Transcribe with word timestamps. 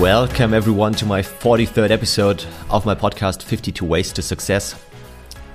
Welcome 0.00 0.52
everyone 0.52 0.94
to 0.94 1.06
my 1.06 1.22
43rd 1.22 1.90
episode 1.90 2.44
of 2.70 2.84
my 2.84 2.96
podcast 2.96 3.42
52 3.42 3.82
Ways 3.82 4.12
to 4.12 4.20
Success. 4.20 4.74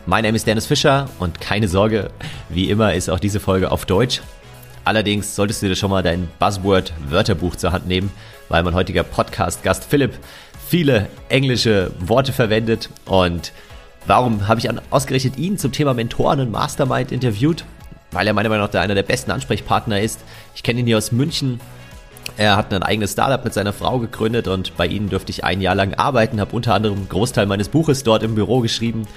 Mein 0.05 0.23
Name 0.23 0.38
ist 0.38 0.47
Dennis 0.47 0.65
Fischer 0.65 1.09
und 1.20 1.41
keine 1.41 1.68
Sorge, 1.68 2.11
wie 2.47 2.70
immer 2.70 2.93
ist 2.93 3.09
auch 3.09 3.20
diese 3.20 3.41
Folge 3.41 3.71
auf 3.71 3.86
Deutsch. 3.86 4.21
Allerdings 4.86 5.36
solltest 5.36 5.62
du 5.62 5.67
dir 5.67 5.75
schon 5.75 5.89
mal 5.89 6.01
dein 6.01 6.29
Buzzword-Wörterbuch 6.39 7.57
zur 7.57 7.73
Hand 7.73 7.88
nehmen, 7.88 8.09
weil 8.47 8.64
mein 8.64 8.73
heutiger 8.73 9.04
Podcast-Gast 9.04 9.83
Philipp 9.83 10.18
viele 10.66 11.09
englische 11.27 11.91
Worte 12.00 12.32
verwendet. 12.32 12.89
Und 13.04 13.52
warum 14.07 14.47
habe 14.47 14.61
ich 14.61 14.70
ausgerechnet 14.91 15.38
ihn 15.38 15.57
zum 15.57 15.73
Thema 15.73 15.93
Mentoren 15.93 16.39
und 16.39 16.52
Mastermind 16.52 17.11
interviewt? 17.11 17.66
Weil 18.11 18.27
er 18.27 18.34
meiner 18.34 18.47
Meinung 18.47 18.70
nach 18.71 18.79
einer 18.79 18.95
der 18.95 19.04
besten 19.04 19.32
Ansprechpartner 19.32 20.00
ist. 20.00 20.21
Ich 20.55 20.63
kenne 20.63 20.79
ihn 20.79 20.86
hier 20.86 20.97
aus 20.97 21.11
München, 21.11 21.59
er 22.38 22.57
hat 22.57 22.73
ein 22.73 22.84
eigenes 22.84 23.14
Startup 23.14 23.44
mit 23.44 23.54
seiner 23.54 23.73
Frau 23.73 24.00
gegründet 24.00 24.47
und 24.47 24.75
bei 24.78 24.88
ihnen 24.88 25.10
durfte 25.10 25.32
ich 25.32 25.43
ein 25.43 25.61
Jahr 25.61 25.75
lang 25.75 25.93
arbeiten, 25.93 26.39
habe 26.39 26.56
unter 26.56 26.74
anderem 26.74 26.97
einen 26.97 27.10
Großteil 27.10 27.46
meines 27.46 27.70
Buches 27.70 28.04
dort 28.04 28.24
im 28.24 28.36
Büro 28.36 28.60
geschrieben 28.60 29.07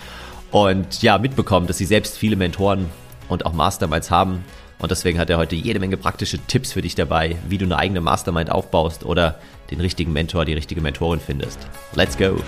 und 0.50 1.02
ja, 1.02 1.18
mitbekommen, 1.18 1.66
dass 1.66 1.78
sie 1.78 1.84
selbst 1.84 2.16
viele 2.16 2.36
Mentoren 2.36 2.88
und 3.28 3.44
auch 3.44 3.52
Masterminds 3.52 4.10
haben. 4.10 4.44
Und 4.78 4.92
deswegen 4.92 5.18
hat 5.18 5.28
er 5.28 5.38
heute 5.38 5.56
jede 5.56 5.80
Menge 5.80 5.96
praktische 5.96 6.38
Tipps 6.38 6.72
für 6.72 6.82
dich 6.82 6.94
dabei, 6.94 7.36
wie 7.48 7.58
du 7.58 7.64
eine 7.64 7.76
eigene 7.76 8.00
Mastermind 8.00 8.50
aufbaust 8.50 9.04
oder 9.04 9.40
den 9.70 9.80
richtigen 9.80 10.12
Mentor, 10.12 10.44
die 10.44 10.54
richtige 10.54 10.80
Mentorin 10.80 11.20
findest. 11.20 11.58
Let's 11.94 12.16
go! 12.16 12.40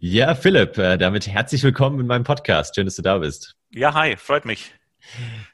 Ja, 0.00 0.34
Philipp, 0.34 0.78
äh, 0.78 0.96
damit 0.96 1.26
herzlich 1.26 1.62
willkommen 1.62 1.98
in 2.00 2.06
meinem 2.06 2.24
Podcast. 2.24 2.74
Schön, 2.74 2.86
dass 2.86 2.96
du 2.96 3.02
da 3.02 3.18
bist. 3.18 3.54
Ja, 3.70 3.94
hi, 3.94 4.16
freut 4.16 4.44
mich. 4.44 4.77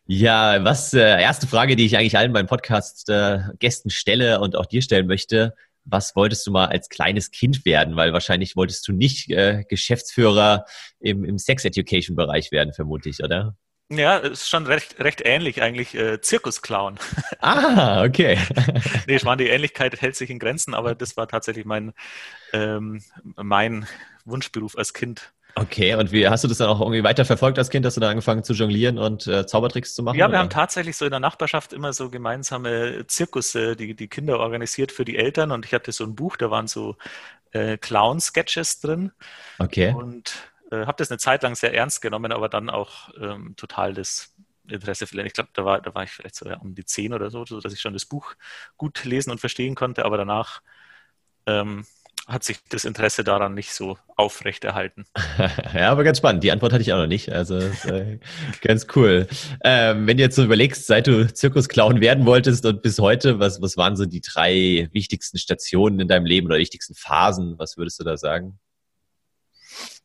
Ja, 0.07 0.63
was 0.65 0.93
äh, 0.93 1.01
erste 1.01 1.47
Frage, 1.47 1.77
die 1.77 1.87
ich 1.87 1.97
eigentlich 1.97 2.17
allen 2.19 2.33
meinen 2.33 2.47
Podcast-Gästen 2.47 3.89
äh, 3.89 3.93
stelle 3.93 4.41
und 4.41 4.57
auch 4.57 4.67
dir 4.67 4.83
stellen 4.83 5.07
möchte. 5.07 5.55
Was 5.87 6.17
wolltest 6.17 6.47
du 6.47 6.51
mal 6.51 6.67
als 6.67 6.89
kleines 6.89 7.31
Kind 7.31 7.65
werden? 7.65 7.97
Weil 7.97 8.13
wahrscheinlich 8.13 8.57
wolltest 8.57 8.89
du 8.89 8.93
nicht 8.93 9.31
äh, 9.31 9.65
Geschäftsführer 9.69 10.65
im, 10.99 11.25
im 11.25 11.39
Sex-Education-Bereich 11.39 12.53
werden, 12.53 12.73
vermutlich, 12.73 13.23
oder? 13.23 13.57
Ja, 13.91 14.17
ist 14.17 14.49
schon 14.49 14.67
recht, 14.67 14.99
recht 14.99 15.21
ähnlich 15.25 15.61
eigentlich. 15.61 15.95
Äh, 15.95 16.21
Zirkusclown. 16.21 16.99
Ah, 17.41 18.03
okay. 18.03 18.39
nee, 19.07 19.17
ich 19.17 19.25
meine, 19.25 19.45
die 19.45 19.51
Ähnlichkeit 19.51 20.01
hält 20.01 20.17
sich 20.17 20.31
in 20.31 20.39
Grenzen, 20.39 20.73
aber 20.73 20.95
das 20.95 21.19
war 21.19 21.29
tatsächlich 21.29 21.67
mein, 21.67 21.93
ähm, 22.55 23.03
mein 23.37 23.87
Wunschberuf 24.25 24.79
als 24.79 24.95
Kind. 24.95 25.34
Okay, 25.57 25.95
und 25.95 26.11
wie 26.11 26.27
hast 26.29 26.43
du 26.43 26.49
das 26.49 26.59
dann 26.59 26.69
auch 26.69 26.81
irgendwie 26.81 27.05
weiter 27.05 27.25
verfolgt 27.25 27.59
als 27.59 27.71
Kind? 27.71 27.87
Hast 27.87 27.97
du 27.97 28.01
dann 28.01 28.11
angefangen 28.11 28.43
zu 28.43 28.55
jonglieren 28.55 28.99
und 28.99 29.29
äh, 29.29 29.47
Zaubertricks 29.47 29.95
zu 29.95 30.03
machen? 30.03 30.17
Ja, 30.17 30.27
wir 30.27 30.31
oder? 30.31 30.39
haben 30.41 30.51
tatsächlich 30.51 30.97
so 30.97 31.05
in 31.05 31.13
der 31.13 31.21
Nachbarschaft 31.21 31.73
immer 31.73 31.93
so 31.93 32.11
gemeinsame 32.11 33.07
Zirkusse, 33.07 33.77
die 33.77 33.95
die 33.95 34.09
Kinder 34.09 34.41
organisiert 34.41 34.91
für 34.91 35.05
die 35.05 35.17
Eltern. 35.17 35.53
Und 35.53 35.65
ich 35.65 35.73
hatte 35.73 35.93
so 35.93 36.03
ein 36.05 36.17
Buch, 36.17 36.37
da 36.37 36.51
waren 36.51 36.67
so 36.67 36.97
äh, 37.53 37.79
Clown-Sketches 37.79 38.81
drin. 38.81 39.13
Okay. 39.61 39.95
Und 39.95 40.35
äh, 40.73 40.87
habe 40.87 40.97
das 40.99 41.11
eine 41.11 41.19
Zeit 41.19 41.45
lang 41.45 41.55
sehr 41.55 41.73
ernst 41.73 42.03
genommen, 42.03 42.33
aber 42.33 42.49
dann 42.49 42.69
auch 42.69 43.11
ähm, 43.21 43.55
total 43.57 43.95
das 43.95 44.35
Interesse 44.67 45.07
verlieren. 45.07 45.29
Ich 45.29 45.35
glaube, 45.35 45.51
da 45.53 45.65
war, 45.65 45.81
da 45.81 45.95
war 45.95 46.03
ich 46.03 46.11
vielleicht 46.11 46.35
so 46.35 46.49
ja, 46.49 46.57
um 46.59 46.75
die 46.75 46.85
zehn 46.85 47.13
oder 47.13 47.31
so, 47.31 47.45
so, 47.45 47.61
dass 47.61 47.73
ich 47.73 47.81
schon 47.81 47.93
das 47.93 48.07
Buch 48.07 48.35
gut 48.77 49.05
lesen 49.05 49.31
und 49.31 49.39
verstehen 49.39 49.77
konnte. 49.77 50.05
Aber 50.05 50.17
danach 50.17 50.63
ähm, 51.47 51.87
hat 52.27 52.43
sich 52.43 52.59
das 52.71 52.85
Interesse 52.85 53.23
daran 53.23 53.55
nicht 53.55 53.73
so 53.73 53.99
aufrechterhalten. 54.17 55.05
ja, 55.75 55.91
aber 55.91 56.05
ganz 56.05 56.19
spannend. 56.19 56.43
Die 56.43 56.53
Antwort 56.53 56.73
hatte 56.73 56.83
ich 56.83 56.93
auch 56.93 56.99
noch 56.99 57.07
nicht. 57.07 57.31
Also 57.31 57.59
äh, 57.59 58.19
ganz 58.63 58.87
cool. 58.97 59.29
Ähm, 59.63 60.07
wenn 60.07 60.17
du 60.17 60.23
jetzt 60.23 60.37
so 60.37 60.45
überlegst, 60.45 60.87
seit 60.87 61.07
du 61.07 61.33
Zirkusclown 61.33 62.01
werden 62.01 62.25
wolltest 62.25 62.65
und 62.65 62.83
bis 62.83 62.99
heute, 62.99 63.41
was, 63.41 63.61
was 63.61 63.77
waren 63.77 63.97
so 63.97 64.07
die 64.07 64.23
drei 64.23 64.89
wichtigsten 64.93 65.39
Stationen 65.39 66.01
in 66.01 66.09
deinem 66.09 66.25
Leben 66.25 66.47
oder 66.47 66.57
wichtigsten 66.57 66.95
Phasen? 66.95 67.59
Was 67.59 67.77
würdest 67.77 68.01
du 68.01 68.05
da 68.05 68.17
sagen? 68.17 68.59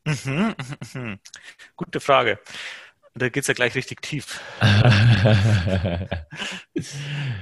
Mhm, 0.04 0.54
mhm. 0.94 1.18
Gute 1.76 2.00
Frage. 2.00 2.38
Da 3.14 3.28
geht 3.28 3.42
es 3.42 3.48
ja 3.48 3.54
gleich 3.54 3.74
richtig 3.74 4.02
tief. 4.02 4.40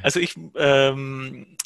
also 0.02 0.18
ich 0.18 0.34
ähm, 0.56 1.58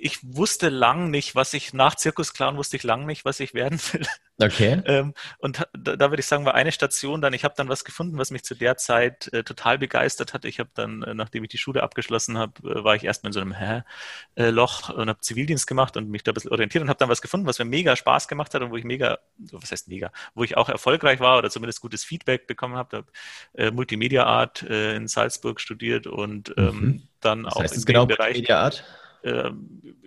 ich 0.00 0.18
wusste 0.22 0.68
lang 0.68 1.10
nicht, 1.10 1.34
was 1.34 1.54
ich 1.54 1.72
nach 1.72 1.94
Zirkusclown 1.94 2.56
wusste 2.56 2.76
ich 2.76 2.82
lang 2.82 3.06
nicht, 3.06 3.24
was 3.24 3.40
ich 3.40 3.54
werden 3.54 3.78
will. 3.92 4.06
Okay. 4.38 4.82
ähm, 4.86 5.14
und 5.38 5.66
da, 5.72 5.96
da 5.96 6.10
würde 6.10 6.20
ich 6.20 6.26
sagen, 6.26 6.44
war 6.44 6.54
eine 6.54 6.72
Station 6.72 7.20
dann, 7.20 7.32
ich 7.32 7.44
habe 7.44 7.54
dann 7.56 7.68
was 7.68 7.84
gefunden, 7.84 8.18
was 8.18 8.30
mich 8.30 8.44
zu 8.44 8.54
der 8.54 8.76
Zeit 8.76 9.32
äh, 9.32 9.42
total 9.42 9.78
begeistert 9.78 10.34
hat. 10.34 10.44
Ich 10.44 10.58
habe 10.60 10.70
dann, 10.74 11.02
äh, 11.02 11.14
nachdem 11.14 11.44
ich 11.44 11.50
die 11.50 11.58
Schule 11.58 11.82
abgeschlossen 11.82 12.36
habe, 12.36 12.52
äh, 12.68 12.84
war 12.84 12.94
ich 12.94 13.04
erstmal 13.04 13.30
in 13.30 13.32
so 13.32 13.40
einem 13.40 13.54
Hä-Loch 13.54 14.90
und 14.90 15.08
habe 15.08 15.20
Zivildienst 15.20 15.66
gemacht 15.66 15.96
und 15.96 16.10
mich 16.10 16.22
da 16.22 16.32
ein 16.32 16.34
bisschen 16.34 16.52
orientiert 16.52 16.82
und 16.82 16.90
habe 16.90 16.98
dann 16.98 17.08
was 17.08 17.22
gefunden, 17.22 17.46
was 17.46 17.58
mir 17.58 17.64
mega 17.64 17.96
Spaß 17.96 18.28
gemacht 18.28 18.54
hat 18.54 18.62
und 18.62 18.70
wo 18.70 18.76
ich 18.76 18.84
mega, 18.84 19.18
was 19.38 19.70
heißt 19.70 19.88
mega, 19.88 20.12
wo 20.34 20.44
ich 20.44 20.56
auch 20.56 20.68
erfolgreich 20.68 21.20
war 21.20 21.38
oder 21.38 21.50
zumindest 21.50 21.80
gutes 21.80 22.04
Feedback 22.04 22.46
bekommen 22.46 22.76
habe. 22.76 22.98
habe 22.98 23.06
äh, 23.54 23.70
Multimedia 23.70 24.24
Art 24.24 24.62
äh, 24.62 24.94
in 24.96 25.08
Salzburg 25.08 25.60
studiert 25.60 26.06
und 26.06 26.54
ähm, 26.56 26.80
mhm. 26.80 27.02
dann 27.20 27.44
was 27.44 27.54
auch 27.54 27.62
heißt 27.62 27.76
im 27.76 27.84
genau 27.84 28.06
Bereich 28.06 28.34
Multimedia 28.34 28.60
Art? 28.60 28.84
Äh, 29.22 29.50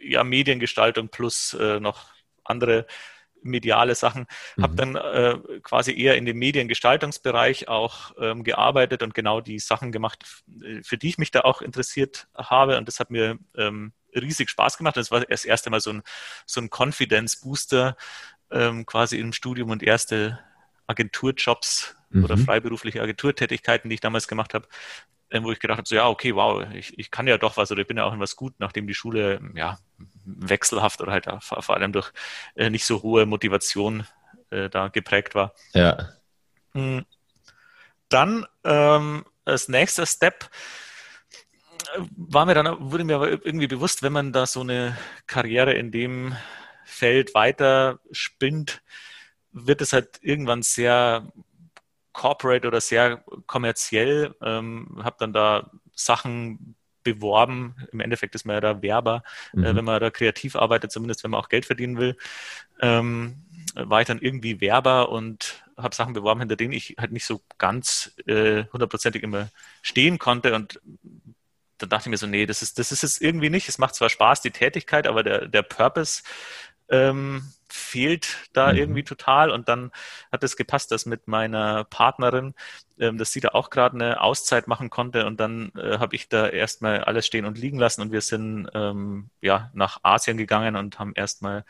ja, 0.01 0.23
Mediengestaltung 0.23 1.09
plus 1.09 1.53
äh, 1.53 1.79
noch 1.79 2.09
andere 2.43 2.85
mediale 3.41 3.95
Sachen. 3.95 4.25
Mhm. 4.55 4.63
Habe 4.63 4.75
dann 4.75 4.95
äh, 4.95 5.59
quasi 5.61 5.97
eher 5.97 6.17
in 6.17 6.25
dem 6.25 6.37
Mediengestaltungsbereich 6.37 7.67
auch 7.67 8.11
ähm, 8.19 8.43
gearbeitet 8.43 9.03
und 9.03 9.13
genau 9.13 9.41
die 9.41 9.59
Sachen 9.59 9.91
gemacht, 9.91 10.25
für 10.81 10.97
die 10.97 11.09
ich 11.09 11.17
mich 11.17 11.31
da 11.31 11.41
auch 11.41 11.61
interessiert 11.61 12.27
habe. 12.35 12.77
Und 12.77 12.87
das 12.87 12.99
hat 12.99 13.11
mir 13.11 13.39
ähm, 13.55 13.93
riesig 14.15 14.49
Spaß 14.49 14.77
gemacht. 14.77 14.97
Das 14.97 15.11
war 15.11 15.21
das 15.21 15.45
erste 15.45 15.69
Mal 15.69 15.79
so 15.79 15.91
ein, 15.91 16.03
so 16.45 16.61
ein 16.61 16.69
Confidence-Booster 16.69 17.95
ähm, 18.51 18.85
quasi 18.85 19.19
im 19.19 19.33
Studium 19.33 19.69
und 19.69 19.83
erste 19.83 20.39
Agenturjobs 20.87 21.95
mhm. 22.09 22.23
oder 22.23 22.37
freiberufliche 22.37 23.01
Agenturtätigkeiten, 23.01 23.89
die 23.89 23.95
ich 23.95 24.01
damals 24.01 24.27
gemacht 24.27 24.53
habe, 24.53 24.67
wo 25.31 25.51
ich 25.51 25.59
gedacht 25.59 25.77
habe, 25.77 25.87
so 25.87 25.95
ja, 25.95 26.07
okay, 26.07 26.35
wow, 26.35 26.65
ich, 26.73 26.97
ich 26.97 27.11
kann 27.11 27.27
ja 27.27 27.37
doch 27.37 27.57
was 27.57 27.71
oder 27.71 27.81
ich 27.81 27.87
bin 27.87 27.97
ja 27.97 28.05
auch 28.05 28.13
in 28.13 28.19
was 28.19 28.35
gut, 28.35 28.53
nachdem 28.57 28.87
die 28.87 28.93
Schule 28.93 29.39
ja 29.55 29.77
wechselhaft 30.25 31.01
oder 31.01 31.11
halt 31.11 31.25
ja, 31.27 31.39
vor, 31.39 31.61
vor, 31.61 31.75
allem 31.75 31.91
durch 31.91 32.11
äh, 32.55 32.69
nicht 32.69 32.85
so 32.85 33.01
hohe 33.03 33.25
Motivation 33.25 34.07
äh, 34.49 34.69
da 34.69 34.87
geprägt 34.87 35.35
war. 35.35 35.53
Ja. 35.73 36.09
Hm. 36.73 37.05
Dann 38.09 38.45
ähm, 38.63 39.25
als 39.45 39.69
nächster 39.69 40.05
Step 40.05 40.49
äh, 41.95 42.01
war 42.15 42.45
mir 42.45 42.55
dann, 42.55 42.91
wurde 42.91 43.03
mir 43.03 43.15
aber 43.15 43.29
irgendwie 43.29 43.67
bewusst, 43.67 44.01
wenn 44.01 44.13
man 44.13 44.33
da 44.33 44.45
so 44.45 44.61
eine 44.61 44.97
Karriere 45.27 45.73
in 45.73 45.91
dem 45.91 46.35
Feld 46.85 47.33
weiter 47.35 47.99
spinnt, 48.11 48.81
wird 49.51 49.81
es 49.81 49.93
halt 49.93 50.19
irgendwann 50.21 50.61
sehr 50.61 51.31
corporate 52.19 52.67
oder 52.67 52.81
sehr 52.81 53.23
kommerziell, 53.47 54.35
ähm, 54.41 54.99
habe 55.01 55.15
dann 55.19 55.31
da 55.31 55.71
Sachen 55.95 56.75
beworben. 57.01 57.75
Im 57.93 58.01
Endeffekt 58.01 58.35
ist 58.35 58.45
man 58.45 58.55
ja 58.55 58.59
da 58.59 58.81
Werber, 58.81 59.23
äh, 59.53 59.57
mhm. 59.57 59.63
äh, 59.63 59.75
wenn 59.77 59.85
man 59.85 60.01
da 60.01 60.09
kreativ 60.09 60.57
arbeitet, 60.57 60.91
zumindest 60.91 61.23
wenn 61.23 61.31
man 61.31 61.39
auch 61.39 61.47
Geld 61.47 61.65
verdienen 61.65 61.97
will. 61.97 62.17
Ähm, 62.81 63.45
war 63.73 64.01
ich 64.01 64.07
dann 64.07 64.19
irgendwie 64.19 64.59
Werber 64.59 65.09
und 65.09 65.63
habe 65.77 65.95
Sachen 65.95 66.13
beworben, 66.13 66.41
hinter 66.41 66.57
denen 66.57 66.73
ich 66.73 66.97
halt 66.99 67.13
nicht 67.13 67.23
so 67.23 67.41
ganz 67.57 68.13
äh, 68.27 68.65
hundertprozentig 68.73 69.23
immer 69.23 69.47
stehen 69.81 70.19
konnte 70.19 70.53
und 70.53 70.81
dann 71.77 71.89
dachte 71.89 72.09
ich 72.09 72.11
mir 72.11 72.17
so, 72.17 72.27
nee, 72.27 72.45
das 72.45 72.61
ist, 72.61 72.79
das 72.79 72.91
ist 72.91 73.05
es 73.05 73.21
irgendwie 73.21 73.49
nicht. 73.49 73.69
Es 73.69 73.77
macht 73.77 73.95
zwar 73.95 74.09
Spaß, 74.09 74.41
die 74.41 74.51
Tätigkeit, 74.51 75.07
aber 75.07 75.23
der, 75.23 75.47
der 75.47 75.61
Purpose 75.61 76.23
ähm, 76.89 77.53
fehlt 77.69 78.49
da 78.53 78.71
mhm. 78.71 78.77
irgendwie 78.77 79.03
total. 79.03 79.51
Und 79.51 79.69
dann 79.69 79.91
hat 80.31 80.43
es 80.43 80.55
gepasst, 80.55 80.91
dass 80.91 81.05
mit 81.05 81.27
meiner 81.27 81.83
Partnerin, 81.85 82.53
ähm, 82.99 83.17
dass 83.17 83.31
sie 83.31 83.39
da 83.39 83.49
auch 83.49 83.69
gerade 83.69 83.95
eine 83.95 84.21
Auszeit 84.21 84.67
machen 84.67 84.89
konnte. 84.89 85.25
Und 85.25 85.39
dann 85.39 85.71
äh, 85.75 85.99
habe 85.99 86.15
ich 86.15 86.29
da 86.29 86.47
erstmal 86.47 87.03
alles 87.03 87.25
stehen 87.25 87.45
und 87.45 87.57
liegen 87.57 87.79
lassen 87.79 88.01
und 88.01 88.11
wir 88.11 88.21
sind 88.21 88.69
ähm, 88.73 89.29
ja 89.41 89.71
nach 89.73 89.99
Asien 90.03 90.37
gegangen 90.37 90.75
und 90.75 90.99
haben 90.99 91.13
erstmal 91.15 91.63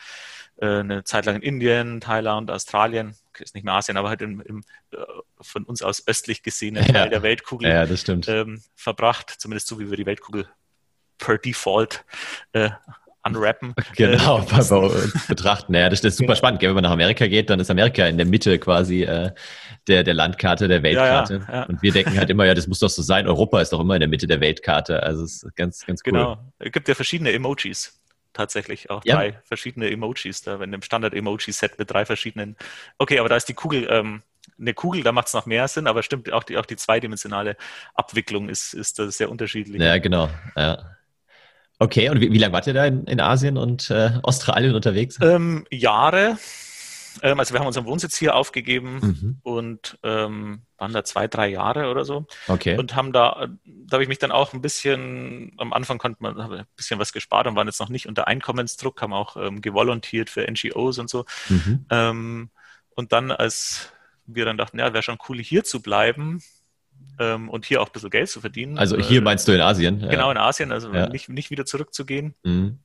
äh, 0.58 0.80
eine 0.80 1.04
Zeit 1.04 1.26
lang 1.26 1.36
in 1.38 1.42
Indien, 1.42 2.02
Thailand, 2.02 2.52
Australien, 2.52 3.16
ist 3.40 3.56
nicht 3.56 3.64
mehr 3.64 3.74
Asien, 3.76 3.98
aber 3.98 4.10
halt 4.10 4.22
im, 4.22 4.42
im 4.42 4.64
äh, 4.92 4.98
von 5.42 5.64
uns 5.64 5.82
aus 5.82 6.08
östlich 6.08 6.44
gesehenen 6.44 6.86
ja. 6.86 6.94
Teil 6.94 7.10
der 7.10 7.24
Weltkugel 7.24 7.70
ja. 7.70 7.86
Ähm, 8.28 8.62
verbracht, 8.76 9.30
zumindest 9.38 9.68
so 9.68 9.80
wie 9.80 9.90
wir 9.90 9.98
die 9.98 10.06
Weltkugel 10.06 10.48
per 11.18 11.38
Default 11.38 12.06
äh, 12.54 12.72
unwrappen. 13.26 13.74
Genau, 13.96 14.40
äh, 14.40 15.08
betrachten. 15.28 15.74
Ja, 15.74 15.90
das, 15.90 16.02
das 16.02 16.14
ist 16.14 16.18
super 16.18 16.28
genau. 16.28 16.38
spannend. 16.38 16.62
Wenn 16.62 16.74
man 16.74 16.84
nach 16.84 16.92
Amerika 16.92 17.28
geht, 17.28 17.50
dann 17.50 17.60
ist 17.60 17.70
Amerika 17.70 18.06
in 18.08 18.18
der 18.18 18.26
Mitte 18.26 18.58
quasi 18.60 19.04
äh, 19.04 19.32
der, 19.88 20.04
der 20.04 20.14
Landkarte, 20.14 20.68
der 20.68 20.84
Weltkarte. 20.84 21.34
Ja, 21.36 21.54
ja, 21.54 21.60
ja. 21.60 21.64
Und 21.64 21.82
wir 21.82 21.92
denken 21.92 22.18
halt 22.18 22.30
immer, 22.30 22.46
ja, 22.46 22.54
das 22.54 22.68
muss 22.68 22.80
doch 22.80 22.90
so 22.90 23.02
sein. 23.02 23.28
Europa 23.28 23.62
ist 23.62 23.74
doch 23.74 23.80
immer 23.80 23.96
in 23.96 24.00
der 24.00 24.10
Mitte 24.10 24.28
der 24.28 24.40
Weltkarte. 24.40 25.04
Also 25.04 25.24
es 25.24 25.44
ist 25.44 25.56
ganz, 25.56 25.86
ganz 25.86 26.02
cool. 26.06 26.14
Genau. 26.14 26.38
Es 26.60 26.72
gibt 26.72 26.88
ja 26.88 26.96
verschiedene 26.96 27.32
Emojis. 27.32 27.96
Tatsächlich 28.32 28.90
auch 28.90 29.04
drei 29.04 29.40
verschiedene 29.44 29.90
Emojis 29.90 30.44
da, 30.44 30.60
wenn 30.60 30.72
im 30.72 30.84
Standard-Emoji-Set 30.84 31.80
mit 31.80 31.92
drei 31.92 32.06
verschiedenen. 32.06 32.56
Okay, 33.00 33.20
aber 33.20 33.28
da 33.28 33.36
ist 33.36 33.50
die 33.50 33.56
Kugel, 33.56 33.88
ähm, 33.90 34.22
eine 34.58 34.74
Kugel, 34.74 35.04
da 35.04 35.12
macht 35.12 35.28
es 35.28 35.34
noch 35.34 35.46
mehr 35.46 35.68
Sinn, 35.68 35.88
aber 35.88 36.04
stimmt, 36.04 36.32
auch 36.32 36.44
die, 36.44 36.58
auch 36.58 36.66
die 36.66 36.76
zweidimensionale 36.76 37.58
Abwicklung 37.96 38.48
ist, 38.48 38.74
ist 38.74 39.00
da 39.00 39.10
sehr 39.10 39.32
unterschiedlich. 39.32 39.82
Ja, 39.82 39.98
genau. 39.98 40.30
Ja. 40.56 40.99
Okay, 41.80 42.10
und 42.10 42.20
wie, 42.20 42.32
wie 42.32 42.38
lange 42.38 42.54
wart 42.54 42.68
ihr 42.68 42.74
da 42.74 42.86
in, 42.86 43.06
in 43.06 43.22
Asien 43.22 43.58
und 43.58 43.90
äh, 43.90 44.12
Australien 44.22 44.76
unterwegs? 44.76 45.18
Ähm, 45.22 45.66
Jahre. 45.72 46.38
Ähm, 47.22 47.40
also 47.40 47.54
wir 47.54 47.60
haben 47.60 47.68
unseren 47.68 47.86
Wohnsitz 47.86 48.18
hier 48.18 48.36
aufgegeben 48.36 49.00
mhm. 49.02 49.40
und 49.44 49.98
ähm, 50.04 50.62
waren 50.78 50.94
da 50.94 51.04
zwei, 51.04 51.28
drei 51.28 51.48
Jahre 51.48 51.90
oder 51.90 52.04
so. 52.04 52.28
Okay. 52.48 52.78
Und 52.78 52.96
haben 52.96 53.14
da, 53.14 53.48
da 53.66 53.96
habe 53.96 54.04
ich 54.04 54.10
mich 54.10 54.20
dann 54.20 54.32
auch 54.32 54.54
ein 54.54 54.62
bisschen, 54.62 55.54
am 55.58 55.72
Anfang 55.74 55.98
konnte 55.98 56.22
man 56.22 56.40
ein 56.40 56.66
bisschen 56.76 57.00
was 57.00 57.14
gespart 57.14 57.48
und 57.48 57.56
waren 57.56 57.68
jetzt 57.68 57.80
noch 57.80 57.90
nicht 57.90 58.08
unter 58.08 58.28
Einkommensdruck, 58.28 59.02
haben 59.02 59.14
auch 59.14 59.38
ähm, 59.38 59.62
gevolontiert 59.62 60.30
für 60.30 60.46
NGOs 60.50 61.00
und 61.00 61.10
so. 61.10 61.26
Mhm. 61.48 61.86
Ähm, 61.90 62.50
und 62.96 63.14
dann, 63.14 63.32
als 63.32 63.92
wir 64.26 64.46
dann 64.46 64.58
dachten, 64.58 64.80
ja, 64.80 64.94
wäre 64.94 65.04
schon 65.04 65.18
cool, 65.30 65.40
hier 65.40 65.64
zu 65.64 65.82
bleiben, 65.82 66.42
ähm, 67.20 67.50
und 67.50 67.66
hier 67.66 67.82
auch 67.82 67.88
ein 67.88 67.92
bisschen 67.92 68.10
Geld 68.10 68.30
zu 68.30 68.42
verdienen. 68.42 68.80
Also 68.80 68.98
hier 68.98 69.22
meinst 69.22 69.48
du 69.48 69.52
in 69.52 69.62
Asien? 69.62 70.00
Genau, 70.00 70.28
ja. 70.28 70.32
in 70.32 70.38
Asien, 70.38 70.72
also 70.72 70.92
ja. 70.94 71.10
nicht, 71.10 71.30
nicht 71.30 71.52
wieder 71.52 71.66
zurückzugehen. 71.66 72.34
Mhm. 72.44 72.80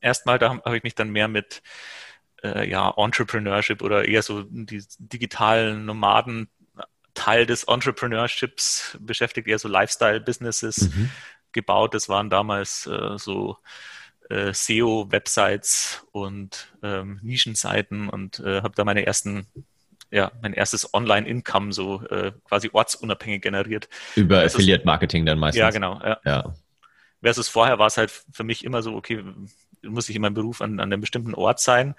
Erstmal, 0.00 0.38
da 0.38 0.50
habe 0.50 0.62
hab 0.64 0.74
ich 0.74 0.82
mich 0.82 0.94
dann 0.94 1.10
mehr 1.10 1.28
mit 1.28 1.62
äh, 2.42 2.68
ja, 2.68 2.92
Entrepreneurship 2.96 3.82
oder 3.82 4.06
eher 4.06 4.22
so 4.22 4.42
die 4.42 4.84
digitalen 4.98 5.86
Nomaden 5.86 6.48
Teil 7.14 7.46
des 7.46 7.64
Entrepreneurships 7.64 8.96
beschäftigt, 9.00 9.48
eher 9.48 9.58
so 9.58 9.66
Lifestyle-Businesses 9.66 10.94
mhm. 10.94 11.10
gebaut. 11.50 11.94
Das 11.94 12.08
waren 12.08 12.30
damals 12.30 12.86
äh, 12.86 13.18
so 13.18 13.56
äh, 14.30 14.52
SEO-Websites 14.52 16.06
und 16.12 16.72
ähm, 16.82 17.18
Nischenseiten 17.22 18.08
und 18.08 18.38
äh, 18.40 18.62
habe 18.62 18.74
da 18.76 18.84
meine 18.84 19.04
ersten 19.04 19.48
ja, 20.10 20.32
mein 20.42 20.52
erstes 20.52 20.92
Online-Income 20.94 21.72
so 21.72 22.02
äh, 22.08 22.32
quasi 22.44 22.70
ortsunabhängig 22.72 23.42
generiert. 23.42 23.88
Über 24.14 24.42
Affiliate-Marketing 24.42 25.26
dann 25.26 25.38
meistens. 25.38 25.60
Ja, 25.60 25.70
genau. 25.70 26.00
Ja. 26.02 26.20
ja. 26.24 26.54
Versus 27.22 27.48
vorher 27.48 27.78
war 27.78 27.86
es 27.86 27.96
halt 27.96 28.10
für 28.32 28.44
mich 28.44 28.64
immer 28.64 28.82
so, 28.82 28.94
okay, 28.94 29.22
muss 29.82 30.08
ich 30.08 30.16
in 30.16 30.22
meinem 30.22 30.34
Beruf 30.34 30.60
an, 30.60 30.80
an 30.80 30.92
einem 30.92 31.00
bestimmten 31.00 31.34
Ort 31.34 31.60
sein, 31.60 31.94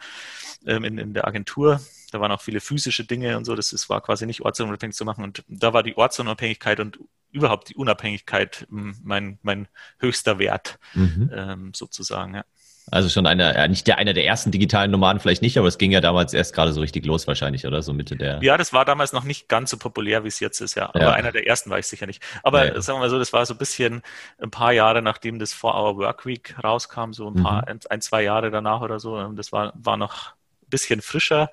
ähm, 0.66 0.84
in, 0.84 0.98
in 0.98 1.14
der 1.14 1.28
Agentur. 1.28 1.82
Da 2.12 2.20
waren 2.20 2.32
auch 2.32 2.42
viele 2.42 2.60
physische 2.60 3.06
Dinge 3.06 3.38
und 3.38 3.46
so, 3.46 3.56
das 3.56 3.74
ist, 3.74 3.90
war 3.90 4.02
quasi 4.02 4.26
nicht 4.26 4.42
ortsunabhängig 4.42 4.96
zu 4.96 5.06
machen. 5.06 5.24
Und 5.24 5.44
da 5.48 5.74
war 5.74 5.84
die 5.84 5.96
Ortsunabhängigkeit 5.96 6.80
und 6.80 7.00
überhaupt 7.32 7.70
die 7.70 7.76
Unabhängigkeit 7.76 8.66
mein, 8.70 9.38
mein 9.44 9.68
höchster 10.00 10.40
Wert, 10.40 10.80
mhm. 10.94 11.32
ähm, 11.34 11.72
sozusagen, 11.76 12.36
ja. 12.36 12.46
Also 12.92 13.10
schon 13.10 13.28
einer, 13.28 13.56
ja, 13.56 13.68
nicht 13.68 13.86
der 13.88 13.98
einer 14.00 14.14
der 14.14 14.26
ersten 14.26 14.52
digitalen 14.52 14.90
Nomaden 14.90 15.20
vielleicht 15.20 15.42
nicht, 15.42 15.58
aber 15.58 15.68
es 15.68 15.78
ging 15.78 15.92
ja 15.92 16.02
damals 16.02 16.34
erst 16.34 16.56
gerade 16.56 16.74
so 16.74 16.82
richtig 16.82 17.06
los 17.06 17.28
wahrscheinlich, 17.28 17.68
oder? 17.68 17.84
So 17.84 17.94
Mitte 17.94 18.16
der. 18.16 18.40
Ja, 18.42 18.58
das 18.58 18.74
war 18.74 18.84
damals 18.86 19.14
noch 19.14 19.24
nicht 19.24 19.48
ganz 19.48 19.70
so 19.70 19.78
populär, 19.78 20.24
wie 20.24 20.28
es 20.28 20.40
jetzt 20.40 20.60
ist, 20.60 20.76
ja. 20.76 20.88
Aber 20.88 21.02
ja. 21.02 21.12
einer 21.12 21.32
der 21.32 21.46
ersten 21.46 21.70
war 21.70 21.78
ich 21.78 21.86
sicher 21.86 22.08
nicht. 22.08 22.24
Aber 22.42 22.74
ja. 22.74 22.82
sagen 22.82 22.98
wir 22.98 23.02
mal 23.02 23.10
so, 23.10 23.20
das 23.20 23.32
war 23.32 23.46
so 23.46 23.54
ein 23.54 23.58
bisschen 23.58 24.02
ein 24.40 24.50
paar 24.50 24.72
Jahre, 24.72 25.02
nachdem 25.02 25.38
das 25.38 25.54
For 25.54 25.76
Our 25.76 25.98
Work 25.98 26.26
Week 26.26 26.56
rauskam, 26.64 27.12
so 27.12 27.30
ein 27.30 27.44
paar, 27.44 27.62
mhm. 27.70 27.80
ein, 27.90 28.02
zwei 28.02 28.24
Jahre 28.24 28.50
danach 28.50 28.82
oder 28.82 29.00
so. 29.00 29.22
Das 29.34 29.52
war, 29.52 29.72
war 29.76 29.98
noch 29.98 30.32
ein 30.64 30.70
bisschen 30.70 31.02
frischer. 31.02 31.52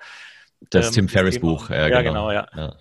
Das 0.71 0.89
ähm, 0.89 0.93
Tim 0.93 1.09
Ferriss 1.09 1.39
Buch, 1.39 1.69
ja, 1.69 1.89
ja 1.89 2.01
genau, 2.01 2.29
genau 2.29 2.33
ja. 2.33 2.47
ja. 2.57 2.77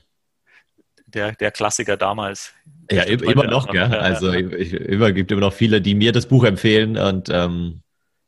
Der, 1.08 1.32
der 1.34 1.52
Klassiker 1.52 1.98
damals. 1.98 2.54
Ja, 2.92 3.04
immer 3.04 3.44
noch, 3.44 3.68
noch, 3.68 3.72
gell? 3.72 3.84
Also 3.84 4.32
ich, 4.34 4.74
immer 4.74 5.12
gibt 5.12 5.32
immer 5.32 5.42
noch 5.42 5.54
viele, 5.54 5.82
die 5.82 5.96
mir 5.96 6.12
das 6.12 6.26
Buch 6.26 6.44
empfehlen 6.44 6.98
und 6.98 7.30
ähm, 7.30 7.82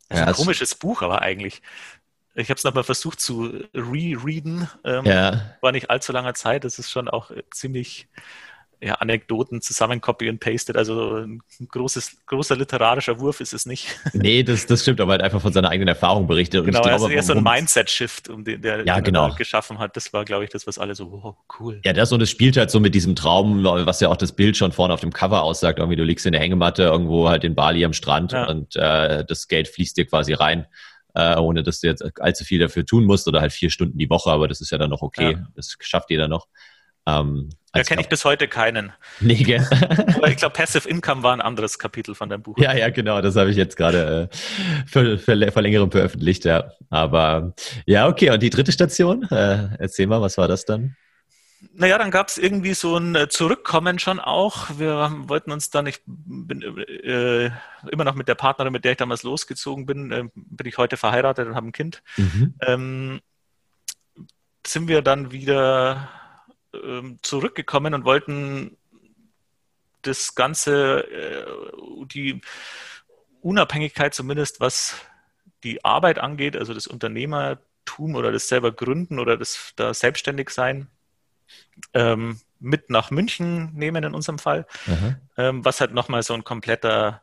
das 0.09 0.19
ist 0.19 0.25
ja, 0.25 0.27
ein 0.27 0.33
komisches 0.33 0.75
Buch, 0.75 1.01
aber 1.01 1.21
eigentlich. 1.21 1.62
Ich 2.36 2.50
habe 2.50 2.57
es 2.57 2.63
nochmal 2.63 2.83
versucht 2.83 3.19
zu 3.19 3.63
rereaden. 3.74 4.69
Ähm, 4.83 5.06
ja. 5.06 5.56
War 5.62 5.71
nicht 5.71 5.89
allzu 5.89 6.12
langer 6.12 6.36
Zeit. 6.36 6.63
Das 6.63 6.77
ist 6.77 6.92
schon 6.92 7.09
auch 7.09 7.31
ziemlich 7.50 8.07
ja, 8.79 8.95
Anekdoten 8.95 9.62
zusammen 9.62 10.01
copy 10.01 10.29
and 10.29 10.39
pasted. 10.39 10.77
Also 10.77 11.18
ein 11.18 11.41
großes, 11.68 12.25
großer 12.27 12.56
literarischer 12.56 13.19
Wurf 13.19 13.41
ist 13.41 13.53
es 13.53 13.65
nicht. 13.65 13.88
Nee, 14.13 14.44
das, 14.44 14.65
das 14.65 14.81
stimmt, 14.81 15.00
aber 15.00 15.12
halt 15.12 15.21
einfach 15.21 15.41
von 15.41 15.53
seiner 15.53 15.69
eigenen 15.69 15.88
Erfahrung 15.89 16.27
berichtet. 16.27 16.62
Und 16.62 16.65
genau, 16.68 16.81
glaube, 16.81 16.94
also 16.94 17.09
eher 17.09 17.21
so 17.21 17.33
ein 17.33 17.44
Mindset-Shift, 17.44 18.29
um 18.29 18.44
den, 18.44 18.62
der, 18.62 18.85
ja, 18.85 19.00
genau. 19.00 19.33
geschaffen 19.35 19.77
hat. 19.77 19.95
Das 19.95 20.12
war, 20.12 20.25
glaube 20.25 20.44
ich, 20.44 20.50
das, 20.50 20.65
was 20.65 20.79
alle 20.79 20.95
so, 20.95 21.12
wow, 21.12 21.35
cool. 21.59 21.79
Ja, 21.85 21.94
das 21.94 22.12
und 22.12 22.21
es 22.21 22.29
spielt 22.29 22.57
halt 22.57 22.71
so 22.71 22.79
mit 22.79 22.95
diesem 22.95 23.15
Traum, 23.15 23.63
was 23.63 24.00
ja 24.00 24.09
auch 24.09 24.18
das 24.18 24.31
Bild 24.31 24.57
schon 24.57 24.71
vorne 24.71 24.94
auf 24.94 25.01
dem 25.01 25.13
Cover 25.13 25.44
aussagt. 25.44 25.80
Irgendwie, 25.80 25.95
du 25.95 26.03
liegst 26.03 26.25
in 26.25 26.31
der 26.31 26.41
Hängematte 26.41 26.83
irgendwo 26.83 27.30
halt 27.30 27.44
in 27.44 27.56
Bali 27.56 27.85
am 27.85 27.94
Strand 27.94 28.31
ja. 28.31 28.47
und 28.47 28.75
äh, 28.75 29.23
das 29.25 29.47
Geld 29.47 29.68
fließt 29.68 29.97
dir 29.97 30.06
quasi 30.06 30.33
rein. 30.33 30.65
Äh, 31.13 31.38
ohne 31.38 31.63
dass 31.63 31.80
du 31.80 31.88
jetzt 31.88 32.03
allzu 32.19 32.44
viel 32.44 32.59
dafür 32.59 32.85
tun 32.85 33.06
musst 33.06 33.27
oder 33.27 33.41
halt 33.41 33.51
vier 33.51 33.71
Stunden 33.71 33.97
die 33.97 34.09
Woche, 34.09 34.30
aber 34.30 34.47
das 34.47 34.62
ist 34.62 34.71
ja 34.71 34.77
dann 34.77 34.91
noch 34.91 35.01
okay. 35.01 35.31
Ja. 35.31 35.47
Das 35.56 35.75
schafft 35.80 36.12
jeder 36.12 36.27
noch. 36.27 36.47
Ähm, 37.07 37.50
da 37.77 37.83
kenne 37.83 38.01
ich 38.01 38.09
bis 38.09 38.25
heute 38.25 38.47
keinen. 38.47 38.94
Nee, 39.19 39.35
gell? 39.35 39.68
Ich 40.27 40.38
glaube, 40.38 40.53
Passive 40.53 40.88
Income 40.88 41.24
war 41.24 41.33
ein 41.33 41.41
anderes 41.41 41.79
Kapitel 41.79 42.15
von 42.15 42.29
deinem 42.29 42.44
Buch. 42.44 42.57
Ja, 42.57 42.75
ja, 42.75 42.89
genau. 42.89 43.21
Das 43.21 43.35
habe 43.35 43.50
ich 43.50 43.57
jetzt 43.57 43.77
gerade 43.77 44.29
äh, 44.31 44.35
für, 44.85 45.18
für, 45.18 45.51
vor 45.51 45.62
längerem 45.62 45.91
veröffentlicht, 45.91 46.45
ja. 46.45 46.71
Aber 46.89 47.53
ja, 47.85 48.07
okay. 48.07 48.31
Und 48.31 48.41
die 48.41 48.50
dritte 48.50 48.71
Station? 48.71 49.24
Äh, 49.29 49.69
erzähl 49.79 50.07
mal, 50.07 50.21
was 50.21 50.38
war 50.38 50.47
das 50.47 50.65
dann? 50.65 50.95
Naja, 51.74 51.97
dann 51.97 52.12
gab 52.12 52.27
es 52.27 52.38
irgendwie 52.38 52.74
so 52.74 52.97
ein 52.97 53.15
äh, 53.15 53.29
Zurückkommen 53.29 54.00
schon 54.00 54.19
auch. 54.19 54.77
Wir 54.77 55.12
wollten 55.27 55.51
uns 55.51 55.69
dann, 55.69 55.88
ich 55.88 56.01
bin 56.06 56.62
äh, 56.62 57.50
immer 57.91 58.03
noch 58.03 58.15
mit 58.15 58.27
der 58.27 58.35
Partnerin, 58.35 58.73
mit 58.73 58.85
der 58.85 58.91
ich 58.91 58.97
damals 58.97 59.23
losgezogen 59.23 59.85
bin, 59.85 60.12
äh, 60.12 60.23
bin 60.35 60.68
ich 60.68 60.77
heute 60.77 60.97
verheiratet 60.97 61.47
und 61.47 61.56
habe 61.56 61.68
ein 61.68 61.71
Kind. 61.71 62.03
Mhm. 62.18 62.53
Ähm, 62.62 63.19
sind 64.65 64.88
wir 64.88 65.01
dann 65.01 65.31
wieder 65.31 66.09
ähm, 66.74 67.19
zurückgekommen 67.22 67.94
und 67.94 68.06
wollten 68.06 68.78
das 70.02 70.36
Ganze, 70.36 71.02
äh, 71.12 71.46
die 72.14 72.42
Unabhängigkeit 73.42 74.14
zumindest, 74.14 74.60
was 74.60 74.96
die 75.64 75.84
Arbeit 75.84 76.19
angeht, 76.19 76.56
also 76.56 76.74
das 76.74 76.88
Unternehmertum 76.88 78.16
oder 78.16 78.31
das 78.31 78.48
selber 78.48 78.72
gründen 78.72 79.19
oder 79.19 79.38
das 79.38 79.74
da 79.75 79.94
selbstständig 79.94 80.50
sein, 80.50 80.88
ähm, 81.94 82.40
mit 82.60 82.90
nach 82.90 83.12
München 83.12 83.74
nehmen 83.74 84.04
in 84.04 84.14
unserem 84.14 84.40
Fall, 84.40 84.66
ähm, 85.38 85.64
was 85.64 85.80
halt 85.80 85.94
nochmal 85.94 86.24
so 86.24 86.34
ein 86.34 86.44
kompletter 86.44 87.22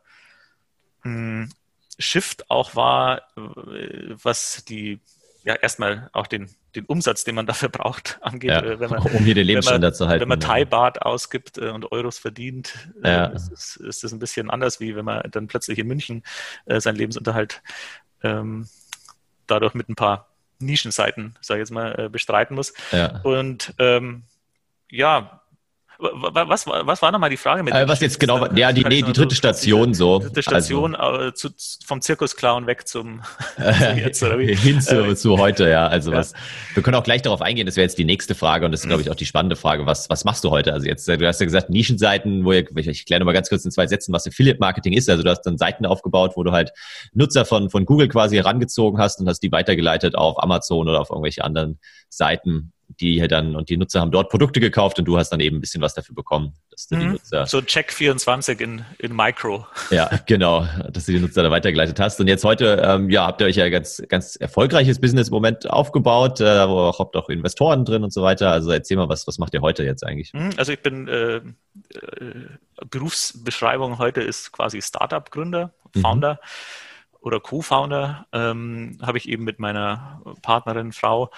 mh, 1.03 1.11
hm, 1.11 1.49
Shift 1.97 2.49
auch 2.49 2.75
war, 2.75 3.19
äh, 3.37 4.15
was 4.21 4.65
die 4.65 4.99
ja 5.43 5.55
erstmal 5.55 6.09
auch 6.13 6.27
den 6.27 6.49
den 6.75 6.85
Umsatz, 6.85 7.23
den 7.23 7.35
man 7.35 7.45
dafür 7.45 7.69
braucht, 7.69 8.19
angeht. 8.21 8.51
Ja, 8.51 8.61
äh, 8.61 8.79
wenn 8.79 8.89
man, 8.89 9.01
um 9.01 9.23
hier 9.23 9.35
den 9.35 9.47
Lebensstandard 9.47 9.93
man, 9.93 9.97
zu 9.97 10.07
halten. 10.07 10.21
Wenn 10.21 10.29
man 10.29 10.39
Thai-Bart 10.39 11.01
ausgibt 11.01 11.57
äh, 11.57 11.69
und 11.69 11.91
Euros 11.91 12.17
verdient, 12.17 12.73
äh, 13.03 13.11
ja. 13.11 13.25
ist, 13.27 13.51
ist, 13.51 13.75
ist, 13.77 14.03
das 14.03 14.11
ein 14.11 14.19
bisschen 14.19 14.49
anders, 14.49 14.79
wie 14.79 14.95
wenn 14.95 15.05
man 15.05 15.23
dann 15.31 15.47
plötzlich 15.47 15.79
in 15.79 15.87
München 15.87 16.23
seinen 16.67 16.95
Lebensunterhalt 16.95 17.61
ähm, 18.23 18.67
dadurch 19.47 19.73
mit 19.73 19.89
ein 19.89 19.95
paar 19.95 20.29
Nischenseiten, 20.59 21.35
sage 21.41 21.59
ich 21.59 21.69
jetzt 21.69 21.71
mal, 21.71 22.09
bestreiten 22.09 22.55
muss. 22.55 22.73
Ja. 22.91 23.19
Und 23.23 23.73
ähm, 23.77 24.23
ja, 24.89 25.41
was, 25.99 26.67
was 26.67 27.01
war 27.01 27.11
nochmal 27.11 27.29
die 27.29 27.37
Frage 27.37 27.63
mit 27.63 27.73
äh, 27.73 27.87
Was 27.87 27.99
jetzt 28.01 28.19
genau, 28.19 28.45
ja, 28.53 28.71
die, 28.71 28.83
nee, 28.83 29.01
die 29.01 29.13
dritte 29.13 29.35
Station 29.35 29.93
so. 29.93 30.19
Die 30.19 30.25
dritte 30.25 30.43
Station 30.43 30.95
also. 30.95 31.27
äh, 31.27 31.33
zu, 31.33 31.49
vom 31.85 32.01
Zirkusclown 32.01 32.67
weg 32.67 32.87
zum 32.87 33.21
jetzt, 33.95 34.23
hin 34.23 34.81
zu, 34.81 35.05
äh, 35.05 35.15
zu 35.15 35.37
heute, 35.37 35.69
ja. 35.69 35.87
Also 35.87 36.11
ja. 36.11 36.17
was, 36.17 36.33
wir 36.73 36.83
können 36.83 36.95
auch 36.95 37.03
gleich 37.03 37.21
darauf 37.21 37.41
eingehen, 37.41 37.65
das 37.65 37.75
wäre 37.75 37.83
jetzt 37.83 37.97
die 37.97 38.05
nächste 38.05 38.35
Frage 38.35 38.65
und 38.65 38.71
das 38.71 38.81
ist, 38.81 38.87
glaube 38.87 39.01
ich, 39.01 39.09
auch 39.09 39.15
die 39.15 39.25
spannende 39.25 39.55
Frage. 39.55 39.85
Was, 39.85 40.09
was 40.09 40.25
machst 40.25 40.43
du 40.43 40.51
heute? 40.51 40.73
Also 40.73 40.87
jetzt, 40.87 41.07
du 41.07 41.27
hast 41.27 41.39
ja 41.39 41.45
gesagt, 41.45 41.69
Nischenseiten, 41.69 42.45
wo 42.45 42.51
ihr, 42.51 42.65
ich 42.75 42.87
erkläre 42.87 43.19
nochmal 43.19 43.33
ganz 43.33 43.49
kurz 43.49 43.63
in 43.65 43.71
zwei 43.71 43.87
Sätzen, 43.87 44.13
was 44.13 44.27
Affiliate 44.27 44.59
Marketing 44.59 44.93
ist. 44.93 45.09
Also 45.09 45.23
du 45.23 45.29
hast 45.29 45.41
dann 45.43 45.57
Seiten 45.57 45.85
aufgebaut, 45.85 46.33
wo 46.35 46.43
du 46.43 46.51
halt 46.51 46.71
Nutzer 47.13 47.45
von, 47.45 47.69
von 47.69 47.85
Google 47.85 48.09
quasi 48.09 48.35
herangezogen 48.35 48.99
hast 48.99 49.19
und 49.19 49.29
hast 49.29 49.39
die 49.39 49.51
weitergeleitet 49.51 50.15
auf 50.15 50.41
Amazon 50.41 50.87
oder 50.89 51.01
auf 51.01 51.09
irgendwelche 51.09 51.43
anderen 51.43 51.79
Seiten 52.09 52.73
die 52.87 53.19
dann 53.27 53.55
und 53.55 53.69
die 53.69 53.77
Nutzer 53.77 54.01
haben 54.01 54.11
dort 54.11 54.29
Produkte 54.29 54.59
gekauft 54.59 54.99
und 54.99 55.05
du 55.05 55.17
hast 55.17 55.29
dann 55.29 55.39
eben 55.39 55.57
ein 55.57 55.61
bisschen 55.61 55.81
was 55.81 55.93
dafür 55.93 56.15
bekommen. 56.15 56.53
Dass 56.69 56.87
du 56.87 56.95
mhm. 56.95 56.99
die 56.99 57.05
Nutzer, 57.07 57.45
so 57.45 57.61
Check 57.61 57.91
24 57.91 58.59
in, 58.61 58.85
in 58.99 59.15
Micro. 59.15 59.65
Ja, 59.91 60.09
genau, 60.25 60.65
dass 60.91 61.05
du 61.05 61.13
die 61.13 61.19
Nutzer 61.19 61.43
da 61.43 61.51
weitergeleitet 61.51 61.99
hast. 61.99 62.19
Und 62.19 62.27
jetzt 62.27 62.43
heute, 62.43 62.81
ähm, 62.83 63.09
ja, 63.09 63.27
habt 63.27 63.41
ihr 63.41 63.47
euch 63.47 63.55
ja 63.55 63.69
ganz, 63.69 64.01
ganz 64.07 64.35
erfolgreiches 64.35 64.99
Business 64.99 65.27
im 65.29 65.33
Moment 65.33 65.69
aufgebaut, 65.69 66.39
äh, 66.41 66.67
wo 66.67 66.79
auch, 66.79 66.99
habt 66.99 67.15
auch 67.15 67.29
Investoren 67.29 67.85
drin 67.85 68.03
und 68.03 68.13
so 68.13 68.21
weiter. 68.21 68.51
Also 68.51 68.71
erzähl 68.71 68.97
mal, 68.97 69.09
was, 69.09 69.27
was 69.27 69.37
macht 69.37 69.53
ihr 69.53 69.61
heute 69.61 69.83
jetzt 69.83 70.05
eigentlich? 70.05 70.33
Mhm, 70.33 70.51
also 70.57 70.71
ich 70.71 70.81
bin 70.81 71.07
äh, 71.07 71.37
äh, 71.37 71.41
Berufsbeschreibung 72.89 73.97
heute 73.97 74.21
ist 74.21 74.51
quasi 74.51 74.81
Startup-Gründer, 74.81 75.73
mhm. 75.93 76.01
Founder. 76.01 76.33
Mhm 76.33 76.47
oder 77.25 77.39
Co-Founder 77.39 78.27
ähm, 78.33 78.99
habe 79.01 79.17
ich 79.17 79.27
eben 79.27 79.43
mit 79.43 79.57
meiner 79.57 80.21
Partnerin, 80.43 80.91
Frau 80.91 81.31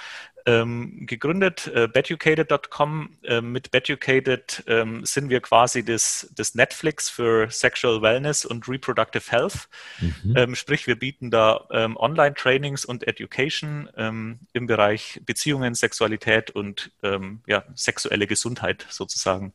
ähm, 0.47 1.05
gegründet, 1.05 1.67
äh, 1.67 1.87
beducated.com. 1.87 3.09
Äh, 3.23 3.41
mit 3.41 3.69
Beducated 3.69 4.63
ähm, 4.65 5.05
sind 5.05 5.29
wir 5.29 5.41
quasi 5.41 5.83
das, 5.83 6.31
das 6.33 6.55
Netflix 6.55 7.09
für 7.09 7.51
Sexual 7.51 8.01
Wellness 8.01 8.45
und 8.45 8.67
Reproductive 8.69 9.29
Health. 9.29 9.67
Mhm. 9.99 10.37
Ähm, 10.37 10.55
sprich, 10.55 10.87
wir 10.87 10.97
bieten 10.97 11.29
da 11.31 11.67
ähm, 11.69 11.97
Online-Trainings 11.97 12.85
und 12.85 13.05
Education 13.05 13.89
ähm, 13.97 14.39
im 14.53 14.67
Bereich 14.67 15.21
Beziehungen, 15.25 15.75
Sexualität 15.75 16.49
und 16.51 16.91
ähm, 17.03 17.41
ja, 17.45 17.65
sexuelle 17.75 18.25
Gesundheit 18.25 18.87
sozusagen 18.89 19.53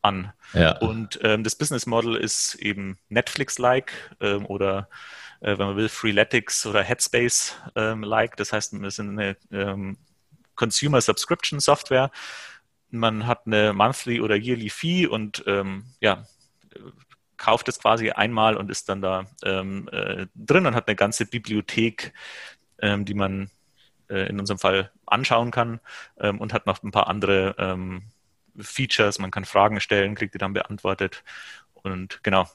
an. 0.00 0.32
Ja. 0.54 0.78
Und 0.78 1.18
das 1.20 1.56
Business 1.56 1.84
Model 1.84 2.14
ist 2.14 2.54
eben 2.54 2.96
Netflix-like 3.08 3.92
oder 4.46 4.88
äh, 5.40 5.58
wenn 5.58 5.66
man 5.66 5.76
will, 5.76 5.88
Freeletics 5.88 6.66
oder 6.66 6.82
Headspace-like. 6.82 8.30
Ähm, 8.30 8.36
das 8.36 8.52
heißt, 8.52 8.80
wir 8.80 8.90
sind 8.90 9.18
eine 9.18 9.36
ähm, 9.52 9.98
Consumer 10.54 11.00
Subscription 11.00 11.60
Software. 11.60 12.10
Man 12.90 13.26
hat 13.26 13.46
eine 13.46 13.72
Monthly 13.72 14.20
oder 14.20 14.36
Yearly 14.36 14.70
Fee 14.70 15.06
und 15.06 15.44
ähm, 15.46 15.84
ja, 16.00 16.26
kauft 17.36 17.68
es 17.68 17.78
quasi 17.78 18.10
einmal 18.10 18.56
und 18.56 18.70
ist 18.70 18.88
dann 18.88 19.02
da 19.02 19.26
ähm, 19.44 19.88
äh, 19.92 20.26
drin 20.34 20.66
und 20.66 20.74
hat 20.74 20.88
eine 20.88 20.96
ganze 20.96 21.26
Bibliothek, 21.26 22.12
ähm, 22.80 23.04
die 23.04 23.14
man 23.14 23.50
äh, 24.08 24.28
in 24.28 24.40
unserem 24.40 24.58
Fall 24.58 24.90
anschauen 25.04 25.50
kann 25.50 25.80
ähm, 26.18 26.40
und 26.40 26.52
hat 26.52 26.66
noch 26.66 26.82
ein 26.82 26.92
paar 26.92 27.08
andere 27.08 27.88
Features. 28.58 29.18
Man 29.18 29.30
kann 29.30 29.44
Fragen 29.44 29.80
stellen, 29.80 30.14
kriegt 30.14 30.32
die 30.32 30.38
dann 30.38 30.54
beantwortet 30.54 31.22
und 31.74 32.20
genau. 32.22 32.48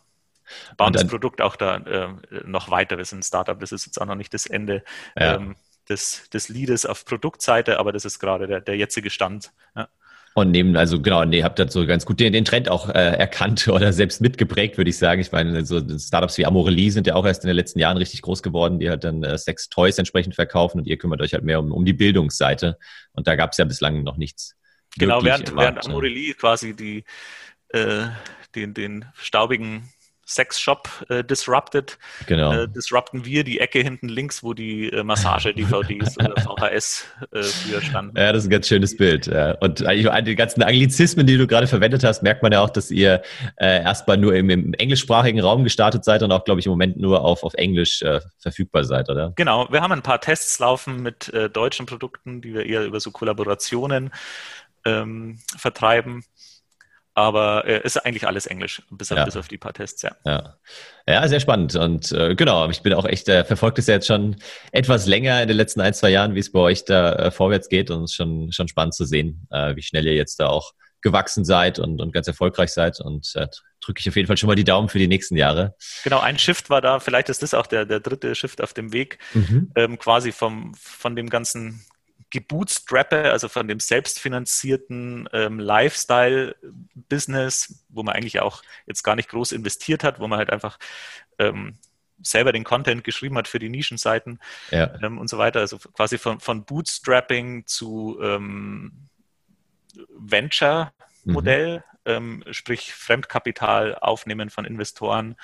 Bauen 0.77 0.93
das 0.93 1.07
Produkt 1.07 1.41
auch 1.41 1.55
da 1.55 1.77
äh, 1.77 2.09
noch 2.45 2.69
weiter. 2.69 2.97
Wir 2.97 3.05
sind 3.05 3.19
ein 3.19 3.23
Startup, 3.23 3.59
das 3.59 3.71
ist 3.71 3.85
jetzt 3.85 3.99
auch 4.01 4.05
noch 4.05 4.15
nicht 4.15 4.33
das 4.33 4.45
Ende 4.45 4.83
ja. 5.17 5.35
ähm, 5.35 5.55
des, 5.89 6.29
des 6.29 6.49
Leades 6.49 6.85
auf 6.85 7.05
Produktseite, 7.05 7.79
aber 7.79 7.91
das 7.91 8.05
ist 8.05 8.19
gerade 8.19 8.47
der, 8.47 8.61
der 8.61 8.77
jetzige 8.77 9.09
Stand. 9.09 9.51
Ja. 9.75 9.87
Und 10.33 10.51
nehmen, 10.51 10.77
also 10.77 11.01
genau, 11.01 11.25
nee, 11.25 11.43
habt 11.43 11.59
das 11.59 11.73
so 11.73 11.85
ganz 11.85 12.05
gut 12.05 12.21
den, 12.21 12.31
den 12.31 12.45
Trend 12.45 12.69
auch 12.69 12.87
äh, 12.87 12.93
erkannt 12.93 13.67
oder 13.67 13.91
selbst 13.91 14.21
mitgeprägt, 14.21 14.77
würde 14.77 14.89
ich 14.89 14.97
sagen. 14.97 15.19
Ich 15.19 15.31
meine, 15.33 15.65
so 15.65 15.81
Startups 15.99 16.37
wie 16.37 16.45
Amorelie 16.45 16.89
sind 16.89 17.05
ja 17.05 17.15
auch 17.15 17.25
erst 17.25 17.43
in 17.43 17.49
den 17.49 17.57
letzten 17.57 17.79
Jahren 17.79 17.97
richtig 17.97 18.21
groß 18.21 18.41
geworden, 18.41 18.79
die 18.79 18.89
halt 18.89 19.03
dann 19.03 19.23
äh, 19.23 19.37
Sex-Toys 19.37 19.97
entsprechend 19.97 20.35
verkaufen 20.35 20.79
und 20.79 20.87
ihr 20.87 20.97
kümmert 20.97 21.21
euch 21.21 21.33
halt 21.33 21.43
mehr 21.43 21.59
um, 21.59 21.73
um 21.73 21.83
die 21.83 21.93
Bildungsseite. 21.93 22.77
Und 23.11 23.27
da 23.27 23.35
gab 23.35 23.51
es 23.51 23.57
ja 23.57 23.65
bislang 23.65 24.03
noch 24.03 24.15
nichts. 24.15 24.55
Genau, 24.97 25.21
während, 25.23 25.53
während 25.55 25.85
Amorelie 25.85 26.33
quasi 26.33 26.75
die, 26.75 27.03
äh, 27.69 28.07
den, 28.55 28.73
den 28.73 29.05
staubigen 29.15 29.89
Sexshop 30.33 30.89
äh, 31.09 31.23
disrupted. 31.23 31.97
Genau. 32.27 32.53
Äh, 32.53 32.67
disrupten 32.67 33.25
wir 33.25 33.43
die 33.43 33.59
Ecke 33.59 33.79
hinten 33.79 34.07
links, 34.07 34.43
wo 34.43 34.53
die 34.53 34.89
äh, 34.89 35.03
Massage-DVDs 35.03 36.17
oder 36.17 36.35
VHS 36.41 37.05
äh, 37.31 37.43
früher 37.43 37.81
standen. 37.81 38.17
Ja, 38.17 38.31
das 38.31 38.43
ist 38.43 38.47
ein 38.47 38.51
ganz 38.51 38.67
schönes 38.67 38.95
Bild. 38.95 39.27
Ja. 39.27 39.51
Und 39.59 39.85
eigentlich 39.85 40.09
an 40.09 40.25
den 40.25 40.35
ganzen 40.35 40.63
Anglizismen, 40.63 41.27
die 41.27 41.37
du 41.37 41.47
gerade 41.47 41.67
verwendet 41.67 42.03
hast, 42.03 42.23
merkt 42.23 42.43
man 42.43 42.51
ja 42.51 42.61
auch, 42.61 42.69
dass 42.69 42.91
ihr 42.91 43.21
äh, 43.57 43.83
erstmal 43.83 44.17
nur 44.17 44.33
im, 44.33 44.49
im, 44.49 44.73
englischsprachigen 44.73 45.41
Raum 45.41 45.63
gestartet 45.63 46.05
seid 46.05 46.23
und 46.23 46.31
auch, 46.31 46.45
glaube 46.45 46.59
ich, 46.59 46.65
im 46.65 46.71
Moment 46.71 46.97
nur 46.97 47.21
auf, 47.21 47.43
auf 47.43 47.53
Englisch 47.55 48.01
äh, 48.01 48.21
verfügbar 48.39 48.85
seid, 48.85 49.09
oder? 49.09 49.33
Genau. 49.35 49.67
Wir 49.69 49.81
haben 49.81 49.91
ein 49.91 50.01
paar 50.01 50.21
Tests 50.21 50.59
laufen 50.59 51.01
mit 51.01 51.33
äh, 51.33 51.49
deutschen 51.49 51.85
Produkten, 51.85 52.41
die 52.41 52.53
wir 52.53 52.65
eher 52.65 52.85
über 52.85 52.99
so 52.99 53.11
Kollaborationen 53.11 54.11
ähm, 54.85 55.39
vertreiben. 55.57 56.23
Aber 57.13 57.65
äh, 57.65 57.81
ist 57.83 57.97
eigentlich 57.97 58.25
alles 58.25 58.47
Englisch, 58.47 58.81
bis 58.89 59.11
auf, 59.11 59.17
ja. 59.17 59.25
bis 59.25 59.35
auf 59.35 59.49
die 59.49 59.57
paar 59.57 59.73
Tests, 59.73 60.01
ja. 60.01 60.15
Ja, 60.25 60.57
ja 61.07 61.27
sehr 61.27 61.41
spannend. 61.41 61.75
Und 61.75 62.11
äh, 62.13 62.35
genau, 62.35 62.69
ich 62.69 62.81
bin 62.81 62.93
auch 62.93 63.05
echt, 63.05 63.27
äh, 63.27 63.43
verfolgt 63.43 63.79
es 63.79 63.87
ja 63.87 63.95
jetzt 63.95 64.07
schon 64.07 64.37
etwas 64.71 65.07
länger 65.07 65.41
in 65.41 65.47
den 65.49 65.57
letzten 65.57 65.81
ein, 65.81 65.93
zwei 65.93 66.09
Jahren, 66.09 66.35
wie 66.35 66.39
es 66.39 66.51
bei 66.51 66.59
euch 66.59 66.85
da 66.85 67.13
äh, 67.13 67.31
vorwärts 67.31 67.67
geht. 67.67 67.91
Und 67.91 68.03
es 68.03 68.11
ist 68.11 68.15
schon, 68.15 68.51
schon 68.53 68.69
spannend 68.69 68.93
zu 68.93 69.05
sehen, 69.05 69.45
äh, 69.51 69.75
wie 69.75 69.81
schnell 69.81 70.05
ihr 70.05 70.15
jetzt 70.15 70.39
da 70.39 70.47
auch 70.47 70.73
gewachsen 71.01 71.43
seid 71.43 71.79
und, 71.79 71.99
und 71.99 72.13
ganz 72.13 72.27
erfolgreich 72.27 72.71
seid. 72.71 73.01
Und 73.01 73.35
äh, 73.35 73.47
drücke 73.81 73.99
ich 73.99 74.07
auf 74.07 74.15
jeden 74.15 74.27
Fall 74.27 74.37
schon 74.37 74.47
mal 74.47 74.55
die 74.55 74.63
Daumen 74.63 74.87
für 74.87 74.99
die 74.99 75.07
nächsten 75.07 75.35
Jahre. 75.35 75.75
Genau, 76.03 76.19
ein 76.19 76.37
Shift 76.37 76.69
war 76.69 76.81
da, 76.81 76.99
vielleicht 76.99 77.29
ist 77.29 77.41
das 77.43 77.53
auch 77.53 77.67
der, 77.67 77.85
der 77.85 77.99
dritte 77.99 78.35
Shift 78.35 78.61
auf 78.61 78.73
dem 78.73 78.93
Weg, 78.93 79.17
mhm. 79.33 79.71
ähm, 79.75 79.99
quasi 79.99 80.31
vom, 80.31 80.73
von 80.79 81.15
dem 81.15 81.29
ganzen 81.29 81.83
gebootstrappe, 82.31 83.31
also 83.31 83.47
von 83.49 83.67
dem 83.67 83.79
selbstfinanzierten 83.79 85.29
ähm, 85.33 85.59
Lifestyle-Business, 85.59 87.85
wo 87.89 88.01
man 88.03 88.15
eigentlich 88.15 88.39
auch 88.39 88.63
jetzt 88.87 89.03
gar 89.03 89.15
nicht 89.15 89.29
groß 89.29 89.51
investiert 89.51 90.03
hat, 90.03 90.19
wo 90.19 90.27
man 90.27 90.39
halt 90.39 90.49
einfach 90.49 90.79
ähm, 91.37 91.77
selber 92.23 92.51
den 92.51 92.63
Content 92.63 93.03
geschrieben 93.03 93.37
hat 93.37 93.47
für 93.47 93.59
die 93.59 93.69
Nischenseiten 93.69 94.39
ja. 94.71 94.91
ähm, 95.01 95.19
und 95.19 95.29
so 95.29 95.37
weiter. 95.37 95.59
Also 95.59 95.77
quasi 95.77 96.17
von, 96.17 96.39
von 96.39 96.65
Bootstrapping 96.65 97.67
zu 97.67 98.17
ähm, 98.21 99.07
Venture-Modell, 100.17 101.77
mhm. 101.77 101.83
Ähm, 102.03 102.43
sprich 102.49 102.95
Fremdkapital 102.95 103.93
aufnehmen 103.93 104.49
von 104.49 104.65
Investoren. 104.65 105.35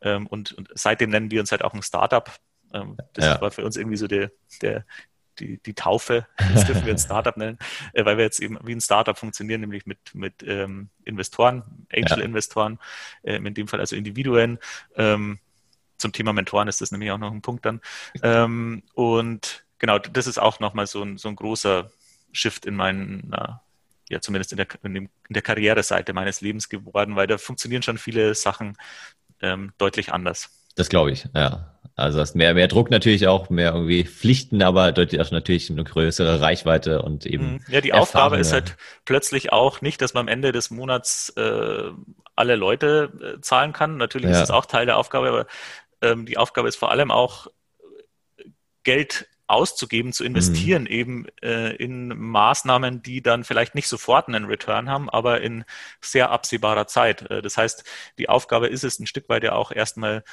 Ähm, 0.00 0.28
und, 0.28 0.52
und, 0.52 0.68
seitdem 0.72 1.10
nennen 1.10 1.32
wir 1.32 1.40
uns 1.40 1.50
halt 1.50 1.64
auch 1.64 1.74
ein 1.74 1.82
Startup. 1.82 2.30
das 2.70 3.24
ja. 3.24 3.40
war 3.40 3.50
für 3.50 3.64
uns 3.64 3.76
irgendwie 3.76 3.96
so 3.96 4.06
der, 4.06 4.30
der, 4.62 4.84
die, 5.38 5.58
die 5.58 5.74
Taufe, 5.74 6.26
das 6.54 6.66
dürfen 6.66 6.84
wir 6.84 6.92
ein 6.92 6.98
Startup 6.98 7.36
nennen, 7.36 7.58
äh, 7.92 8.04
weil 8.04 8.16
wir 8.16 8.24
jetzt 8.24 8.40
eben 8.40 8.58
wie 8.64 8.74
ein 8.74 8.80
Startup 8.80 9.16
funktionieren, 9.16 9.60
nämlich 9.60 9.86
mit, 9.86 9.98
mit 10.14 10.42
ähm, 10.42 10.88
Investoren, 11.04 11.86
Angel-Investoren, 11.92 12.78
ja. 13.22 13.34
ähm, 13.34 13.46
in 13.46 13.54
dem 13.54 13.68
Fall 13.68 13.80
also 13.80 13.96
Individuen. 13.96 14.58
Ähm, 14.96 15.38
zum 15.98 16.12
Thema 16.12 16.32
Mentoren 16.32 16.68
ist 16.68 16.80
das 16.80 16.90
nämlich 16.92 17.10
auch 17.10 17.18
noch 17.18 17.32
ein 17.32 17.42
Punkt 17.42 17.64
dann. 17.64 17.80
Ähm, 18.22 18.82
und 18.94 19.64
genau, 19.78 19.98
das 19.98 20.26
ist 20.26 20.38
auch 20.38 20.60
nochmal 20.60 20.86
so 20.86 21.02
ein, 21.02 21.18
so 21.18 21.28
ein 21.28 21.36
großer 21.36 21.90
Shift 22.32 22.66
in 22.66 22.74
meinen, 22.74 23.32
ja, 24.08 24.20
zumindest 24.20 24.52
in 24.52 24.56
der, 24.56 24.66
in, 24.82 24.94
dem, 24.94 25.04
in 25.28 25.34
der 25.34 25.42
Karriereseite 25.42 26.12
meines 26.12 26.40
Lebens 26.40 26.68
geworden, 26.68 27.16
weil 27.16 27.26
da 27.26 27.38
funktionieren 27.38 27.82
schon 27.82 27.96
viele 27.96 28.34
Sachen 28.34 28.76
ähm, 29.40 29.72
deutlich 29.78 30.12
anders. 30.12 30.50
Das 30.74 30.88
glaube 30.88 31.12
ich, 31.12 31.28
ja. 31.34 31.73
Also 31.96 32.18
hast 32.18 32.34
mehr, 32.34 32.54
mehr 32.54 32.66
Druck 32.66 32.90
natürlich 32.90 33.28
auch, 33.28 33.50
mehr 33.50 33.72
irgendwie 33.72 34.04
Pflichten, 34.04 34.62
aber 34.62 34.90
deutlich 34.90 35.20
auch 35.20 35.30
natürlich 35.30 35.70
eine 35.70 35.84
größere 35.84 36.40
Reichweite 36.40 37.02
und 37.02 37.24
eben. 37.24 37.52
Mhm. 37.52 37.60
Ja, 37.68 37.80
die 37.80 37.92
Aufgabe 37.92 38.36
ist 38.36 38.52
halt 38.52 38.76
plötzlich 39.04 39.52
auch 39.52 39.80
nicht, 39.80 40.02
dass 40.02 40.12
man 40.12 40.22
am 40.22 40.28
Ende 40.28 40.50
des 40.50 40.70
Monats 40.70 41.30
äh, 41.36 41.90
alle 42.34 42.56
Leute 42.56 43.36
äh, 43.36 43.40
zahlen 43.40 43.72
kann. 43.72 43.96
Natürlich 43.96 44.30
ja. 44.30 44.32
ist 44.32 44.40
das 44.40 44.50
auch 44.50 44.66
Teil 44.66 44.86
der 44.86 44.98
Aufgabe, 44.98 45.28
aber 45.28 45.46
ähm, 46.02 46.26
die 46.26 46.36
Aufgabe 46.36 46.68
ist 46.68 46.76
vor 46.76 46.90
allem 46.90 47.12
auch 47.12 47.46
Geld 48.82 49.28
auszugeben, 49.46 50.12
zu 50.12 50.24
investieren, 50.24 50.82
mhm. 50.82 50.88
eben 50.88 51.26
äh, 51.42 51.76
in 51.76 52.08
Maßnahmen, 52.08 53.02
die 53.02 53.22
dann 53.22 53.44
vielleicht 53.44 53.74
nicht 53.74 53.88
sofort 53.88 54.26
einen 54.26 54.46
Return 54.46 54.88
haben, 54.88 55.10
aber 55.10 55.42
in 55.42 55.64
sehr 56.00 56.30
absehbarer 56.30 56.86
Zeit. 56.86 57.30
Äh, 57.30 57.42
das 57.42 57.56
heißt, 57.56 57.84
die 58.18 58.28
Aufgabe 58.28 58.68
ist 58.68 58.84
es 58.84 58.98
ein 58.98 59.06
Stück 59.06 59.28
weit 59.28 59.44
ja 59.44 59.52
auch 59.52 59.70
erstmal 59.70 60.24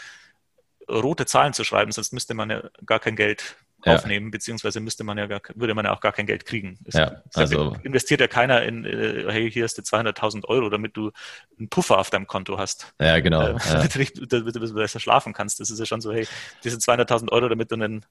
rote 0.89 1.25
Zahlen 1.25 1.53
zu 1.53 1.63
schreiben, 1.63 1.91
sonst 1.91 2.13
müsste 2.13 2.33
man 2.33 2.49
ja 2.49 2.63
gar 2.85 2.99
kein 2.99 3.15
Geld 3.15 3.55
ja. 3.85 3.95
aufnehmen, 3.95 4.31
beziehungsweise 4.31 4.79
müsste 4.79 5.03
man 5.03 5.17
ja 5.17 5.27
gar, 5.27 5.41
würde 5.55 5.73
man 5.73 5.85
ja 5.85 5.93
auch 5.93 6.01
gar 6.01 6.11
kein 6.11 6.25
Geld 6.25 6.45
kriegen. 6.45 6.77
Es, 6.85 6.95
ja, 6.95 7.21
also 7.33 7.75
investiert 7.83 8.21
ja 8.21 8.27
keiner 8.27 8.63
in, 8.63 8.85
äh, 8.85 9.25
hey, 9.27 9.51
hier 9.51 9.63
hast 9.63 9.77
du 9.77 9.81
200.000 9.81 10.45
Euro, 10.45 10.69
damit 10.69 10.95
du 10.97 11.11
einen 11.57 11.69
Puffer 11.69 11.99
auf 11.99 12.09
deinem 12.09 12.27
Konto 12.27 12.57
hast. 12.57 12.93
Ja, 12.99 13.19
genau. 13.19 13.41
Äh, 13.41 13.53
ja. 13.53 13.87
Damit, 14.27 14.55
du 14.55 14.73
besser 14.73 14.99
schlafen 14.99 15.33
kannst. 15.33 15.59
Das 15.59 15.69
ist 15.69 15.79
ja 15.79 15.85
schon 15.85 16.01
so, 16.01 16.11
hey, 16.11 16.27
diese 16.63 16.77
200.000 16.77 17.31
Euro, 17.31 17.49
damit 17.49 17.71
du 17.71 17.75
ein 17.75 18.05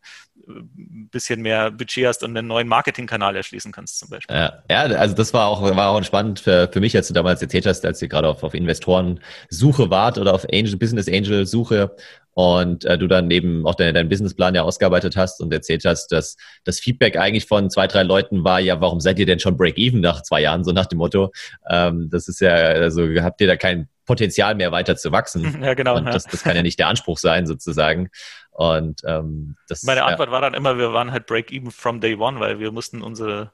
bisschen 1.10 1.42
mehr 1.42 1.70
Budget 1.70 2.06
hast 2.06 2.22
und 2.22 2.36
einen 2.36 2.48
neuen 2.48 2.68
Marketingkanal 2.68 3.36
erschließen 3.36 3.72
kannst 3.72 3.98
zum 3.98 4.10
Beispiel. 4.10 4.36
Ja, 4.36 4.62
ja 4.68 4.80
also 4.80 5.14
das 5.14 5.32
war 5.32 5.46
auch, 5.46 5.62
war 5.62 5.90
auch 5.90 6.02
spannend 6.04 6.40
für, 6.40 6.68
für 6.72 6.80
mich, 6.80 6.96
als 6.96 7.08
du 7.08 7.14
damals 7.14 7.42
erzählt 7.42 7.66
hast, 7.66 7.84
als 7.84 8.02
ihr 8.02 8.08
gerade 8.08 8.28
auf, 8.28 8.42
auf 8.42 8.54
Investoren-Suche 8.54 9.90
wart 9.90 10.18
oder 10.18 10.34
auf 10.34 10.46
Angel, 10.52 10.76
Business 10.76 11.08
Angel-Suche 11.08 11.94
und 12.32 12.84
äh, 12.84 12.96
du 12.96 13.06
dann 13.06 13.30
eben 13.30 13.66
auch 13.66 13.74
deinen 13.74 13.94
dein 13.94 14.08
Businessplan 14.08 14.54
ja 14.54 14.62
ausgearbeitet 14.62 15.16
hast 15.16 15.40
und 15.40 15.52
erzählt 15.52 15.84
hast, 15.84 16.08
dass 16.08 16.36
das 16.64 16.78
Feedback 16.80 17.16
eigentlich 17.16 17.46
von 17.46 17.70
zwei, 17.70 17.86
drei 17.86 18.02
Leuten 18.02 18.44
war, 18.44 18.60
ja, 18.60 18.80
warum 18.80 19.00
seid 19.00 19.18
ihr 19.18 19.26
denn 19.26 19.40
schon 19.40 19.56
Break-Even 19.56 20.00
nach 20.00 20.22
zwei 20.22 20.42
Jahren, 20.42 20.64
so 20.64 20.72
nach 20.72 20.86
dem 20.86 20.98
Motto, 20.98 21.32
ähm, 21.68 22.08
das 22.10 22.28
ist 22.28 22.40
ja, 22.40 22.52
also 22.52 23.02
habt 23.20 23.40
ihr 23.40 23.46
da 23.46 23.56
kein 23.56 23.88
Potenzial 24.06 24.54
mehr 24.56 24.72
weiter 24.72 24.96
zu 24.96 25.12
wachsen. 25.12 25.62
Ja, 25.62 25.74
genau. 25.74 25.96
Und 25.96 26.06
das, 26.06 26.24
das 26.24 26.42
kann 26.42 26.56
ja 26.56 26.62
nicht 26.62 26.78
der 26.78 26.88
Anspruch 26.88 27.18
sein, 27.18 27.46
sozusagen. 27.46 28.08
Und 28.50 29.02
ähm, 29.04 29.56
das, 29.68 29.82
Meine 29.84 30.04
Antwort 30.04 30.28
ja. 30.28 30.32
war 30.32 30.40
dann 30.40 30.54
immer, 30.54 30.78
wir 30.78 30.92
waren 30.92 31.12
halt 31.12 31.26
Break-Even 31.26 31.70
from 31.70 32.00
day 32.00 32.14
one, 32.16 32.40
weil 32.40 32.58
wir 32.58 32.72
mussten 32.72 33.02
unsere 33.02 33.52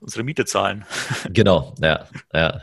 unsere 0.00 0.24
Miete 0.24 0.44
zahlen. 0.44 0.84
Genau, 1.32 1.74
ja, 1.82 2.06
ja. 2.32 2.60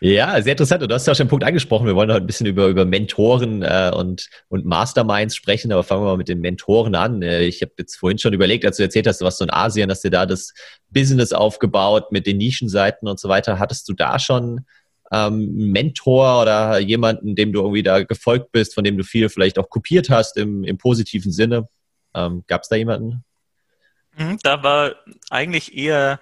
Ja, 0.00 0.42
sehr 0.42 0.52
interessant. 0.52 0.82
Und 0.82 0.90
du 0.90 0.94
hast 0.94 1.06
ja 1.06 1.12
auch 1.12 1.16
schon 1.16 1.24
einen 1.24 1.30
Punkt 1.30 1.44
angesprochen. 1.44 1.86
Wir 1.86 1.94
wollen 1.94 2.10
heute 2.10 2.22
ein 2.22 2.26
bisschen 2.26 2.46
über, 2.46 2.66
über 2.66 2.84
Mentoren 2.84 3.62
äh, 3.62 3.92
und, 3.94 4.28
und 4.48 4.64
Masterminds 4.66 5.36
sprechen, 5.36 5.72
aber 5.72 5.84
fangen 5.84 6.02
wir 6.02 6.06
mal 6.06 6.16
mit 6.16 6.28
den 6.28 6.40
Mentoren 6.40 6.94
an. 6.94 7.22
Äh, 7.22 7.44
ich 7.44 7.62
habe 7.62 7.72
jetzt 7.78 7.96
vorhin 7.96 8.18
schon 8.18 8.32
überlegt, 8.32 8.64
als 8.64 8.78
du 8.78 8.82
erzählt 8.82 9.06
hast, 9.06 9.20
du 9.20 9.24
warst 9.24 9.38
so 9.38 9.44
in 9.44 9.52
Asien, 9.52 9.90
hast 9.90 10.04
du 10.04 10.10
da 10.10 10.26
das 10.26 10.52
Business 10.90 11.32
aufgebaut 11.32 12.10
mit 12.10 12.26
den 12.26 12.38
Nischenseiten 12.38 13.08
und 13.08 13.20
so 13.20 13.28
weiter. 13.28 13.58
Hattest 13.58 13.88
du 13.88 13.92
da 13.92 14.18
schon 14.18 14.66
ähm, 15.12 15.70
Mentor 15.70 16.42
oder 16.42 16.78
jemanden, 16.78 17.36
dem 17.36 17.52
du 17.52 17.60
irgendwie 17.60 17.82
da 17.82 18.02
gefolgt 18.02 18.52
bist, 18.52 18.74
von 18.74 18.84
dem 18.84 18.98
du 18.98 19.04
viel 19.04 19.28
vielleicht 19.28 19.58
auch 19.58 19.70
kopiert 19.70 20.10
hast 20.10 20.36
im, 20.36 20.64
im 20.64 20.78
positiven 20.78 21.32
Sinne? 21.32 21.68
Ähm, 22.14 22.44
Gab 22.46 22.62
es 22.62 22.68
da 22.68 22.76
jemanden? 22.76 23.24
Mhm, 24.16 24.38
da 24.42 24.62
war 24.62 24.94
eigentlich 25.30 25.76
eher 25.76 26.20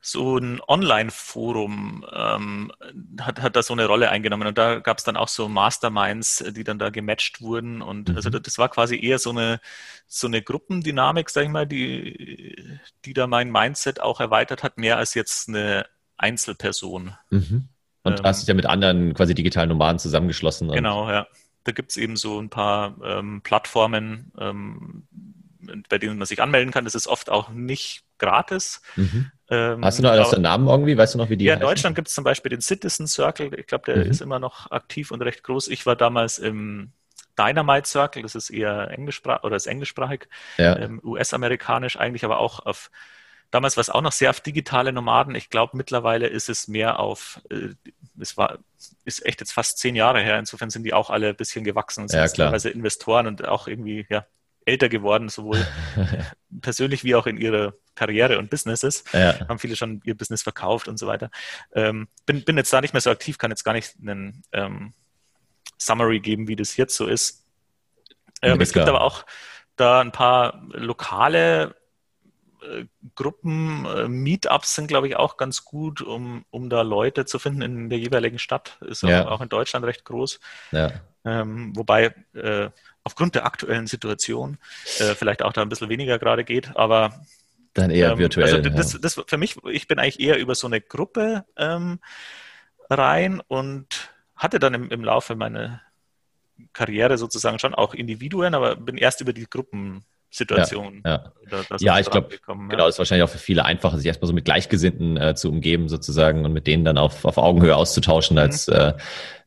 so 0.00 0.38
ein 0.38 0.60
Online-Forum 0.68 2.06
ähm, 2.12 2.72
hat, 3.20 3.42
hat 3.42 3.56
da 3.56 3.62
so 3.64 3.72
eine 3.72 3.86
Rolle 3.86 4.08
eingenommen 4.08 4.46
und 4.46 4.56
da 4.56 4.78
gab 4.78 4.98
es 4.98 5.04
dann 5.04 5.16
auch 5.16 5.26
so 5.26 5.48
Masterminds, 5.48 6.44
die 6.54 6.62
dann 6.62 6.78
da 6.78 6.90
gematcht 6.90 7.40
wurden 7.40 7.82
und 7.82 8.10
mhm. 8.10 8.16
also 8.16 8.30
das 8.30 8.56
war 8.56 8.68
quasi 8.68 9.00
eher 9.00 9.18
so 9.18 9.30
eine 9.30 9.60
so 10.06 10.28
eine 10.28 10.42
Gruppendynamik, 10.42 11.28
sag 11.28 11.42
ich 11.42 11.50
mal, 11.50 11.66
die 11.66 12.78
die 13.04 13.14
da 13.14 13.26
mein 13.26 13.50
Mindset 13.50 14.00
auch 14.00 14.20
erweitert 14.20 14.62
hat, 14.62 14.78
mehr 14.78 14.96
als 14.96 15.14
jetzt 15.14 15.48
eine 15.48 15.86
Einzelperson. 16.16 17.14
Mhm. 17.30 17.68
Und 18.04 18.20
ähm, 18.20 18.24
hast 18.24 18.42
dich 18.42 18.48
ja 18.48 18.54
mit 18.54 18.66
anderen 18.66 19.12
quasi 19.14 19.34
digitalen 19.34 19.68
Nomaden 19.68 19.98
zusammengeschlossen. 19.98 20.68
Genau, 20.70 21.10
ja. 21.10 21.26
Da 21.64 21.72
gibt 21.72 21.90
es 21.90 21.96
eben 21.96 22.16
so 22.16 22.40
ein 22.40 22.48
paar 22.48 22.94
ähm, 23.02 23.40
Plattformen, 23.42 24.30
ähm, 24.38 25.08
bei 25.88 25.98
denen 25.98 26.18
man 26.18 26.26
sich 26.26 26.40
anmelden 26.40 26.72
kann. 26.72 26.84
Das 26.84 26.94
ist 26.94 27.06
oft 27.06 27.30
auch 27.30 27.50
nicht 27.50 28.02
gratis. 28.18 28.82
Mhm. 28.96 29.30
Ähm, 29.50 29.84
Hast 29.84 29.98
du 29.98 30.02
noch 30.02 30.10
aber, 30.10 30.32
einen 30.32 30.42
Namen 30.42 30.68
irgendwie? 30.68 30.96
Weißt 30.96 31.14
du 31.14 31.18
noch, 31.18 31.30
wie 31.30 31.36
die 31.36 31.44
Ja, 31.44 31.54
in 31.54 31.60
Deutschland 31.60 31.96
gibt 31.96 32.08
es 32.08 32.14
zum 32.14 32.24
Beispiel 32.24 32.50
den 32.50 32.60
Citizen 32.60 33.06
Circle. 33.06 33.58
Ich 33.58 33.66
glaube, 33.66 33.84
der 33.86 34.04
mhm. 34.04 34.10
ist 34.10 34.20
immer 34.20 34.38
noch 34.38 34.70
aktiv 34.70 35.10
und 35.10 35.22
recht 35.22 35.42
groß. 35.42 35.68
Ich 35.68 35.86
war 35.86 35.96
damals 35.96 36.38
im 36.38 36.92
Dynamite 37.38 37.86
Circle, 37.86 38.22
das 38.22 38.34
ist 38.34 38.50
eher 38.50 38.90
englischsprachig 38.90 39.44
oder 39.44 39.56
ist 39.56 39.66
englischsprachig, 39.66 40.28
ja. 40.56 40.76
ähm, 40.78 41.00
US-amerikanisch 41.04 41.98
eigentlich, 41.98 42.24
aber 42.24 42.38
auch 42.38 42.60
auf 42.64 42.90
Damals 43.52 43.76
war 43.76 43.80
es 43.80 43.90
auch 43.90 44.02
noch 44.02 44.12
sehr 44.12 44.30
auf 44.30 44.40
digitale 44.40 44.92
Nomaden. 44.92 45.34
Ich 45.34 45.50
glaube, 45.50 45.76
mittlerweile 45.76 46.26
ist 46.26 46.48
es 46.48 46.66
mehr 46.66 46.98
auf, 46.98 47.40
äh, 47.48 47.74
es 48.20 48.36
war, 48.36 48.58
ist 49.04 49.24
echt 49.24 49.40
jetzt 49.40 49.52
fast 49.52 49.78
zehn 49.78 49.94
Jahre 49.94 50.20
her. 50.20 50.38
Insofern 50.38 50.68
sind 50.68 50.82
die 50.82 50.92
auch 50.92 51.10
alle 51.10 51.28
ein 51.28 51.36
bisschen 51.36 51.64
gewachsen 51.64 52.02
und 52.02 52.08
sind 52.08 52.20
ja, 52.20 52.26
teilweise 52.26 52.70
Investoren 52.70 53.26
und 53.26 53.46
auch 53.46 53.68
irgendwie, 53.68 54.04
ja, 54.08 54.26
älter 54.66 54.88
geworden, 54.88 55.28
sowohl 55.28 55.64
persönlich 56.60 57.04
wie 57.04 57.14
auch 57.14 57.26
in 57.26 57.38
ihrer 57.38 57.74
Karriere 57.94 58.38
und 58.38 58.50
Businesses. 58.50 59.04
Ja. 59.12 59.48
Haben 59.48 59.58
viele 59.58 59.76
schon 59.76 60.02
ihr 60.04 60.16
Business 60.16 60.42
verkauft 60.42 60.88
und 60.88 60.98
so 60.98 61.06
weiter. 61.06 61.30
Ähm, 61.72 62.08
bin, 62.26 62.44
bin 62.44 62.56
jetzt 62.58 62.72
da 62.72 62.80
nicht 62.80 62.92
mehr 62.92 63.00
so 63.00 63.10
aktiv, 63.10 63.38
kann 63.38 63.50
jetzt 63.50 63.64
gar 63.64 63.72
nicht 63.72 63.94
einen 64.00 64.42
ähm, 64.52 64.92
Summary 65.78 66.20
geben, 66.20 66.48
wie 66.48 66.56
das 66.56 66.76
jetzt 66.76 66.96
so 66.96 67.06
ist. 67.06 67.44
Ähm, 68.42 68.60
es 68.60 68.72
gibt 68.72 68.88
aber 68.88 69.00
auch 69.00 69.24
da 69.76 70.00
ein 70.00 70.12
paar 70.12 70.62
lokale 70.72 71.74
äh, 72.62 72.84
Gruppen, 73.14 73.84
äh, 73.86 74.08
Meetups 74.08 74.74
sind, 74.74 74.88
glaube 74.88 75.08
ich, 75.08 75.16
auch 75.16 75.36
ganz 75.36 75.64
gut, 75.64 76.02
um, 76.02 76.44
um 76.50 76.68
da 76.68 76.82
Leute 76.82 77.24
zu 77.24 77.38
finden 77.38 77.62
in 77.62 77.88
der 77.88 77.98
jeweiligen 77.98 78.38
Stadt. 78.38 78.78
Ist 78.80 79.02
ja. 79.02 79.28
auch 79.28 79.40
in 79.40 79.48
Deutschland 79.48 79.84
recht 79.86 80.04
groß. 80.04 80.40
Ja. 80.72 80.92
Ähm, 81.24 81.74
wobei 81.74 82.14
äh, 82.34 82.70
aufgrund 83.06 83.36
der 83.36 83.46
aktuellen 83.46 83.86
Situation 83.86 84.58
äh, 84.98 85.14
vielleicht 85.14 85.40
auch 85.40 85.52
da 85.52 85.62
ein 85.62 85.68
bisschen 85.68 85.88
weniger 85.88 86.18
gerade 86.18 86.42
geht, 86.42 86.76
aber 86.76 87.24
dann 87.72 87.92
eher 87.92 88.10
ähm, 88.10 88.18
virtuell. 88.18 88.52
Also 88.52 88.68
das, 88.68 88.94
ja. 88.94 88.98
das, 88.98 89.22
für 89.24 89.38
mich, 89.38 89.56
ich 89.70 89.86
bin 89.86 90.00
eigentlich 90.00 90.18
eher 90.18 90.38
über 90.40 90.56
so 90.56 90.66
eine 90.66 90.80
Gruppe 90.80 91.44
ähm, 91.56 92.00
rein 92.90 93.40
und 93.46 94.10
hatte 94.34 94.58
dann 94.58 94.74
im, 94.74 94.90
im 94.90 95.04
Laufe 95.04 95.36
meiner 95.36 95.82
Karriere 96.72 97.16
sozusagen 97.16 97.60
schon 97.60 97.76
auch 97.76 97.94
Individuen, 97.94 98.56
aber 98.56 98.74
bin 98.74 98.98
erst 98.98 99.20
über 99.20 99.32
die 99.32 99.48
Gruppen 99.48 100.04
Situation. 100.30 101.02
Ja, 101.04 101.32
ja. 101.50 101.76
ja 101.78 101.98
ich 102.00 102.10
glaube, 102.10 102.38
genau, 102.46 102.88
ist 102.88 102.98
wahrscheinlich 102.98 103.24
auch 103.24 103.32
für 103.32 103.38
viele 103.38 103.64
einfacher, 103.64 103.96
sich 103.96 104.06
erstmal 104.06 104.28
so 104.28 104.34
mit 104.34 104.44
Gleichgesinnten 104.44 105.16
äh, 105.16 105.34
zu 105.34 105.48
umgeben 105.48 105.88
sozusagen 105.88 106.44
und 106.44 106.52
mit 106.52 106.66
denen 106.66 106.84
dann 106.84 106.98
auf, 106.98 107.24
auf 107.24 107.38
Augenhöhe 107.38 107.76
auszutauschen, 107.76 108.34
mhm. 108.34 108.42
als 108.42 108.68
äh, 108.68 108.94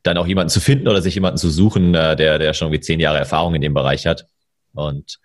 dann 0.02 0.16
auch 0.16 0.26
jemanden 0.26 0.50
zu 0.50 0.60
finden 0.60 0.88
oder 0.88 1.02
sich 1.02 1.14
jemanden 1.14 1.38
zu 1.38 1.50
suchen, 1.50 1.94
äh, 1.94 2.16
der, 2.16 2.38
der 2.38 2.54
schon 2.54 2.72
wie 2.72 2.80
zehn 2.80 3.00
Jahre 3.00 3.18
Erfahrung 3.18 3.54
in 3.54 3.60
dem 3.60 3.74
Bereich 3.74 4.06
hat. 4.06 4.26
Und 4.72 5.20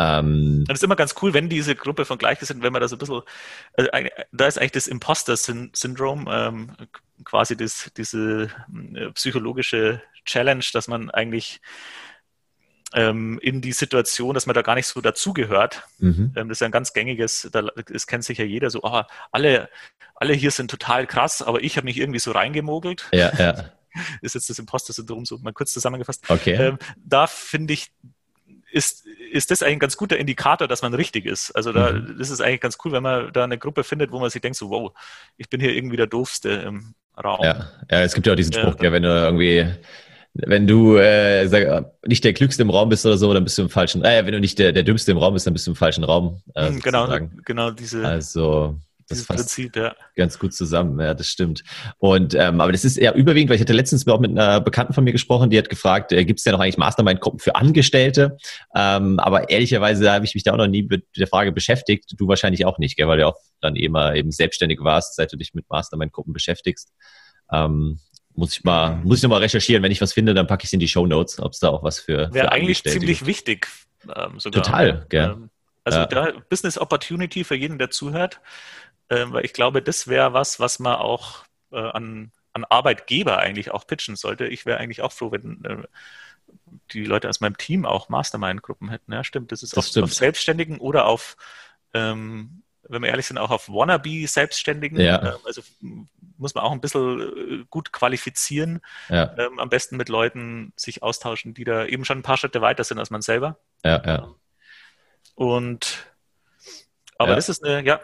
ähm, 0.00 0.64
das 0.66 0.78
ist 0.78 0.84
immer 0.84 0.96
ganz 0.96 1.14
cool, 1.20 1.34
wenn 1.34 1.48
diese 1.48 1.74
Gruppe 1.74 2.04
von 2.04 2.16
Gleichgesinnten, 2.16 2.62
wenn 2.62 2.72
man 2.72 2.80
da 2.80 2.88
so 2.88 2.96
ein 2.96 2.98
bisschen, 2.98 3.20
also 3.76 3.90
da 4.32 4.46
ist 4.46 4.58
eigentlich 4.58 4.72
das 4.72 4.88
Imposter-Syndrom, 4.88 6.28
ähm, 6.30 6.72
quasi 7.24 7.56
das, 7.56 7.90
diese 7.96 8.48
äh, 8.94 9.10
psychologische 9.10 10.00
Challenge, 10.24 10.64
dass 10.72 10.88
man 10.88 11.10
eigentlich 11.10 11.60
ähm, 12.94 13.38
in 13.42 13.60
die 13.60 13.72
Situation, 13.72 14.34
dass 14.34 14.46
man 14.46 14.54
da 14.54 14.62
gar 14.62 14.74
nicht 14.74 14.86
so 14.86 15.00
dazugehört. 15.00 15.82
Mhm. 15.98 16.32
Ähm, 16.36 16.48
das 16.48 16.56
ist 16.56 16.60
ja 16.60 16.66
ein 16.66 16.72
ganz 16.72 16.92
gängiges, 16.92 17.48
da, 17.52 17.62
das 17.62 18.06
kennt 18.06 18.24
sich 18.24 18.38
ja 18.38 18.44
jeder 18.44 18.70
so, 18.70 18.80
oh, 18.82 19.02
alle, 19.30 19.68
alle 20.14 20.34
hier 20.34 20.50
sind 20.50 20.70
total 20.70 21.06
krass, 21.06 21.42
aber 21.42 21.62
ich 21.62 21.76
habe 21.76 21.84
mich 21.84 21.98
irgendwie 21.98 22.18
so 22.18 22.32
reingemogelt. 22.32 23.08
Ja, 23.12 23.32
ja. 23.38 23.64
ist 24.22 24.34
jetzt 24.34 24.50
das 24.50 24.58
Imposter-Syndrom 24.58 25.24
so 25.24 25.38
mal 25.38 25.52
kurz 25.52 25.72
zusammengefasst. 25.72 26.24
Okay. 26.28 26.54
Ähm, 26.54 26.78
da 26.96 27.26
finde 27.26 27.74
ich, 27.74 27.92
ist, 28.72 29.04
ist 29.32 29.50
das 29.50 29.62
eigentlich 29.62 29.76
ein 29.76 29.80
ganz 29.80 29.96
guter 29.96 30.16
Indikator, 30.16 30.68
dass 30.68 30.82
man 30.82 30.94
richtig 30.94 31.26
ist. 31.26 31.50
Also 31.52 31.72
da 31.72 31.92
mhm. 31.92 32.16
das 32.18 32.30
ist 32.30 32.40
eigentlich 32.40 32.60
ganz 32.60 32.78
cool, 32.84 32.92
wenn 32.92 33.02
man 33.02 33.32
da 33.32 33.44
eine 33.44 33.58
Gruppe 33.58 33.84
findet, 33.84 34.12
wo 34.12 34.20
man 34.20 34.30
sich 34.30 34.40
denkt, 34.40 34.58
so, 34.58 34.70
wow, 34.70 34.92
ich 35.36 35.48
bin 35.48 35.60
hier 35.60 35.74
irgendwie 35.74 35.96
der 35.96 36.06
Doofste 36.06 36.50
im 36.50 36.94
Raum. 37.22 37.44
Ja, 37.44 37.70
ja 37.90 38.02
es 38.02 38.14
gibt 38.14 38.26
ja 38.26 38.32
auch 38.32 38.36
diesen 38.36 38.52
Spruch, 38.52 38.76
ja, 38.78 38.84
ja 38.84 38.92
wenn 38.92 39.02
du 39.02 39.08
irgendwie 39.08 39.66
wenn 40.34 40.66
du 40.66 40.96
äh, 40.96 41.46
sag, 41.48 41.92
nicht 42.06 42.24
der 42.24 42.32
Klügste 42.32 42.62
im 42.62 42.70
Raum 42.70 42.88
bist 42.88 43.04
oder 43.04 43.18
so, 43.18 43.32
dann 43.34 43.44
bist 43.44 43.58
du 43.58 43.62
im 43.62 43.70
falschen. 43.70 44.04
Äh, 44.04 44.24
wenn 44.24 44.32
du 44.32 44.40
nicht 44.40 44.58
der, 44.58 44.72
der 44.72 44.82
Dümmste 44.82 45.12
im 45.12 45.18
Raum 45.18 45.34
bist, 45.34 45.46
dann 45.46 45.54
bist 45.54 45.66
du 45.66 45.72
im 45.72 45.76
falschen 45.76 46.04
Raum. 46.04 46.40
Äh, 46.54 46.72
genau, 46.72 47.08
genau 47.44 47.70
diese. 47.70 48.06
Also 48.06 48.76
das 49.10 49.24
passt 49.24 49.40
Prinzip, 49.40 49.74
ja. 49.74 49.94
ganz 50.14 50.38
gut 50.38 50.54
zusammen, 50.54 51.00
ja, 51.00 51.14
das 51.14 51.26
stimmt. 51.26 51.64
Und 51.98 52.34
ähm, 52.34 52.60
aber 52.60 52.70
das 52.70 52.84
ist 52.84 52.96
eher 52.96 53.16
überwiegend, 53.16 53.50
weil 53.50 53.56
ich 53.56 53.60
hatte 53.60 53.72
letztens 53.72 54.06
auch 54.06 54.20
mit 54.20 54.30
einer 54.30 54.60
Bekannten 54.60 54.92
von 54.92 55.02
mir 55.02 55.10
gesprochen, 55.10 55.50
die 55.50 55.58
hat 55.58 55.68
gefragt, 55.68 56.12
äh, 56.12 56.24
gibt 56.24 56.38
es 56.38 56.44
ja 56.44 56.52
noch 56.52 56.60
eigentlich 56.60 56.78
Mastermind-Gruppen 56.78 57.40
für 57.40 57.56
Angestellte? 57.56 58.36
Ähm, 58.74 59.18
aber 59.18 59.50
ehrlicherweise 59.50 60.12
habe 60.12 60.24
ich 60.24 60.34
mich 60.34 60.44
da 60.44 60.52
auch 60.52 60.58
noch 60.58 60.68
nie 60.68 60.84
mit 60.84 61.04
der 61.16 61.26
Frage 61.26 61.50
beschäftigt. 61.50 62.14
Du 62.16 62.28
wahrscheinlich 62.28 62.64
auch 62.64 62.78
nicht, 62.78 62.96
gell, 62.96 63.08
weil 63.08 63.18
du 63.18 63.26
auch 63.26 63.36
dann 63.60 63.74
immer 63.74 64.14
eben 64.14 64.30
selbstständig 64.30 64.78
warst, 64.80 65.16
seit 65.16 65.32
du 65.32 65.36
dich 65.36 65.54
mit 65.54 65.68
Mastermind-Gruppen 65.68 66.32
beschäftigst. 66.32 66.92
Ähm, 67.52 67.98
muss 68.34 68.52
ich 68.52 68.64
mal, 68.64 68.96
muss 68.96 69.18
ich 69.18 69.22
nochmal 69.22 69.40
recherchieren. 69.40 69.82
Wenn 69.82 69.92
ich 69.92 70.00
was 70.00 70.12
finde, 70.12 70.34
dann 70.34 70.46
packe 70.46 70.62
ich 70.62 70.68
es 70.68 70.72
in 70.72 70.80
die 70.80 70.88
Show 70.88 71.06
Notes, 71.06 71.40
ob 71.40 71.52
es 71.52 71.58
da 71.58 71.68
auch 71.68 71.82
was 71.82 72.00
für. 72.00 72.32
Wäre 72.32 72.52
eigentlich 72.52 72.82
ziemlich 72.84 73.18
gibt. 73.18 73.26
wichtig. 73.26 73.68
Ähm, 74.14 74.40
sogar. 74.40 74.62
Total, 74.62 75.06
gell. 75.08 75.30
Ähm, 75.30 75.50
also 75.84 75.98
ja. 76.00 76.06
da 76.06 76.32
Business 76.48 76.78
Opportunity 76.78 77.44
für 77.44 77.54
jeden, 77.54 77.78
der 77.78 77.90
zuhört. 77.90 78.40
Ähm, 79.08 79.32
weil 79.32 79.44
ich 79.44 79.52
glaube, 79.52 79.82
das 79.82 80.06
wäre 80.06 80.32
was, 80.32 80.60
was 80.60 80.78
man 80.78 80.94
auch 80.94 81.44
äh, 81.72 81.78
an, 81.78 82.30
an 82.52 82.64
Arbeitgeber 82.64 83.38
eigentlich 83.38 83.72
auch 83.72 83.86
pitchen 83.86 84.16
sollte. 84.16 84.46
Ich 84.46 84.66
wäre 84.66 84.78
eigentlich 84.78 85.02
auch 85.02 85.12
froh, 85.12 85.32
wenn 85.32 85.64
äh, 85.64 85.82
die 86.92 87.04
Leute 87.04 87.28
aus 87.28 87.40
meinem 87.40 87.56
Team 87.56 87.84
auch 87.84 88.08
Mastermind-Gruppen 88.08 88.88
hätten. 88.88 89.12
Ja, 89.12 89.24
stimmt. 89.24 89.52
Das 89.52 89.62
ist 89.62 89.76
das 89.76 89.96
auf, 89.96 90.04
auf, 90.04 90.14
Selbstständigen 90.14 90.78
oder 90.78 91.06
auf, 91.06 91.36
ähm, 91.92 92.62
wenn 92.88 93.02
wir 93.02 93.08
ehrlich 93.08 93.26
sind, 93.26 93.38
auch 93.38 93.50
auf 93.50 93.68
Wannabe-Selbstständigen. 93.68 95.00
Ja. 95.00 95.34
Ähm, 95.34 95.38
also 95.44 95.62
muss 96.40 96.54
man 96.54 96.64
auch 96.64 96.72
ein 96.72 96.80
bisschen 96.80 97.20
äh, 97.20 97.64
gut 97.70 97.92
qualifizieren. 97.92 98.80
Ja. 99.08 99.34
Ähm, 99.38 99.58
am 99.58 99.68
besten 99.68 99.96
mit 99.96 100.08
Leuten 100.08 100.72
sich 100.76 101.02
austauschen, 101.02 101.54
die 101.54 101.64
da 101.64 101.86
eben 101.86 102.04
schon 102.04 102.18
ein 102.18 102.22
paar 102.22 102.36
Schritte 102.36 102.60
weiter 102.60 102.84
sind 102.84 102.98
als 102.98 103.10
man 103.10 103.22
selber. 103.22 103.58
Ja, 103.84 104.02
ja. 104.04 104.34
Und 105.34 106.06
aber 107.18 107.30
ja. 107.30 107.36
das 107.36 107.48
ist 107.50 107.64
eine, 107.64 107.84
ja, 107.84 108.00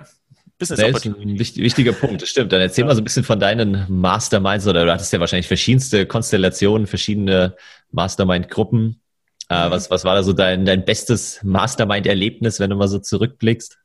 Business 0.59 0.81
das 0.81 1.05
ist 1.05 1.07
ein 1.07 1.39
wichtiger 1.39 1.93
Punkt, 1.93 2.23
das 2.23 2.31
stimmt. 2.31 2.53
Dann 2.53 2.61
erzähl 2.61 2.83
ja. 2.83 2.87
mal 2.87 2.95
so 2.95 3.01
ein 3.01 3.05
bisschen 3.05 3.25
von 3.25 3.39
deinen 3.39 3.85
Masterminds 3.89 4.67
oder 4.67 4.85
du 4.85 4.93
hattest 4.93 5.13
ja 5.13 5.21
wahrscheinlich 5.21 5.49
verschiedenste 5.49 6.07
Konstellationen, 6.07 6.87
verschiedene 6.87 7.57
Mastermind-Gruppen. 7.93 9.01
Äh, 9.49 9.67
mhm. 9.67 9.71
was, 9.71 9.91
was 9.91 10.05
war 10.05 10.15
da 10.15 10.23
so 10.23 10.33
dein, 10.33 10.65
dein 10.65 10.85
bestes 10.85 11.43
Mastermind-Erlebnis, 11.43 12.59
wenn 12.59 12.71
du 12.71 12.77
mal 12.77 12.89
so 12.89 12.99
zurückblickst? 12.99 13.79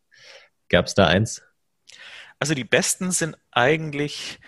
Gab 0.70 0.86
es 0.86 0.96
da 0.96 1.08
eins? 1.08 1.42
Also 2.42 2.56
die 2.56 2.64
besten 2.64 3.12
sind 3.12 3.38
eigentlich 3.52 4.40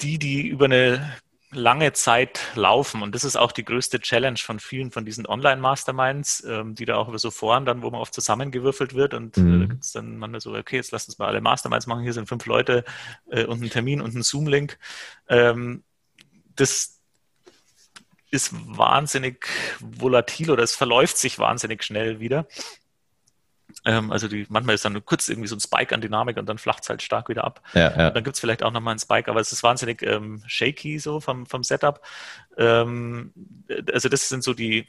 die, 0.00 0.18
die 0.18 0.46
über 0.48 0.64
eine 0.64 1.14
lange 1.50 1.92
Zeit 1.92 2.40
laufen. 2.54 3.02
Und 3.02 3.14
das 3.14 3.22
ist 3.22 3.36
auch 3.36 3.52
die 3.52 3.66
größte 3.66 4.00
Challenge 4.00 4.38
von 4.38 4.58
vielen 4.58 4.90
von 4.90 5.04
diesen 5.04 5.26
Online-Masterminds, 5.26 6.42
ähm, 6.44 6.74
die 6.74 6.86
da 6.86 6.96
auch 6.96 7.08
über 7.08 7.18
so 7.18 7.30
Foren 7.30 7.66
dann, 7.66 7.82
wo 7.82 7.90
man 7.90 8.00
oft 8.00 8.14
zusammengewürfelt 8.14 8.94
wird 8.94 9.12
und 9.12 9.36
äh, 9.36 9.40
mhm. 9.42 9.60
da 9.60 9.66
gibt 9.66 9.84
es 9.84 9.92
dann 9.92 10.16
manchmal 10.16 10.40
so, 10.40 10.54
okay, 10.54 10.76
jetzt 10.76 10.90
lass 10.90 11.06
uns 11.06 11.18
mal 11.18 11.28
alle 11.28 11.42
Masterminds 11.42 11.86
machen, 11.86 12.02
hier 12.02 12.14
sind 12.14 12.30
fünf 12.30 12.46
Leute 12.46 12.86
äh, 13.30 13.44
und 13.44 13.62
ein 13.62 13.68
Termin 13.68 14.00
und 14.00 14.14
ein 14.14 14.22
Zoom-Link. 14.22 14.78
Ähm, 15.28 15.84
das 16.54 16.98
ist 18.30 18.54
wahnsinnig 18.66 19.48
volatil 19.80 20.50
oder 20.50 20.62
es 20.62 20.74
verläuft 20.74 21.18
sich 21.18 21.38
wahnsinnig 21.38 21.84
schnell 21.84 22.20
wieder. 22.20 22.46
Ähm, 23.86 24.10
also 24.10 24.26
die, 24.26 24.46
manchmal 24.48 24.74
ist 24.74 24.84
dann 24.84 24.92
nur 24.92 25.04
kurz 25.04 25.28
irgendwie 25.28 25.46
so 25.48 25.54
ein 25.54 25.60
Spike 25.60 25.94
an 25.94 26.00
Dynamik 26.00 26.36
und 26.36 26.46
dann 26.46 26.58
flacht 26.58 26.82
es 26.82 26.90
halt 26.90 27.02
stark 27.02 27.28
wieder 27.28 27.44
ab. 27.44 27.62
Ja, 27.72 27.96
ja. 27.96 28.10
Dann 28.10 28.24
gibt 28.24 28.34
es 28.34 28.40
vielleicht 28.40 28.64
auch 28.64 28.72
nochmal 28.72 28.92
einen 28.92 28.98
Spike, 28.98 29.30
aber 29.30 29.40
es 29.40 29.52
ist 29.52 29.62
wahnsinnig 29.62 30.02
ähm, 30.02 30.42
shaky 30.46 30.98
so 30.98 31.20
vom, 31.20 31.46
vom 31.46 31.62
Setup. 31.62 32.04
Ähm, 32.58 33.32
also 33.92 34.08
das 34.08 34.28
sind 34.28 34.42
so 34.42 34.54
die, 34.54 34.88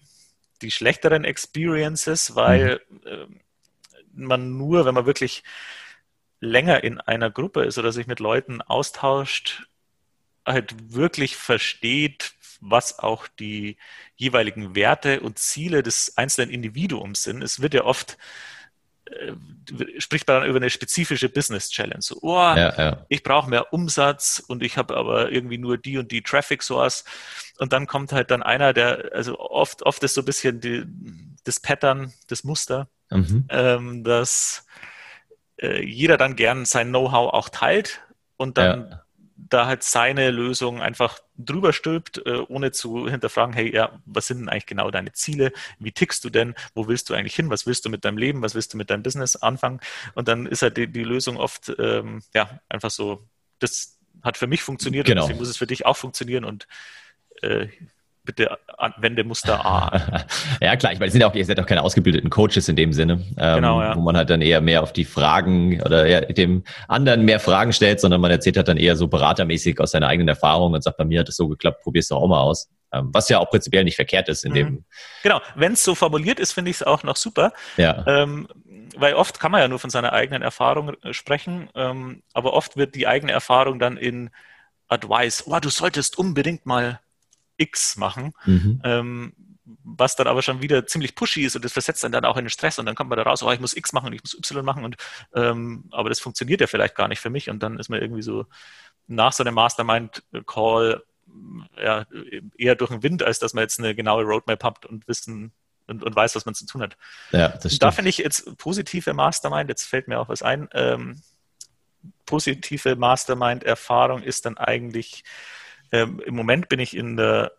die 0.63 0.71
schlechteren 0.71 1.23
Experiences, 1.23 2.35
weil 2.35 2.81
mhm. 2.89 3.39
man 4.13 4.57
nur, 4.57 4.85
wenn 4.85 4.95
man 4.95 5.05
wirklich 5.05 5.43
länger 6.39 6.83
in 6.83 6.99
einer 6.99 7.29
Gruppe 7.29 7.65
ist 7.65 7.77
oder 7.77 7.91
sich 7.91 8.07
mit 8.07 8.19
Leuten 8.19 8.63
austauscht, 8.63 9.67
halt 10.43 10.93
wirklich 10.93 11.35
versteht, 11.35 12.33
was 12.61 12.97
auch 12.97 13.27
die 13.27 13.77
jeweiligen 14.15 14.73
Werte 14.73 15.19
und 15.19 15.37
Ziele 15.37 15.83
des 15.83 16.17
einzelnen 16.17 16.49
Individuums 16.49 17.21
sind. 17.21 17.43
Es 17.43 17.61
wird 17.61 17.75
ja 17.75 17.83
oft 17.83 18.17
spricht 19.97 20.27
man 20.27 20.41
dann 20.41 20.49
über 20.49 20.57
eine 20.57 20.69
spezifische 20.69 21.29
Business 21.29 21.69
Challenge. 21.69 22.01
So, 22.01 22.17
oh, 22.21 22.35
ja, 22.37 22.73
ja. 22.77 23.05
ich 23.09 23.23
brauche 23.23 23.49
mehr 23.49 23.73
Umsatz 23.73 24.43
und 24.47 24.63
ich 24.63 24.77
habe 24.77 24.95
aber 24.95 25.31
irgendwie 25.31 25.57
nur 25.57 25.77
die 25.77 25.97
und 25.97 26.11
die 26.11 26.21
Traffic 26.21 26.63
Source. 26.63 27.03
Und 27.57 27.73
dann 27.73 27.87
kommt 27.87 28.11
halt 28.11 28.31
dann 28.31 28.43
einer, 28.43 28.73
der, 28.73 29.11
also 29.13 29.39
oft, 29.39 29.83
oft 29.83 30.03
ist 30.03 30.13
so 30.13 30.21
ein 30.21 30.25
bisschen 30.25 30.61
die, 30.61 30.85
das 31.43 31.59
Pattern, 31.59 32.13
das 32.27 32.43
Muster, 32.43 32.87
mhm. 33.09 33.45
ähm, 33.49 34.03
dass 34.03 34.65
äh, 35.57 35.83
jeder 35.83 36.17
dann 36.17 36.35
gern 36.35 36.65
sein 36.65 36.89
Know-how 36.89 37.33
auch 37.33 37.49
teilt 37.49 38.01
und 38.37 38.57
dann 38.57 38.89
ja. 38.89 39.03
da 39.35 39.65
halt 39.65 39.83
seine 39.83 40.31
Lösung 40.31 40.81
einfach 40.81 41.19
drüber 41.37 41.73
stülpt, 41.73 42.25
äh, 42.25 42.43
ohne 42.47 42.71
zu 42.71 43.09
hinterfragen, 43.09 43.53
hey, 43.53 43.73
ja, 43.73 43.99
was 44.05 44.27
sind 44.27 44.39
denn 44.39 44.49
eigentlich 44.49 44.65
genau 44.65 44.91
deine 44.91 45.13
Ziele? 45.13 45.51
Wie 45.79 45.91
tickst 45.91 46.23
du 46.23 46.29
denn? 46.29 46.55
Wo 46.73 46.87
willst 46.87 47.09
du 47.09 47.13
eigentlich 47.13 47.35
hin? 47.35 47.49
Was 47.49 47.65
willst 47.65 47.85
du 47.85 47.89
mit 47.89 48.05
deinem 48.05 48.17
Leben? 48.17 48.41
Was 48.41 48.55
willst 48.55 48.73
du 48.73 48.77
mit 48.77 48.89
deinem 48.89 49.03
Business 49.03 49.35
anfangen? 49.35 49.79
Und 50.15 50.27
dann 50.27 50.45
ist 50.45 50.61
halt 50.61 50.77
die, 50.77 50.87
die 50.87 51.03
Lösung 51.03 51.37
oft, 51.37 51.73
ähm, 51.79 52.23
ja, 52.33 52.59
einfach 52.69 52.91
so, 52.91 53.27
das 53.59 53.97
hat 54.23 54.37
für 54.37 54.47
mich 54.47 54.63
funktioniert 54.63 55.05
genau. 55.05 55.21
und 55.21 55.27
deswegen 55.27 55.39
muss 55.39 55.49
es 55.49 55.57
für 55.57 55.67
dich 55.67 55.85
auch 55.85 55.97
funktionieren 55.97 56.43
und 56.43 56.67
äh, 57.41 57.67
bitte 58.27 58.59
anwende 58.77 59.23
Muster 59.23 59.65
A. 59.65 60.25
ja, 60.61 60.75
klar, 60.75 60.93
ich 60.93 60.99
meine, 60.99 61.09
sind 61.09 61.21
ja 61.21 61.27
auch, 61.27 61.33
ihr 61.33 61.45
seid 61.45 61.59
auch 61.59 61.65
keine 61.65 61.81
ausgebildeten 61.81 62.29
Coaches 62.29 62.69
in 62.69 62.75
dem 62.75 62.93
Sinne, 62.93 63.23
ähm, 63.37 63.55
genau, 63.55 63.81
ja. 63.81 63.95
wo 63.95 64.01
man 64.01 64.15
halt 64.15 64.29
dann 64.29 64.41
eher 64.41 64.61
mehr 64.61 64.83
auf 64.83 64.93
die 64.93 65.05
Fragen 65.05 65.81
oder 65.81 66.21
dem 66.21 66.63
anderen 66.87 67.25
mehr 67.25 67.39
Fragen 67.39 67.73
stellt, 67.73 67.99
sondern 67.99 68.21
man 68.21 68.29
erzählt 68.29 68.57
halt 68.57 68.67
dann 68.67 68.77
eher 68.77 68.95
so 68.95 69.07
beratermäßig 69.07 69.79
aus 69.79 69.91
seiner 69.91 70.07
eigenen 70.07 70.27
Erfahrung 70.27 70.73
und 70.73 70.83
sagt, 70.83 70.97
bei 70.97 71.05
mir 71.05 71.21
hat 71.21 71.29
es 71.29 71.37
so 71.37 71.47
geklappt, 71.47 71.81
probier's 71.81 72.09
doch 72.09 72.21
auch 72.21 72.27
mal 72.27 72.41
aus. 72.41 72.69
Ähm, 72.93 73.09
was 73.11 73.27
ja 73.29 73.39
auch 73.39 73.49
prinzipiell 73.49 73.83
nicht 73.83 73.95
verkehrt 73.95 74.29
ist 74.29 74.45
in 74.45 74.51
mhm. 74.51 74.55
dem. 74.55 74.85
Genau, 75.23 75.41
wenn 75.55 75.73
es 75.73 75.83
so 75.83 75.95
formuliert 75.95 76.39
ist, 76.39 76.51
finde 76.53 76.69
ich 76.69 76.77
es 76.77 76.83
auch 76.83 77.03
noch 77.03 77.15
super. 77.15 77.51
Ja. 77.77 78.05
Ähm, 78.05 78.47
weil 78.95 79.13
oft 79.13 79.39
kann 79.39 79.51
man 79.51 79.61
ja 79.61 79.67
nur 79.67 79.79
von 79.79 79.89
seiner 79.89 80.13
eigenen 80.13 80.41
Erfahrung 80.41 80.93
äh, 81.01 81.13
sprechen, 81.13 81.69
ähm, 81.75 82.23
aber 82.33 82.53
oft 82.53 82.77
wird 82.77 82.95
die 82.95 83.07
eigene 83.07 83.31
Erfahrung 83.31 83.79
dann 83.79 83.97
in 83.97 84.29
Advice, 84.87 85.43
oh, 85.47 85.59
du 85.59 85.69
solltest 85.69 86.17
unbedingt 86.17 86.65
mal 86.65 86.99
X 87.57 87.97
machen, 87.97 88.33
mhm. 88.45 88.81
ähm, 88.83 89.33
was 89.83 90.15
dann 90.15 90.27
aber 90.27 90.41
schon 90.41 90.61
wieder 90.61 90.85
ziemlich 90.87 91.15
pushy 91.15 91.41
ist 91.41 91.55
und 91.55 91.65
das 91.65 91.73
versetzt 91.73 92.03
dann, 92.03 92.11
dann 92.11 92.25
auch 92.25 92.37
in 92.37 92.45
den 92.45 92.49
Stress 92.49 92.79
und 92.79 92.85
dann 92.85 92.95
kommt 92.95 93.09
man 93.09 93.17
da 93.17 93.23
raus, 93.23 93.43
oh, 93.43 93.51
ich 93.51 93.59
muss 93.59 93.75
X 93.75 93.91
machen 93.93 94.07
und 94.07 94.13
ich 94.13 94.23
muss 94.23 94.33
Y 94.33 94.63
machen 94.63 94.85
und 94.85 94.95
ähm, 95.35 95.85
aber 95.91 96.09
das 96.09 96.19
funktioniert 96.19 96.61
ja 96.61 96.67
vielleicht 96.67 96.95
gar 96.95 97.07
nicht 97.07 97.19
für 97.19 97.29
mich 97.29 97.49
und 97.49 97.61
dann 97.61 97.77
ist 97.79 97.89
man 97.89 98.01
irgendwie 98.01 98.21
so 98.21 98.45
nach 99.07 99.33
so 99.33 99.43
einem 99.43 99.55
Mastermind-Call 99.55 101.03
ja, 101.81 102.05
eher 102.57 102.75
durch 102.75 102.91
den 102.91 103.03
Wind, 103.03 103.23
als 103.23 103.39
dass 103.39 103.53
man 103.53 103.63
jetzt 103.63 103.79
eine 103.79 103.95
genaue 103.95 104.23
Roadmap 104.23 104.63
hat 104.63 104.85
und 104.85 105.07
wissen 105.07 105.51
und, 105.87 106.03
und 106.03 106.15
weiß, 106.15 106.35
was 106.35 106.45
man 106.45 106.55
zu 106.55 106.65
tun 106.65 106.81
hat. 106.81 106.97
Ja, 107.31 107.49
das 107.49 107.73
stimmt. 107.73 107.83
Da 107.83 107.91
finde 107.91 108.09
ich 108.09 108.17
jetzt 108.17 108.57
positive 108.57 109.13
Mastermind, 109.13 109.69
jetzt 109.69 109.85
fällt 109.85 110.07
mir 110.07 110.19
auch 110.19 110.29
was 110.29 110.41
ein, 110.41 110.67
ähm, 110.73 111.21
positive 112.25 112.95
Mastermind-Erfahrung 112.95 114.21
ist 114.21 114.45
dann 114.45 114.57
eigentlich 114.57 115.23
ähm, 115.91 116.21
Im 116.25 116.35
Moment 116.35 116.69
bin 116.69 116.79
ich 116.79 116.95
in 116.95 117.17
der 117.17 117.51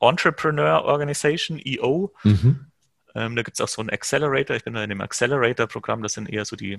Entrepreneur 0.00 0.84
Organization, 0.84 1.60
EO. 1.64 2.12
Mhm. 2.22 2.66
Ähm, 3.14 3.36
da 3.36 3.42
gibt 3.42 3.58
es 3.58 3.60
auch 3.60 3.68
so 3.68 3.80
einen 3.80 3.90
Accelerator. 3.90 4.56
Ich 4.56 4.64
bin 4.64 4.74
da 4.74 4.82
in 4.82 4.90
dem 4.90 5.00
Accelerator-Programm. 5.00 6.02
Das 6.02 6.14
sind 6.14 6.28
eher 6.28 6.44
so 6.44 6.56
die, 6.56 6.78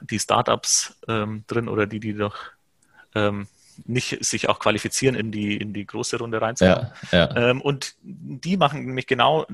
die 0.00 0.18
Startups 0.18 0.96
ähm, 1.08 1.44
drin 1.46 1.68
oder 1.68 1.86
die, 1.86 2.00
die 2.00 2.14
doch 2.14 2.36
ähm, 3.14 3.46
nicht 3.84 4.24
sich 4.24 4.48
auch 4.48 4.58
qualifizieren, 4.58 5.14
in 5.14 5.32
die, 5.32 5.56
in 5.56 5.72
die 5.72 5.86
große 5.86 6.18
Runde 6.18 6.40
reinzukommen. 6.40 6.92
Ja, 7.10 7.26
ja. 7.34 7.36
Ähm, 7.36 7.60
und 7.60 7.94
die 8.02 8.56
machen 8.56 8.84
nämlich 8.84 9.06
genau 9.06 9.46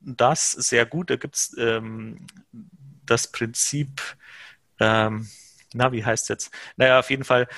das 0.00 0.52
sehr 0.52 0.86
gut. 0.86 1.10
Da 1.10 1.16
gibt 1.16 1.36
es 1.36 1.56
ähm, 1.58 2.26
das 3.04 3.30
Prinzip, 3.30 4.00
ähm, 4.80 5.28
na, 5.74 5.92
wie 5.92 6.04
heißt 6.04 6.24
es 6.24 6.28
jetzt? 6.28 6.54
Naja, 6.76 7.00
auf 7.00 7.10
jeden 7.10 7.24
Fall 7.24 7.48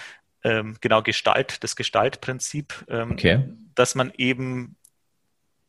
ähm, 0.45 0.77
genau 0.81 1.03
Gestalt, 1.03 1.63
das 1.65 1.77
Gestaltprinzip, 1.77 2.85
ähm, 2.89 3.13
okay. 3.13 3.45
dass 3.75 3.95
man 3.95 4.13
eben 4.17 4.77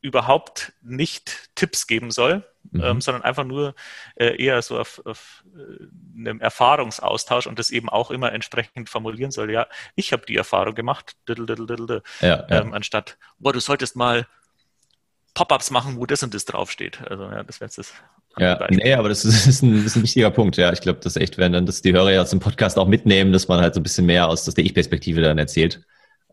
überhaupt 0.02 0.74
nicht 0.82 1.50
Tipps 1.56 1.86
geben 1.86 2.12
soll, 2.12 2.46
mhm. 2.72 2.82
ähm, 2.82 3.02
sondern 3.02 3.24
einfach 3.24 3.44
nur 3.44 3.76
äh, 4.16 4.42
eher 4.42 4.62
so 4.62 4.80
auf, 4.80 5.02
auf 5.06 5.44
äh, 5.56 5.88
einem 6.18 6.40
Erfahrungsaustausch 6.40 7.48
und 7.48 7.60
das 7.60 7.70
eben 7.70 7.90
auch 7.90 8.12
immer 8.12 8.32
entsprechend 8.32 8.90
formulieren 8.90 9.32
soll. 9.32 9.52
Ja, 9.52 9.68
ich 9.96 10.14
habe 10.14 10.26
die 10.26 10.38
Erfahrung 10.38 10.76
gemacht, 10.76 11.18
diddle, 11.28 11.46
diddle, 11.46 11.66
diddle, 11.66 12.04
ja, 12.22 12.46
ja. 12.50 12.62
Ähm, 12.62 12.74
anstatt, 12.74 13.18
boah, 13.40 13.52
du 13.52 13.60
solltest 13.60 13.96
mal 13.96 14.26
Pop-ups 15.34 15.70
machen, 15.72 15.98
wo 15.98 16.06
das 16.06 16.24
und 16.24 16.34
das 16.34 16.46
draufsteht. 16.46 17.02
Also 17.10 17.24
ja, 17.24 17.44
das 17.44 17.60
wäre 17.60 17.68
jetzt 17.68 17.78
das 17.78 17.94
ja, 18.40 18.68
nee, 18.70 18.94
aber 18.94 19.10
das 19.10 19.26
ist, 19.26 19.48
ist, 19.48 19.62
ein, 19.62 19.86
ist 19.86 19.96
ein 19.96 20.04
wichtiger 20.04 20.32
Punkt. 20.32 20.58
Ja, 20.58 20.72
ich 20.72 20.82
glaube, 20.82 21.00
das 21.04 21.16
echt, 21.16 21.38
wenn 21.38 21.54
dann 21.54 21.66
das 21.66 21.82
die 21.82 21.94
Hörer 21.94 22.12
ja 22.12 22.22
aus 22.22 22.30
dem 22.30 22.40
Podcast 22.40 22.78
auch 22.78 22.88
mitnehmen, 22.88 23.32
dass 23.32 23.48
man 23.48 23.62
halt 23.62 23.74
so 23.74 23.80
ein 23.80 23.84
bisschen 23.84 24.06
mehr 24.06 24.28
aus, 24.28 24.48
aus 24.48 24.54
der 24.54 24.66
Ich-Perspektive 24.66 25.22
dann 25.22 25.38
erzählt. 25.38 25.82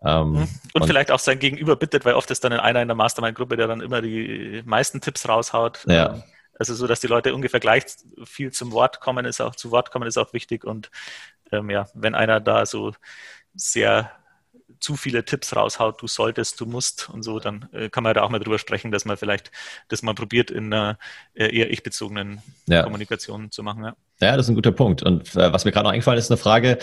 Ähm, 0.04 0.32
mhm. 0.32 0.36
und, 0.36 0.48
und, 0.74 0.86
vielleicht 0.86 1.10
auch 1.10 1.18
sein 1.18 1.38
Gegenüber 1.38 1.74
bittet, 1.76 2.04
weil 2.04 2.14
oft 2.14 2.30
ist 2.30 2.44
dann 2.44 2.52
einer 2.52 2.82
in 2.82 2.88
der 2.88 2.94
Mastermind-Gruppe, 2.94 3.56
der 3.56 3.66
dann 3.66 3.80
immer 3.80 4.02
die 4.02 4.62
meisten 4.64 5.00
Tipps 5.00 5.28
raushaut. 5.28 5.84
Ja. 5.86 6.14
Ähm, 6.14 6.22
also 6.58 6.74
so, 6.74 6.86
dass 6.86 7.00
die 7.00 7.06
Leute 7.06 7.34
ungefähr 7.34 7.60
gleich 7.60 7.84
viel 8.24 8.50
zum 8.50 8.72
Wort 8.72 9.00
kommen, 9.00 9.24
ist 9.26 9.40
auch 9.40 9.56
zu 9.56 9.70
Wort 9.70 9.90
kommen, 9.90 10.06
ist 10.06 10.16
auch 10.16 10.32
wichtig. 10.32 10.64
Und 10.64 10.90
ähm, 11.52 11.70
ja, 11.70 11.86
wenn 11.94 12.14
einer 12.14 12.40
da 12.40 12.66
so 12.66 12.92
sehr 13.54 14.10
zu 14.80 14.96
viele 14.96 15.24
Tipps 15.24 15.54
raushaut, 15.54 16.00
du 16.00 16.06
solltest, 16.06 16.60
du 16.60 16.66
musst 16.66 17.08
und 17.08 17.22
so, 17.22 17.38
dann 17.38 17.68
äh, 17.72 17.88
kann 17.88 18.02
man 18.04 18.14
da 18.14 18.22
auch 18.22 18.30
mal 18.30 18.38
drüber 18.38 18.58
sprechen, 18.58 18.90
dass 18.90 19.04
man 19.04 19.16
vielleicht 19.16 19.50
das 19.88 20.02
mal 20.02 20.14
probiert, 20.14 20.50
in 20.50 20.72
einer 20.72 20.98
äh, 21.34 21.54
eher 21.56 21.70
ich-bezogenen 21.70 22.42
ja. 22.66 22.82
Kommunikation 22.82 23.50
zu 23.50 23.62
machen. 23.62 23.84
Ja. 23.84 23.96
ja, 24.20 24.36
das 24.36 24.46
ist 24.46 24.50
ein 24.50 24.54
guter 24.54 24.72
Punkt. 24.72 25.02
Und 25.02 25.34
äh, 25.36 25.52
was 25.52 25.64
mir 25.64 25.72
gerade 25.72 25.84
noch 25.84 25.92
eingefallen 25.92 26.18
ist, 26.18 26.30
eine 26.30 26.38
Frage. 26.38 26.78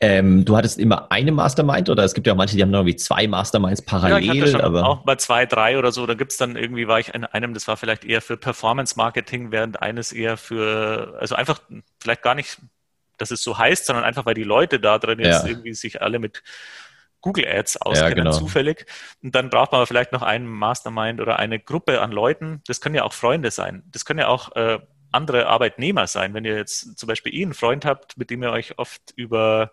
Ähm, 0.00 0.44
du 0.44 0.56
hattest 0.56 0.78
immer 0.78 1.10
eine 1.10 1.32
Mastermind 1.32 1.90
oder 1.90 2.04
es 2.04 2.14
gibt 2.14 2.26
ja 2.26 2.32
auch 2.32 2.36
manche, 2.36 2.56
die 2.56 2.62
haben 2.62 2.70
noch 2.70 2.80
irgendwie 2.80 2.96
zwei 2.96 3.26
Masterminds 3.26 3.82
parallel. 3.82 4.24
Ja, 4.24 4.32
ich 4.32 4.40
hatte 4.40 4.52
schon 4.52 4.60
aber 4.60 4.86
auch 4.86 5.04
mal 5.04 5.18
zwei, 5.18 5.44
drei 5.44 5.78
oder 5.78 5.90
so. 5.90 6.06
Da 6.06 6.14
gibt 6.14 6.32
es 6.32 6.38
dann 6.38 6.56
irgendwie, 6.56 6.86
war 6.86 7.00
ich 7.00 7.14
in 7.14 7.24
einem, 7.24 7.54
das 7.54 7.66
war 7.66 7.76
vielleicht 7.76 8.04
eher 8.04 8.22
für 8.22 8.36
Performance-Marketing, 8.36 9.50
während 9.50 9.82
eines 9.82 10.12
eher 10.12 10.36
für, 10.36 11.16
also 11.18 11.34
einfach 11.34 11.60
vielleicht 11.98 12.22
gar 12.22 12.34
nicht 12.34 12.58
dass 13.18 13.30
es 13.30 13.42
so 13.42 13.58
heißt, 13.58 13.84
sondern 13.84 14.04
einfach, 14.04 14.24
weil 14.24 14.34
die 14.34 14.44
Leute 14.44 14.80
da 14.80 14.98
drin 14.98 15.18
jetzt 15.18 15.42
ja. 15.42 15.50
irgendwie 15.50 15.74
sich 15.74 16.00
alle 16.00 16.18
mit 16.18 16.42
Google 17.20 17.46
Ads 17.46 17.78
auskennen, 17.78 18.10
ja, 18.10 18.24
genau. 18.24 18.30
zufällig. 18.32 18.86
Und 19.22 19.34
dann 19.34 19.50
braucht 19.50 19.72
man 19.72 19.86
vielleicht 19.86 20.12
noch 20.12 20.22
einen 20.22 20.46
Mastermind 20.46 21.20
oder 21.20 21.38
eine 21.38 21.58
Gruppe 21.58 22.00
an 22.00 22.12
Leuten. 22.12 22.62
Das 22.66 22.80
können 22.80 22.94
ja 22.94 23.04
auch 23.04 23.12
Freunde 23.12 23.50
sein. 23.50 23.82
Das 23.86 24.04
können 24.04 24.20
ja 24.20 24.28
auch 24.28 24.54
äh, 24.54 24.78
andere 25.10 25.46
Arbeitnehmer 25.46 26.06
sein. 26.06 26.34
Wenn 26.34 26.44
ihr 26.44 26.56
jetzt 26.56 26.98
zum 26.98 27.06
Beispiel 27.06 27.34
eh 27.34 27.42
einen 27.42 27.54
Freund 27.54 27.84
habt, 27.84 28.16
mit 28.18 28.30
dem 28.30 28.42
ihr 28.42 28.50
euch 28.50 28.78
oft 28.78 29.12
über 29.16 29.72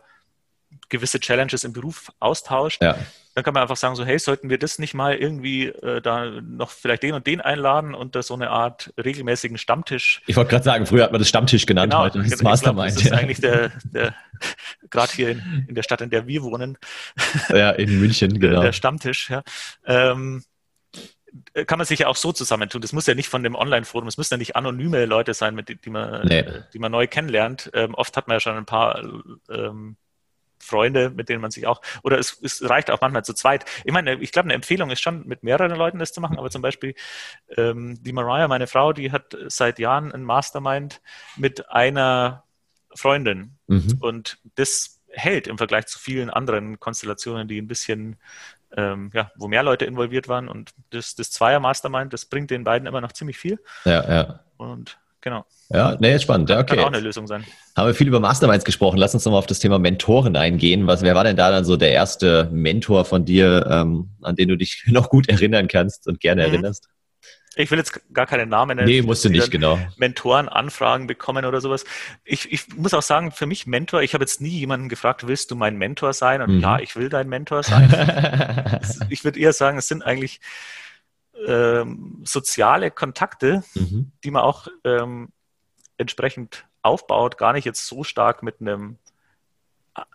gewisse 0.90 1.20
Challenges 1.20 1.64
im 1.64 1.74
Beruf 1.74 2.12
austauscht, 2.20 2.82
ja. 2.82 2.98
dann 3.34 3.44
kann 3.44 3.54
man 3.54 3.64
einfach 3.64 3.78
sagen, 3.78 3.96
so 3.96 4.06
hey, 4.06 4.20
sollten 4.20 4.50
wir 4.50 4.58
das 4.58 4.80
nicht 4.80 4.94
mal 4.94 5.16
irgendwie 5.16 5.68
äh, 5.68 6.02
da 6.02 6.26
noch 6.42 6.72
vielleicht 6.72 7.04
den 7.04 7.14
und 7.14 7.28
den 7.28 7.42
einladen 7.42 7.94
und 7.94 8.16
da 8.16 8.24
so 8.24 8.34
eine 8.34 8.50
Art 8.50 8.94
regelmäßigen 9.04 9.58
Stammtisch. 9.58 10.22
Ich 10.28 10.36
wollte 10.36 10.52
gerade 10.52 10.64
sagen, 10.64 10.86
früher 10.86 11.04
hat 11.04 11.12
man 11.12 11.20
das 11.20 11.30
Stammtisch 11.30 11.66
genannt, 11.66 11.92
genau, 11.92 12.04
heute 12.04 12.20
ist 12.20 12.44
Mastermind. 12.44 12.96
Glaub, 12.96 12.96
das 12.96 13.06
ist 13.06 13.12
ja. 13.12 13.18
eigentlich 13.18 13.42
der, 13.42 13.72
der 13.86 14.16
gerade 14.90 15.14
hier 15.14 15.30
in, 15.32 15.66
in, 15.70 15.76
der 15.76 15.84
Stadt, 15.84 16.02
in 16.02 16.10
der 16.10 16.28
wir 16.28 16.44
wohnen. 16.44 16.78
Ja, 17.50 17.72
in 17.72 18.00
München, 18.00 18.40
genau. 18.40 18.62
Der 18.62 18.74
Stammtisch, 18.74 19.30
ja. 19.30 19.44
Ähm, 19.86 20.44
kann 21.68 21.78
man 21.78 21.86
sich 21.86 22.00
ja 22.00 22.08
auch 22.08 22.16
so 22.16 22.32
zusammentun. 22.32 22.82
Das 22.82 22.94
muss 22.94 23.08
ja 23.08 23.16
nicht 23.16 23.30
von 23.30 23.44
dem 23.44 23.56
Online-Forum, 23.56 24.08
es 24.08 24.18
müssen 24.18 24.34
ja 24.34 24.38
nicht 24.38 24.56
anonyme 24.56 25.06
Leute 25.06 25.34
sein, 25.34 25.56
mit 25.56 25.70
die, 25.70 25.76
die 25.76 25.90
man, 25.90 26.26
nee. 26.28 26.44
die 26.74 26.80
man 26.80 26.92
neu 26.92 27.08
kennenlernt. 27.08 27.70
Ähm, 27.74 27.94
oft 27.94 28.16
hat 28.18 28.28
man 28.28 28.36
ja 28.36 28.40
schon 28.40 28.58
ein 28.58 28.66
paar 28.66 29.02
ähm, 29.50 29.98
Freunde, 30.60 31.10
mit 31.10 31.30
denen 31.30 31.42
man 31.42 31.52
sich 31.52 31.68
auch, 31.68 31.82
oder 32.04 32.18
es, 32.18 32.40
es 32.42 32.68
reicht 32.68 32.90
auch 32.92 33.02
manchmal 33.02 33.26
zu 33.26 33.34
zweit. 33.34 33.66
Ich 33.84 33.94
meine, 33.94 34.16
ich 34.16 34.32
glaube, 34.32 34.48
eine 34.48 34.54
Empfehlung 34.54 34.90
ist 34.90 35.02
schon, 35.02 35.28
mit 35.28 35.44
mehreren 35.44 35.76
Leuten 35.76 36.00
das 36.00 36.14
zu 36.14 36.22
machen, 36.22 36.38
aber 36.38 36.50
zum 36.50 36.62
Beispiel 36.62 36.96
ähm, 37.58 38.02
die 38.02 38.14
Mariah, 38.14 38.48
meine 38.48 38.68
Frau, 38.68 38.94
die 38.94 39.12
hat 39.12 39.38
seit 39.48 39.80
Jahren 39.80 40.12
ein 40.12 40.24
Mastermind 40.24 41.02
mit 41.38 41.70
einer 41.70 42.44
Freundin 42.94 43.58
mhm. 43.68 43.98
und 44.00 44.38
das 44.56 45.02
hält 45.10 45.48
im 45.48 45.58
Vergleich 45.58 45.86
zu 45.86 46.00
vielen 46.00 46.30
anderen 46.30 46.80
Konstellationen, 46.80 47.48
die 47.48 47.62
ein 47.62 47.68
bisschen 47.68 48.18
ähm, 48.76 49.12
ja, 49.14 49.32
wo 49.36 49.48
mehr 49.48 49.64
Leute 49.64 49.86
involviert 49.86 50.28
waren. 50.28 50.48
Und 50.48 50.74
das, 50.90 51.16
das 51.16 51.32
Zweier-Mastermind, 51.32 52.14
das 52.14 52.26
bringt 52.26 52.52
den 52.52 52.64
beiden 52.64 52.88
immer 52.88 53.02
noch 53.02 53.14
ziemlich 53.14 53.38
viel. 53.38 53.60
Ja, 53.86 54.10
ja. 54.10 54.40
Und 54.58 55.00
Genau. 55.26 55.44
Ja, 55.72 55.94
ist 55.94 56.22
spannend. 56.22 56.52
Ja, 56.52 56.60
okay. 56.60 56.76
Kann 56.76 56.86
auch 56.86 56.90
eine 56.90 57.00
Lösung 57.00 57.26
sein. 57.26 57.44
Haben 57.76 57.88
wir 57.88 57.96
viel 57.96 58.08
über 58.08 58.20
Masterminds 58.20 58.64
gesprochen. 58.64 58.98
Lass 58.98 59.16
uns 59.16 59.26
nochmal 59.26 59.40
auf 59.40 59.48
das 59.48 59.58
Thema 59.58 59.80
Mentoren 59.80 60.36
eingehen. 60.36 60.86
Was, 60.86 61.02
wer 61.02 61.16
war 61.16 61.24
denn 61.24 61.36
da 61.36 61.50
dann 61.50 61.66
so 61.66 61.78
der 61.78 61.92
erste 61.92 62.48
Mentor 62.52 63.06
von 63.06 63.26
dir, 63.26 63.68
ähm, 63.68 64.12
an 64.22 64.36
den 64.36 64.50
du 64.50 64.56
dich 64.56 64.84
noch 64.88 65.10
gut 65.10 65.28
erinnern 65.28 65.68
kannst 65.68 66.08
und 66.08 66.20
gerne 66.20 66.46
mhm. 66.46 66.54
erinnerst? 66.54 66.90
Ich 67.56 67.72
will 67.72 67.80
jetzt 67.80 68.14
gar 68.14 68.28
keine 68.28 68.46
Namen 68.46 68.76
nennen. 68.76 68.88
Nee, 68.88 69.02
musst 69.02 69.26
du 69.26 69.30
nicht, 69.30 69.50
genau. 69.50 69.80
Mentorenanfragen 69.98 71.08
bekommen 71.08 71.46
oder 71.46 71.60
sowas. 71.60 71.86
Ich, 72.24 72.52
ich 72.52 72.76
muss 72.76 72.94
auch 72.94 73.02
sagen, 73.02 73.32
für 73.32 73.48
mich 73.48 73.66
Mentor, 73.66 74.04
ich 74.04 74.14
habe 74.14 74.24
jetzt 74.24 74.42
nie 74.42 74.50
jemanden 74.50 74.90
gefragt, 74.90 75.26
willst 75.26 75.50
du 75.50 75.56
mein 75.56 75.78
Mentor 75.78 76.14
sein? 76.14 76.44
Und 76.44 76.58
mhm. 76.58 76.62
ja, 76.62 76.78
ich 76.78 76.96
will 76.96 77.10
dein 77.10 77.30
Mentor 77.30 77.64
sein. 77.64 78.80
ich 79.10 79.24
würde 79.24 79.40
eher 79.40 79.54
sagen, 79.54 79.80
es 79.80 79.88
sind 79.88 80.04
eigentlich 80.04 80.40
ähm, 81.48 82.22
soziale 82.26 82.92
Kontakte, 82.92 83.64
mhm. 83.74 84.12
die 84.24 84.32
man 84.32 84.44
auch 84.44 84.68
ähm, 84.84 85.30
entsprechend 85.98 86.66
aufbaut, 86.82 87.38
gar 87.38 87.54
nicht 87.54 87.66
jetzt 87.66 87.88
so 87.88 88.04
stark 88.04 88.44
mit 88.44 88.62
einem 88.62 88.98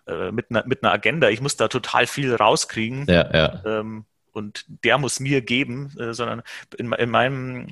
äh, 0.05 0.31
mit, 0.31 0.49
einer, 0.49 0.65
mit 0.65 0.83
einer 0.83 0.93
Agenda. 0.93 1.29
Ich 1.29 1.41
muss 1.41 1.57
da 1.57 1.67
total 1.67 2.07
viel 2.07 2.35
rauskriegen 2.35 3.05
ja, 3.07 3.33
ja. 3.33 3.61
Ähm, 3.65 4.05
und 4.31 4.65
der 4.83 4.97
muss 4.97 5.19
mir 5.19 5.41
geben, 5.41 5.93
äh, 5.99 6.13
sondern 6.13 6.43
in, 6.77 6.91
in 6.93 7.09
meinem 7.09 7.67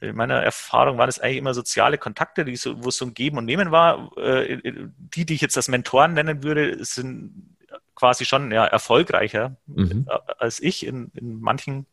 in 0.00 0.16
meiner 0.16 0.42
Erfahrung 0.42 0.96
waren 0.96 1.10
es 1.10 1.18
eigentlich 1.18 1.36
immer 1.36 1.52
soziale 1.52 1.98
Kontakte, 1.98 2.46
die 2.46 2.56
so, 2.56 2.82
wo 2.82 2.88
es 2.88 2.96
so 2.96 3.04
ein 3.04 3.12
Geben 3.12 3.36
und 3.36 3.44
Nehmen 3.44 3.70
war. 3.70 4.16
Äh, 4.16 4.62
die, 4.96 5.26
die 5.26 5.34
ich 5.34 5.42
jetzt 5.42 5.58
als 5.58 5.68
Mentoren 5.68 6.14
nennen 6.14 6.42
würde, 6.42 6.82
sind 6.82 7.56
quasi 7.94 8.24
schon 8.24 8.50
ja, 8.50 8.64
erfolgreicher 8.64 9.56
mhm. 9.66 10.06
Äh, 10.08 10.18
als 10.38 10.60
ich 10.60 10.86
in, 10.86 11.10
in 11.14 11.38
manchen 11.40 11.86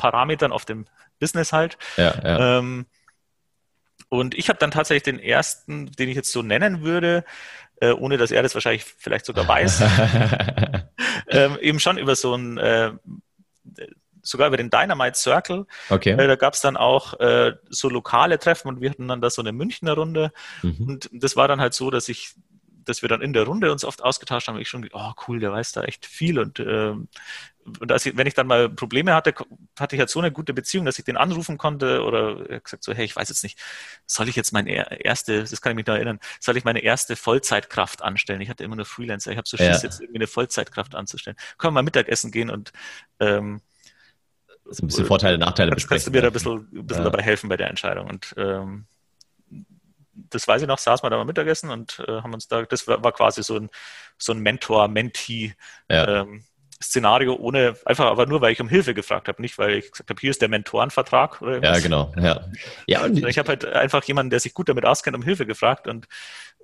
Parametern 0.00 0.50
auf 0.50 0.64
dem 0.64 0.86
Business 1.18 1.52
halt. 1.52 1.76
Ja, 1.98 2.14
ja. 2.24 2.58
Ähm, 2.58 2.86
und 4.08 4.34
ich 4.34 4.48
habe 4.48 4.58
dann 4.58 4.70
tatsächlich 4.70 5.02
den 5.02 5.18
ersten, 5.18 5.92
den 5.92 6.08
ich 6.08 6.16
jetzt 6.16 6.32
so 6.32 6.42
nennen 6.42 6.82
würde, 6.82 7.24
äh, 7.80 7.92
ohne 7.92 8.16
dass 8.16 8.30
er 8.30 8.42
das 8.42 8.54
wahrscheinlich 8.54 8.84
vielleicht 8.84 9.26
sogar 9.26 9.46
weiß, 9.46 9.82
ähm, 11.28 11.58
eben 11.60 11.78
schon 11.78 11.98
über 11.98 12.16
so 12.16 12.34
ein, 12.34 12.56
äh, 12.58 12.92
sogar 14.22 14.48
über 14.48 14.56
den 14.56 14.70
Dynamite 14.70 15.16
Circle. 15.16 15.66
Okay. 15.90 16.12
Äh, 16.12 16.26
da 16.26 16.36
gab 16.36 16.54
es 16.54 16.60
dann 16.60 16.76
auch 16.76 17.20
äh, 17.20 17.52
so 17.68 17.88
lokale 17.88 18.38
Treffen 18.38 18.68
und 18.68 18.80
wir 18.80 18.90
hatten 18.90 19.06
dann 19.06 19.20
da 19.20 19.30
so 19.30 19.42
eine 19.42 19.52
Münchner 19.52 19.94
Runde. 19.94 20.32
Mhm. 20.62 20.86
Und 20.88 21.10
das 21.12 21.36
war 21.36 21.46
dann 21.46 21.60
halt 21.60 21.74
so, 21.74 21.90
dass 21.90 22.08
ich 22.08 22.34
dass 22.90 23.02
wir 23.02 23.08
dann 23.08 23.22
in 23.22 23.32
der 23.32 23.44
Runde 23.44 23.72
uns 23.72 23.84
oft 23.84 24.02
ausgetauscht 24.02 24.48
haben, 24.48 24.58
ich 24.58 24.68
schon, 24.68 24.88
oh 24.92 25.12
cool, 25.26 25.40
der 25.40 25.52
weiß 25.52 25.72
da 25.72 25.84
echt 25.84 26.06
viel 26.06 26.38
und 26.38 26.60
ähm, 26.60 27.08
und 27.78 27.92
als 27.92 28.06
ich, 28.06 28.16
wenn 28.16 28.26
ich 28.26 28.34
dann 28.34 28.46
mal 28.46 28.68
Probleme 28.68 29.14
hatte, 29.14 29.34
hatte 29.78 29.94
ich 29.94 30.00
halt 30.00 30.10
so 30.10 30.18
eine 30.18 30.32
gute 30.32 30.54
Beziehung, 30.54 30.86
dass 30.86 30.98
ich 30.98 31.04
den 31.04 31.16
anrufen 31.16 31.58
konnte 31.58 32.02
oder 32.02 32.36
gesagt 32.58 32.82
so, 32.82 32.92
hey, 32.92 33.04
ich 33.04 33.14
weiß 33.14 33.28
jetzt 33.28 33.42
nicht, 33.42 33.58
soll 34.06 34.28
ich 34.28 34.34
jetzt 34.36 34.52
meine 34.52 35.04
erste, 35.04 35.44
das 35.44 35.60
kann 35.60 35.72
ich 35.72 35.76
mich 35.76 35.84
da 35.84 35.94
erinnern, 35.94 36.18
soll 36.40 36.56
ich 36.56 36.64
meine 36.64 36.80
erste 36.80 37.16
Vollzeitkraft 37.16 38.02
anstellen? 38.02 38.40
Ich 38.40 38.48
hatte 38.48 38.64
immer 38.64 38.76
nur 38.76 38.86
Freelancer, 38.86 39.30
ich 39.30 39.36
habe 39.36 39.48
so 39.48 39.56
Schiss, 39.56 39.82
ja. 39.82 39.88
jetzt 39.88 40.00
irgendwie 40.00 40.18
eine 40.18 40.26
Vollzeitkraft 40.26 40.94
anzustellen. 40.94 41.36
Können 41.58 41.74
wir 41.74 41.76
mal 41.76 41.82
Mittagessen 41.82 42.32
gehen 42.32 42.50
und 42.50 42.72
ähm, 43.20 43.60
also 44.66 44.84
ein 44.84 44.86
bisschen 44.86 45.06
Vorteile, 45.06 45.38
Nachteile 45.38 45.72
besprechen. 45.72 45.96
Kannst 45.96 46.06
du 46.06 46.10
mir 46.12 46.22
da 46.22 46.28
ein 46.28 46.32
bisschen, 46.32 46.68
ein 46.72 46.86
bisschen 46.86 47.04
ja. 47.04 47.10
dabei 47.10 47.22
helfen 47.22 47.48
bei 47.48 47.56
der 47.56 47.68
Entscheidung? 47.68 48.08
Und 48.08 48.34
ähm, 48.36 48.86
das 50.30 50.46
weiß 50.46 50.62
ich 50.62 50.68
noch, 50.68 50.78
saß 50.78 51.02
wir 51.02 51.10
da 51.10 51.16
mal 51.16 51.24
Mittagessen 51.24 51.70
und 51.70 52.02
äh, 52.06 52.22
haben 52.22 52.34
uns 52.34 52.48
da, 52.48 52.62
das 52.62 52.86
war, 52.86 53.02
war 53.02 53.12
quasi 53.12 53.42
so 53.42 53.56
ein, 53.56 53.70
so 54.18 54.32
ein 54.32 54.40
Mentor-Mentee 54.40 55.54
ja. 55.88 56.22
ähm, 56.22 56.44
ohne, 57.38 57.76
einfach 57.84 58.06
aber 58.06 58.26
nur, 58.26 58.40
weil 58.40 58.52
ich 58.52 58.60
um 58.60 58.68
Hilfe 58.68 58.94
gefragt 58.94 59.28
habe, 59.28 59.42
nicht 59.42 59.58
weil 59.58 59.74
ich 59.74 59.92
gesagt 59.92 60.08
habe, 60.08 60.20
hier 60.20 60.30
ist 60.30 60.40
der 60.40 60.48
Mentorenvertrag 60.48 61.40
Ja, 61.62 61.78
genau. 61.78 62.12
Ja. 62.16 62.48
ja 62.86 63.04
und 63.04 63.22
ich 63.22 63.38
habe 63.38 63.48
halt 63.48 63.66
einfach 63.66 64.02
jemanden, 64.04 64.30
der 64.30 64.40
sich 64.40 64.54
gut 64.54 64.68
damit 64.68 64.86
auskennt, 64.86 65.14
um 65.14 65.22
Hilfe 65.22 65.44
gefragt 65.44 65.86
und 65.86 66.08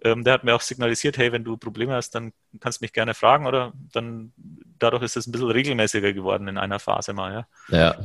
ähm, 0.05 0.25
der 0.25 0.35
hat 0.35 0.45
mir 0.45 0.55
auch 0.55 0.61
signalisiert, 0.61 1.19
hey, 1.19 1.33
wenn 1.33 1.45
du 1.45 1.57
Probleme 1.57 1.95
hast, 1.95 2.15
dann 2.15 2.33
kannst 2.61 2.81
du 2.81 2.85
mich 2.85 2.93
gerne 2.93 3.15
fragen 3.15 3.47
oder 3.47 3.73
dann 3.93 4.33
dadurch 4.79 5.03
ist 5.03 5.17
es 5.17 5.27
ein 5.27 5.33
bisschen 5.33 5.51
regelmäßiger 5.51 6.13
geworden 6.13 6.49
in 6.49 6.59
einer 6.59 6.79
Phase 6.79 7.13
mal, 7.13 7.33
ja. 7.33 7.47
Ja. 7.77 7.97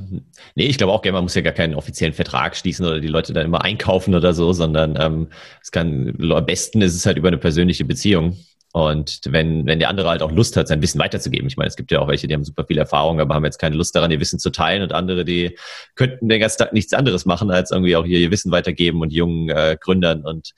Nee, 0.55 0.65
ich 0.65 0.77
glaube 0.77 0.93
auch 0.93 1.01
gerne, 1.01 1.17
man 1.17 1.25
muss 1.25 1.35
ja 1.35 1.41
gar 1.41 1.53
keinen 1.53 1.75
offiziellen 1.75 2.13
Vertrag 2.13 2.55
schließen 2.55 2.85
oder 2.85 2.99
die 2.99 3.07
Leute 3.07 3.33
dann 3.33 3.45
immer 3.45 3.63
einkaufen 3.63 4.15
oder 4.15 4.33
so, 4.33 4.53
sondern 4.53 4.97
ähm, 4.99 5.27
es 5.61 5.71
kann 5.71 6.15
am 6.19 6.45
besten 6.45 6.81
ist 6.81 6.95
es 6.95 7.05
halt 7.05 7.17
über 7.17 7.27
eine 7.27 7.37
persönliche 7.37 7.85
Beziehung. 7.85 8.37
Und 8.73 9.19
wenn, 9.25 9.65
wenn 9.65 9.79
der 9.79 9.89
andere 9.89 10.07
halt 10.07 10.21
auch 10.21 10.31
Lust 10.31 10.55
hat, 10.55 10.69
sein 10.69 10.81
Wissen 10.81 10.99
weiterzugeben. 10.99 11.45
Ich 11.47 11.57
meine, 11.57 11.67
es 11.67 11.75
gibt 11.75 11.91
ja 11.91 11.99
auch 11.99 12.07
welche, 12.07 12.27
die 12.27 12.33
haben 12.33 12.45
super 12.45 12.65
viel 12.65 12.77
Erfahrung, 12.77 13.19
aber 13.19 13.35
haben 13.35 13.43
jetzt 13.43 13.59
keine 13.59 13.75
Lust 13.75 13.93
daran, 13.95 14.11
ihr 14.11 14.19
Wissen 14.21 14.39
zu 14.39 14.49
teilen 14.49 14.81
und 14.81 14.93
andere, 14.93 15.25
die 15.25 15.57
könnten 15.95 16.29
den 16.29 16.39
ganzen 16.39 16.59
Tag 16.59 16.71
nichts 16.71 16.93
anderes 16.93 17.25
machen, 17.25 17.51
als 17.51 17.71
irgendwie 17.71 17.97
auch 17.97 18.05
hier 18.05 18.19
ihr 18.19 18.31
Wissen 18.31 18.51
weitergeben 18.51 19.01
und 19.01 19.11
jungen 19.11 19.49
äh, 19.49 19.75
Gründern 19.79 20.21
und 20.21 20.53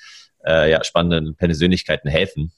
äh, 0.45 0.71
ja, 0.71 0.83
spannenden 0.83 1.35
Persönlichkeiten 1.35 2.09
helfen. 2.09 2.51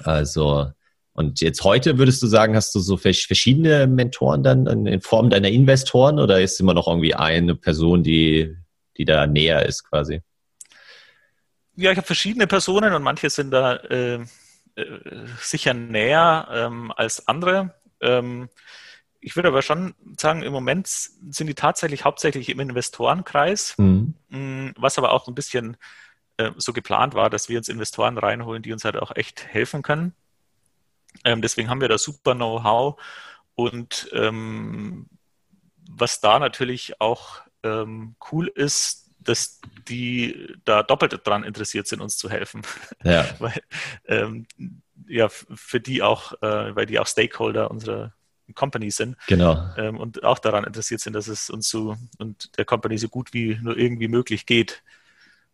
Also, 0.00 0.70
und 1.12 1.40
jetzt 1.40 1.64
heute 1.64 1.98
würdest 1.98 2.22
du 2.22 2.26
sagen, 2.26 2.54
hast 2.54 2.74
du 2.74 2.80
so 2.80 2.96
verschiedene 2.96 3.86
Mentoren 3.86 4.42
dann 4.42 4.86
in 4.86 5.00
Form 5.00 5.30
deiner 5.30 5.48
Investoren 5.48 6.18
oder 6.18 6.40
ist 6.40 6.60
immer 6.60 6.74
noch 6.74 6.88
irgendwie 6.88 7.14
eine 7.14 7.54
Person, 7.54 8.02
die, 8.02 8.54
die 8.98 9.06
da 9.06 9.26
näher 9.26 9.64
ist 9.64 9.84
quasi? 9.88 10.20
Ja, 11.74 11.90
ich 11.90 11.96
habe 11.96 12.06
verschiedene 12.06 12.46
Personen 12.46 12.92
und 12.92 13.02
manche 13.02 13.30
sind 13.30 13.50
da 13.50 13.76
äh, 13.76 14.20
äh, 14.76 14.84
sicher 15.40 15.74
näher 15.74 16.48
ähm, 16.50 16.92
als 16.94 17.26
andere. 17.28 17.74
Ähm, 18.00 18.48
ich 19.20 19.36
würde 19.36 19.48
aber 19.48 19.62
schon 19.62 19.94
sagen, 20.18 20.42
im 20.42 20.52
Moment 20.52 20.86
sind 20.86 21.46
die 21.46 21.54
tatsächlich 21.54 22.04
hauptsächlich 22.04 22.48
im 22.48 22.60
Investorenkreis, 22.60 23.74
mhm. 23.78 24.14
Mm, 24.28 24.68
was 24.76 24.98
aber 24.98 25.12
auch 25.12 25.28
ein 25.28 25.34
bisschen 25.34 25.76
äh, 26.36 26.52
so 26.56 26.72
geplant 26.72 27.14
war, 27.14 27.30
dass 27.30 27.48
wir 27.48 27.58
uns 27.58 27.68
Investoren 27.68 28.18
reinholen, 28.18 28.62
die 28.62 28.72
uns 28.72 28.84
halt 28.84 28.96
auch 28.96 29.14
echt 29.14 29.46
helfen 29.46 29.82
können. 29.82 30.14
Ähm, 31.24 31.42
deswegen 31.42 31.70
haben 31.70 31.80
wir 31.80 31.88
da 31.88 31.98
super 31.98 32.34
Know-how 32.34 33.00
und 33.54 34.08
ähm, 34.12 35.06
was 35.88 36.20
da 36.20 36.38
natürlich 36.38 37.00
auch 37.00 37.40
ähm, 37.62 38.16
cool 38.30 38.48
ist, 38.48 39.10
dass 39.18 39.60
die 39.88 40.54
da 40.64 40.82
doppelt 40.82 41.26
dran 41.26 41.44
interessiert 41.44 41.86
sind, 41.86 42.00
uns 42.00 42.16
zu 42.16 42.30
helfen. 42.30 42.62
Ja. 43.02 43.26
weil, 43.38 43.60
ähm, 44.06 44.46
ja, 45.08 45.28
für 45.28 45.80
die 45.80 46.02
auch, 46.02 46.32
äh, 46.42 46.74
weil 46.76 46.86
die 46.86 46.98
auch 46.98 47.06
Stakeholder 47.06 47.70
unserer 47.70 48.12
Company 48.54 48.90
sind. 48.90 49.16
Genau. 49.26 49.70
Ähm, 49.76 49.98
und 49.98 50.22
auch 50.22 50.38
daran 50.38 50.64
interessiert 50.64 51.00
sind, 51.00 51.14
dass 51.14 51.28
es 51.28 51.50
uns 51.50 51.68
so 51.68 51.96
und 52.18 52.56
der 52.58 52.64
Company 52.64 52.98
so 52.98 53.08
gut 53.08 53.32
wie 53.32 53.58
nur 53.60 53.76
irgendwie 53.76 54.08
möglich 54.08 54.46
geht. 54.46 54.82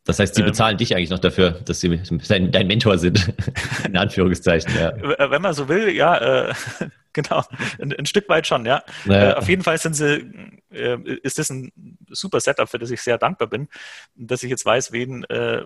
Das 0.05 0.19
heißt, 0.19 0.35
sie 0.35 0.41
ähm, 0.43 0.49
bezahlen 0.49 0.73
ähm, 0.73 0.79
dich 0.79 0.97
eigentlich 0.97 1.11
noch 1.11 1.21
dafür, 1.21 1.53
dass 1.53 1.81
sie 1.81 2.01
dein, 2.29 2.51
dein 2.51 2.67
Mentor 2.67 2.99
sind, 2.99 3.33
in 3.87 3.97
Anführungszeichen. 3.97 4.75
Ja. 4.75 5.31
Wenn 5.31 5.43
man 5.43 5.55
so 5.55 5.69
will, 5.69 5.91
ja, 5.91 6.49
äh, 6.49 6.55
genau, 7.13 7.45
ein, 7.81 7.93
ein, 7.93 8.07
Stück 8.07 8.29
weit 8.29 8.47
schon, 8.47 8.67
ja. 8.67 8.83
Naja. 9.05 9.31
Äh, 9.31 9.35
auf 9.35 9.49
jeden 9.49 9.63
Fall 9.63 9.79
sind 9.79 9.95
sie, 9.95 10.29
äh, 10.73 10.99
ist 11.23 11.39
das 11.39 11.51
ein 11.51 11.73
super 12.09 12.41
Setup, 12.41 12.69
für 12.69 12.79
das 12.79 12.91
ich 12.91 13.01
sehr 13.01 13.19
dankbar 13.19 13.49
bin, 13.49 13.69
dass 14.17 14.43
ich 14.43 14.51
jetzt 14.51 14.67
weiß, 14.67 14.91
wen 14.91 15.23
äh, 15.25 15.63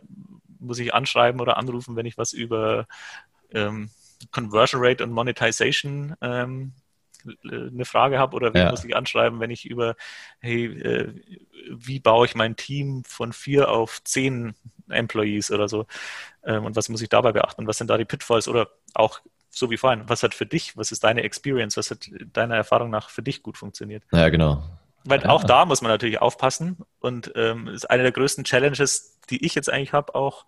muss 0.59 0.79
ich 0.79 0.93
anschreiben 0.93 1.41
oder 1.41 1.57
anrufen, 1.57 1.97
wenn 1.97 2.07
ich 2.07 2.19
was 2.19 2.33
über 2.35 2.87
ähm, 3.53 3.91
Conversion 4.33 4.83
Rate 4.85 5.03
und 5.03 5.13
Monetization 5.13 6.15
ähm, 6.21 6.73
eine 7.43 7.85
Frage 7.85 8.19
habe 8.19 8.37
oder 8.37 8.55
wen 8.55 8.63
ja. 8.63 8.71
muss 8.71 8.85
ich 8.85 8.97
anschreiben, 8.97 9.41
wenn 9.41 9.51
ich 9.51 9.67
über, 9.67 9.97
hey, 10.41 10.67
äh, 10.67 11.15
wie 11.71 12.01
baue 12.01 12.27
ich 12.27 12.35
mein 12.35 12.57
Team 12.57 13.05
von 13.07 13.33
vier 13.33 13.71
auf 13.71 14.03
zehn 14.05 14.55
Employees 14.89 15.51
oder 15.51 15.69
so 15.69 15.87
ähm, 16.45 16.65
und 16.65 16.77
was 16.77 16.89
muss 16.89 17.03
ich 17.03 17.09
dabei 17.09 17.33
beachten, 17.33 17.67
was 17.67 17.79
sind 17.79 17.91
da 17.91 17.99
die 17.99 18.05
Pitfalls 18.05 18.49
oder 18.49 18.69
auch 18.95 19.21
so 19.51 19.71
wie 19.71 19.77
vorhin, 19.77 20.05
was 20.07 20.23
hat 20.23 20.35
für 20.35 20.47
dich, 20.47 20.77
was 20.77 20.93
ist 20.93 21.03
deine 21.03 21.23
Experience, 21.23 21.77
was 21.77 21.91
hat 21.91 22.09
deiner 22.33 22.57
Erfahrung 22.57 22.91
nach 22.91 23.09
für 23.09 23.23
dich 23.23 23.43
gut 23.43 23.57
funktioniert? 23.57 24.05
Ja, 24.13 24.29
genau. 24.29 24.63
Weil 25.05 25.23
ja. 25.23 25.29
auch 25.29 25.45
da 25.45 25.65
muss 25.65 25.83
man 25.83 25.91
natürlich 25.91 26.21
aufpassen 26.21 26.79
und 26.99 27.33
ähm, 27.37 27.69
ist 27.69 27.89
eine 27.89 28.03
der 28.03 28.13
größten 28.13 28.45
Challenges, 28.45 29.19
die 29.31 29.45
ich 29.47 29.55
jetzt 29.55 29.71
eigentlich 29.71 29.93
habe, 29.93 30.15
auch 30.15 30.45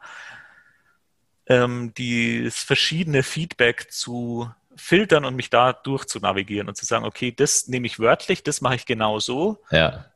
ähm, 1.46 1.94
die 1.96 2.50
verschiedene 2.50 3.22
Feedback 3.22 3.90
zu 3.90 4.50
filtern 4.78 5.24
und 5.24 5.36
mich 5.36 5.50
da 5.50 5.72
durch 5.72 6.06
zu 6.06 6.20
navigieren 6.20 6.68
und 6.68 6.76
zu 6.76 6.86
sagen, 6.86 7.04
okay, 7.04 7.32
das 7.32 7.68
nehme 7.68 7.86
ich 7.86 7.98
wörtlich, 7.98 8.42
das 8.42 8.60
mache 8.60 8.76
ich 8.76 8.86
genau 8.86 9.18
so. 9.18 9.62
Ja. 9.70 10.06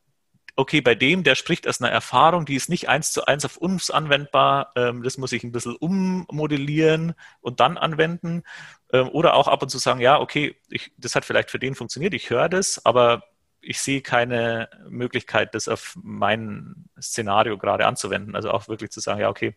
Okay, 0.55 0.81
bei 0.81 0.93
dem, 0.93 1.23
der 1.23 1.35
spricht 1.35 1.67
aus 1.67 1.81
einer 1.81 1.91
Erfahrung, 1.91 2.45
die 2.45 2.55
ist 2.55 2.69
nicht 2.69 2.87
eins 2.87 3.11
zu 3.11 3.25
eins 3.25 3.43
auf 3.43 3.57
uns 3.57 3.89
anwendbar. 3.89 4.71
Ähm, 4.75 5.01
das 5.01 5.17
muss 5.17 5.31
ich 5.31 5.43
ein 5.43 5.51
bisschen 5.51 5.75
ummodellieren 5.75 7.15
und 7.41 7.59
dann 7.59 7.77
anwenden. 7.77 8.43
Ähm, 8.91 9.09
oder 9.09 9.33
auch 9.33 9.47
ab 9.47 9.63
und 9.63 9.69
zu 9.69 9.79
sagen, 9.79 9.99
ja, 9.99 10.19
okay, 10.19 10.55
ich, 10.69 10.91
das 10.97 11.15
hat 11.15 11.25
vielleicht 11.25 11.49
für 11.49 11.59
den 11.59 11.73
funktioniert, 11.73 12.13
ich 12.13 12.29
höre 12.29 12.49
das, 12.49 12.85
aber 12.85 13.23
ich 13.61 13.81
sehe 13.81 14.01
keine 14.01 14.69
Möglichkeit, 14.89 15.55
das 15.55 15.67
auf 15.67 15.97
mein 16.01 16.85
Szenario 17.01 17.57
gerade 17.57 17.87
anzuwenden. 17.87 18.35
Also 18.35 18.51
auch 18.51 18.67
wirklich 18.67 18.91
zu 18.91 18.99
sagen, 18.99 19.21
ja, 19.21 19.29
okay, 19.29 19.55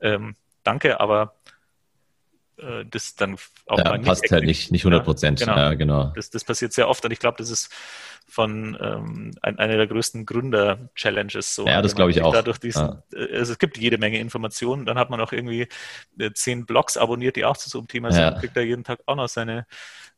ähm, 0.00 0.36
danke, 0.62 1.00
aber 1.00 1.34
äh, 2.58 2.84
das 2.84 3.14
dann 3.16 3.36
auch 3.66 3.78
ja, 3.78 3.84
mal 3.84 3.98
nicht 3.98 4.06
passt 4.06 4.30
halt 4.30 4.44
nicht, 4.44 4.70
nicht 4.70 4.82
100 4.82 5.04
Prozent. 5.04 5.40
Ja, 5.40 5.46
genau. 5.46 5.58
Ja, 5.58 5.74
genau. 5.74 6.12
Das, 6.14 6.30
das 6.30 6.44
passiert 6.44 6.72
sehr 6.72 6.88
oft 6.88 7.04
und 7.04 7.10
ich 7.10 7.18
glaube, 7.18 7.36
das 7.38 7.50
ist 7.50 7.70
von 8.26 8.76
ähm, 8.80 9.32
ein, 9.42 9.58
einer 9.58 9.76
der 9.76 9.86
größten 9.86 10.26
Gründer-Challenges. 10.26 11.54
So. 11.54 11.66
Ja, 11.66 11.82
das 11.82 11.94
glaube 11.94 12.10
ich 12.10 12.22
auch. 12.22 12.32
Dadurch 12.32 12.58
diesen, 12.58 12.82
ja. 12.82 13.02
Äh, 13.12 13.38
also 13.38 13.52
es 13.52 13.58
gibt 13.58 13.78
jede 13.78 13.98
Menge 13.98 14.18
Informationen. 14.18 14.86
Dann 14.86 14.98
hat 14.98 15.10
man 15.10 15.20
auch 15.20 15.32
irgendwie 15.32 15.68
äh, 16.18 16.32
zehn 16.32 16.66
Blogs 16.66 16.96
abonniert, 16.96 17.36
die 17.36 17.44
auch 17.44 17.56
zu 17.56 17.68
so 17.68 17.78
einem 17.78 17.88
Thema 17.88 18.12
sind. 18.12 18.22
Ja. 18.22 18.32
Kriegt 18.32 18.56
da 18.56 18.60
jeden 18.60 18.84
Tag 18.84 19.00
auch 19.06 19.16
noch 19.16 19.28
seine 19.28 19.66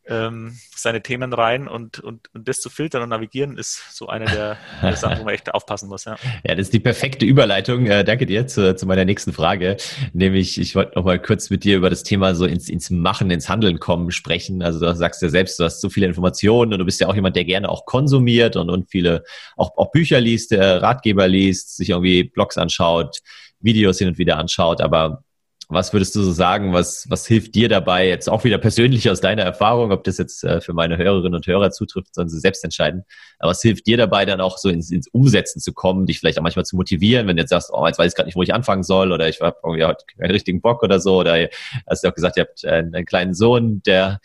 ähm, 0.08 0.56
seine 0.74 1.02
Themen 1.02 1.32
rein 1.32 1.66
und, 1.68 2.00
und, 2.00 2.32
und 2.34 2.46
das 2.48 2.60
zu 2.60 2.70
filtern 2.70 3.02
und 3.02 3.08
navigieren 3.08 3.58
ist 3.58 3.82
so 3.90 4.08
eine 4.08 4.26
der, 4.26 4.56
der 4.82 4.96
Sachen, 4.96 5.20
wo 5.20 5.24
man 5.24 5.34
echt 5.34 5.52
aufpassen 5.52 5.88
muss. 5.88 6.04
Ja, 6.04 6.16
ja 6.44 6.54
das 6.54 6.66
ist 6.66 6.74
die 6.74 6.80
perfekte 6.80 7.24
Überleitung. 7.24 7.86
Äh, 7.86 8.04
danke 8.04 8.26
dir 8.26 8.46
zu, 8.46 8.76
zu 8.76 8.86
meiner 8.86 9.04
nächsten 9.04 9.32
Frage. 9.32 9.76
Nämlich, 10.12 10.60
ich 10.60 10.74
wollte 10.74 10.92
noch 10.96 11.04
mal 11.04 11.20
kurz 11.20 11.50
mit 11.50 11.64
dir 11.64 11.76
über 11.76 11.90
das 11.90 12.02
Thema 12.02 12.34
so 12.34 12.46
ins, 12.46 12.68
ins 12.68 12.90
Machen, 12.90 13.30
ins 13.30 13.48
Handeln 13.48 13.78
kommen 13.78 14.10
sprechen. 14.10 14.62
Also 14.62 14.80
du 14.80 14.94
sagst 14.94 15.22
ja 15.22 15.28
selbst, 15.28 15.58
du 15.58 15.64
hast 15.64 15.80
so 15.80 15.90
viele 15.90 16.06
Informationen 16.06 16.72
und 16.72 16.78
du 16.78 16.84
bist 16.84 17.00
ja 17.00 17.08
auch 17.08 17.14
jemand, 17.14 17.36
der 17.36 17.44
gerne 17.44 17.68
auch 17.68 17.84
konsumiert 17.84 18.56
und, 18.56 18.70
und 18.70 18.90
viele 18.90 19.24
auch, 19.56 19.76
auch 19.76 19.90
Bücher 19.90 20.20
liest, 20.20 20.52
der 20.52 20.82
Ratgeber 20.82 21.26
liest, 21.26 21.76
sich 21.76 21.90
irgendwie 21.90 22.24
Blogs 22.24 22.58
anschaut, 22.58 23.18
Videos 23.60 23.98
hin 23.98 24.08
und 24.08 24.18
wieder 24.18 24.38
anschaut, 24.38 24.80
aber 24.80 25.24
was 25.68 25.92
würdest 25.92 26.14
du 26.14 26.22
so 26.22 26.30
sagen, 26.30 26.72
was, 26.72 27.10
was 27.10 27.26
hilft 27.26 27.56
dir 27.56 27.68
dabei, 27.68 28.06
jetzt 28.06 28.28
auch 28.28 28.44
wieder 28.44 28.58
persönlich 28.58 29.10
aus 29.10 29.20
deiner 29.20 29.42
Erfahrung, 29.42 29.90
ob 29.90 30.04
das 30.04 30.16
jetzt 30.16 30.44
äh, 30.44 30.60
für 30.60 30.74
meine 30.74 30.96
Hörerinnen 30.96 31.34
und 31.34 31.46
Hörer 31.46 31.72
zutrifft, 31.72 32.14
sollen 32.14 32.28
sie 32.28 32.38
selbst 32.38 32.62
entscheiden. 32.62 33.04
Aber 33.40 33.50
was 33.50 33.62
hilft 33.62 33.86
dir 33.86 33.96
dabei, 33.96 34.24
dann 34.24 34.40
auch 34.40 34.58
so 34.58 34.68
ins, 34.68 34.92
ins 34.92 35.08
Umsetzen 35.08 35.60
zu 35.60 35.72
kommen, 35.72 36.06
dich 36.06 36.20
vielleicht 36.20 36.38
auch 36.38 36.42
manchmal 36.44 36.64
zu 36.64 36.76
motivieren, 36.76 37.26
wenn 37.26 37.36
du 37.36 37.42
jetzt 37.42 37.50
sagst, 37.50 37.70
oh, 37.72 37.84
jetzt 37.84 37.98
weiß 37.98 38.12
ich 38.12 38.16
gerade 38.16 38.28
nicht, 38.28 38.36
wo 38.36 38.42
ich 38.42 38.54
anfangen 38.54 38.84
soll 38.84 39.10
oder 39.10 39.28
ich 39.28 39.40
habe 39.40 39.56
irgendwie 39.64 39.84
heute 39.84 40.04
keinen 40.16 40.30
richtigen 40.30 40.60
Bock 40.60 40.84
oder 40.84 41.00
so 41.00 41.18
oder 41.18 41.48
hast 41.88 42.04
du 42.04 42.08
auch 42.08 42.14
gesagt, 42.14 42.36
ihr 42.36 42.44
habt 42.44 42.64
einen, 42.64 42.94
einen 42.94 43.06
kleinen 43.06 43.34
Sohn, 43.34 43.82
der 43.84 44.20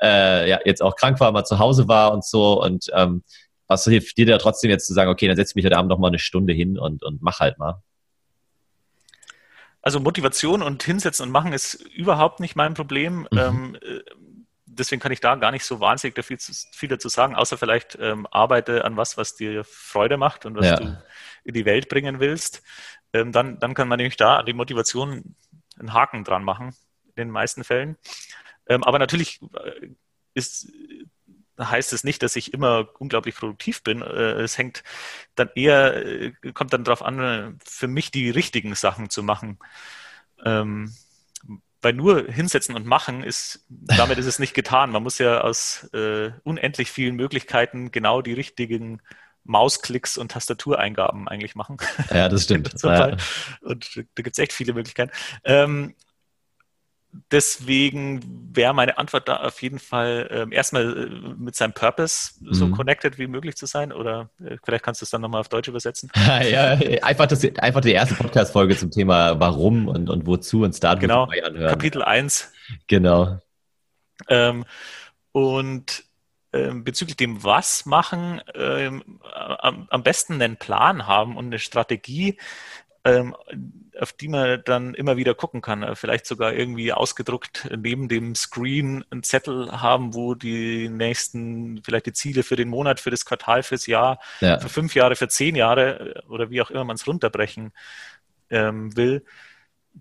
äh, 0.00 0.48
ja 0.48 0.60
jetzt 0.64 0.80
auch 0.80 0.94
krank 0.94 1.18
war, 1.18 1.32
mal 1.32 1.44
zu 1.44 1.58
Hause 1.58 1.88
war 1.88 2.12
und 2.12 2.24
so 2.24 2.62
und 2.62 2.86
ähm, 2.94 3.24
was 3.66 3.84
hilft 3.84 4.16
dir 4.16 4.26
da 4.26 4.38
trotzdem 4.38 4.70
jetzt 4.70 4.86
zu 4.86 4.94
sagen, 4.94 5.10
okay, 5.10 5.26
dann 5.26 5.36
setze 5.36 5.52
ich 5.52 5.56
mich 5.56 5.64
heute 5.64 5.78
Abend 5.78 5.88
noch 5.88 5.98
mal 5.98 6.08
eine 6.08 6.18
Stunde 6.18 6.52
hin 6.52 6.78
und, 6.78 7.02
und 7.02 7.22
mach 7.22 7.40
halt 7.40 7.58
mal? 7.58 7.82
Also 9.84 10.00
Motivation 10.00 10.62
und 10.62 10.82
hinsetzen 10.82 11.26
und 11.26 11.30
machen 11.30 11.52
ist 11.52 11.74
überhaupt 11.74 12.40
nicht 12.40 12.56
mein 12.56 12.72
Problem. 12.72 13.28
Mhm. 13.30 13.38
Ähm, 13.38 13.78
äh, 13.82 14.00
deswegen 14.64 15.00
kann 15.00 15.12
ich 15.12 15.20
da 15.20 15.34
gar 15.34 15.50
nicht 15.50 15.66
so 15.66 15.78
wahnsinnig 15.78 16.24
viel, 16.24 16.38
viel 16.38 16.88
dazu 16.88 17.10
sagen, 17.10 17.34
außer 17.34 17.58
vielleicht 17.58 17.98
ähm, 18.00 18.26
arbeite 18.30 18.86
an 18.86 18.96
was, 18.96 19.18
was 19.18 19.36
dir 19.36 19.62
Freude 19.62 20.16
macht 20.16 20.46
und 20.46 20.56
was 20.56 20.66
ja. 20.66 20.76
du 20.76 21.02
in 21.44 21.52
die 21.52 21.66
Welt 21.66 21.90
bringen 21.90 22.18
willst. 22.18 22.62
Ähm, 23.12 23.30
dann, 23.30 23.58
dann 23.58 23.74
kann 23.74 23.86
man 23.86 23.98
nämlich 23.98 24.16
da 24.16 24.38
an 24.38 24.46
die 24.46 24.54
Motivation 24.54 25.36
einen 25.78 25.92
Haken 25.92 26.24
dran 26.24 26.44
machen, 26.44 26.74
in 27.08 27.26
den 27.26 27.30
meisten 27.30 27.62
Fällen. 27.62 27.98
Ähm, 28.66 28.82
aber 28.84 28.98
natürlich 28.98 29.42
äh, 29.42 29.88
ist 30.32 30.72
heißt 31.58 31.92
es 31.92 32.04
nicht, 32.04 32.22
dass 32.22 32.36
ich 32.36 32.52
immer 32.52 32.88
unglaublich 32.98 33.34
produktiv 33.34 33.82
bin. 33.82 34.02
Äh, 34.02 34.42
es 34.42 34.58
hängt 34.58 34.82
dann 35.34 35.50
eher, 35.54 36.06
äh, 36.06 36.32
kommt 36.52 36.72
dann 36.72 36.84
darauf 36.84 37.02
an, 37.02 37.58
für 37.64 37.88
mich 37.88 38.10
die 38.10 38.30
richtigen 38.30 38.74
Sachen 38.74 39.10
zu 39.10 39.22
machen. 39.22 39.58
Ähm, 40.44 40.92
weil 41.84 41.92
nur 41.92 42.26
hinsetzen 42.30 42.74
und 42.74 42.86
machen 42.86 43.22
ist, 43.22 43.64
damit 43.68 44.18
ist 44.18 44.26
es 44.26 44.38
nicht 44.38 44.54
getan. 44.54 44.90
Man 44.90 45.02
muss 45.02 45.18
ja 45.18 45.42
aus 45.42 45.84
äh, 45.92 46.32
unendlich 46.42 46.90
vielen 46.90 47.14
Möglichkeiten 47.14 47.92
genau 47.92 48.22
die 48.22 48.32
richtigen 48.32 49.02
Mausklicks 49.44 50.16
und 50.16 50.32
Tastatureingaben 50.32 51.28
eigentlich 51.28 51.54
machen. 51.54 51.76
Ja, 52.10 52.30
das 52.30 52.44
stimmt. 52.44 52.74
ja. 52.82 53.16
Und 53.60 53.96
da 53.96 54.22
gibt 54.22 54.32
es 54.32 54.38
echt 54.38 54.54
viele 54.54 54.72
Möglichkeiten. 54.72 55.12
Deswegen 57.30 58.50
wäre 58.54 58.74
meine 58.74 58.98
Antwort 58.98 59.28
da 59.28 59.36
auf 59.36 59.62
jeden 59.62 59.78
Fall 59.78 60.28
ähm, 60.30 60.52
erstmal 60.52 61.06
äh, 61.06 61.34
mit 61.36 61.54
seinem 61.54 61.72
Purpose 61.72 62.32
so 62.50 62.66
mhm. 62.66 62.72
connected 62.72 63.18
wie 63.18 63.26
möglich 63.26 63.56
zu 63.56 63.66
sein. 63.66 63.92
Oder 63.92 64.30
äh, 64.44 64.56
vielleicht 64.64 64.84
kannst 64.84 65.00
du 65.00 65.04
es 65.04 65.10
dann 65.10 65.20
nochmal 65.20 65.40
auf 65.40 65.48
Deutsch 65.48 65.68
übersetzen. 65.68 66.10
ja, 66.26 66.78
einfach, 67.02 67.26
das, 67.26 67.44
einfach 67.58 67.80
die 67.80 67.92
erste 67.92 68.14
Podcast-Folge 68.16 68.76
zum 68.76 68.90
Thema 68.90 69.38
Warum 69.38 69.86
und, 69.88 70.10
und 70.10 70.26
wozu 70.26 70.62
und 70.62 70.74
Start 70.74 71.00
genau, 71.00 71.24
anhören. 71.24 71.70
Kapitel 71.70 72.02
1. 72.02 72.52
Genau. 72.88 73.38
Ähm, 74.28 74.64
und 75.32 76.04
ähm, 76.52 76.84
bezüglich 76.84 77.16
dem 77.16 77.42
Was 77.42 77.86
machen, 77.86 78.40
ähm, 78.54 79.20
am, 79.32 79.88
am 79.90 80.02
besten 80.02 80.34
einen 80.34 80.56
Plan 80.56 81.06
haben 81.06 81.36
und 81.36 81.46
eine 81.46 81.58
Strategie, 81.58 82.38
ähm, 83.04 83.36
auf 84.00 84.12
die 84.12 84.28
man 84.28 84.62
dann 84.64 84.94
immer 84.94 85.16
wieder 85.16 85.34
gucken 85.34 85.60
kann. 85.62 85.82
Äh, 85.82 85.94
vielleicht 85.94 86.26
sogar 86.26 86.52
irgendwie 86.52 86.92
ausgedruckt 86.92 87.68
neben 87.76 88.08
dem 88.08 88.34
Screen 88.34 89.04
einen 89.10 89.22
Zettel 89.22 89.70
haben, 89.72 90.14
wo 90.14 90.34
die 90.34 90.88
nächsten, 90.88 91.82
vielleicht 91.82 92.06
die 92.06 92.12
Ziele 92.12 92.42
für 92.42 92.56
den 92.56 92.68
Monat, 92.68 93.00
für 93.00 93.10
das 93.10 93.24
Quartal, 93.24 93.62
fürs 93.62 93.86
Jahr, 93.86 94.20
ja. 94.40 94.58
für 94.58 94.68
fünf 94.68 94.94
Jahre, 94.94 95.16
für 95.16 95.28
zehn 95.28 95.56
Jahre 95.56 96.14
äh, 96.16 96.26
oder 96.28 96.50
wie 96.50 96.60
auch 96.62 96.70
immer 96.70 96.84
man 96.84 96.96
es 96.96 97.06
runterbrechen 97.06 97.72
ähm, 98.50 98.96
will, 98.96 99.24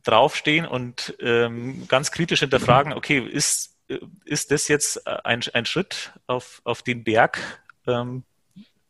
draufstehen 0.04 0.66
und 0.66 1.16
ähm, 1.20 1.88
ganz 1.88 2.12
kritisch 2.12 2.40
hinterfragen, 2.40 2.94
okay, 2.94 3.20
ist, 3.20 3.78
äh, 3.88 4.00
ist 4.26 4.52
das 4.52 4.68
jetzt 4.68 5.06
ein, 5.08 5.42
ein 5.54 5.66
Schritt 5.66 6.14
auf, 6.28 6.62
auf 6.64 6.82
den 6.82 7.04
Berg, 7.04 7.40
ähm, 7.88 8.24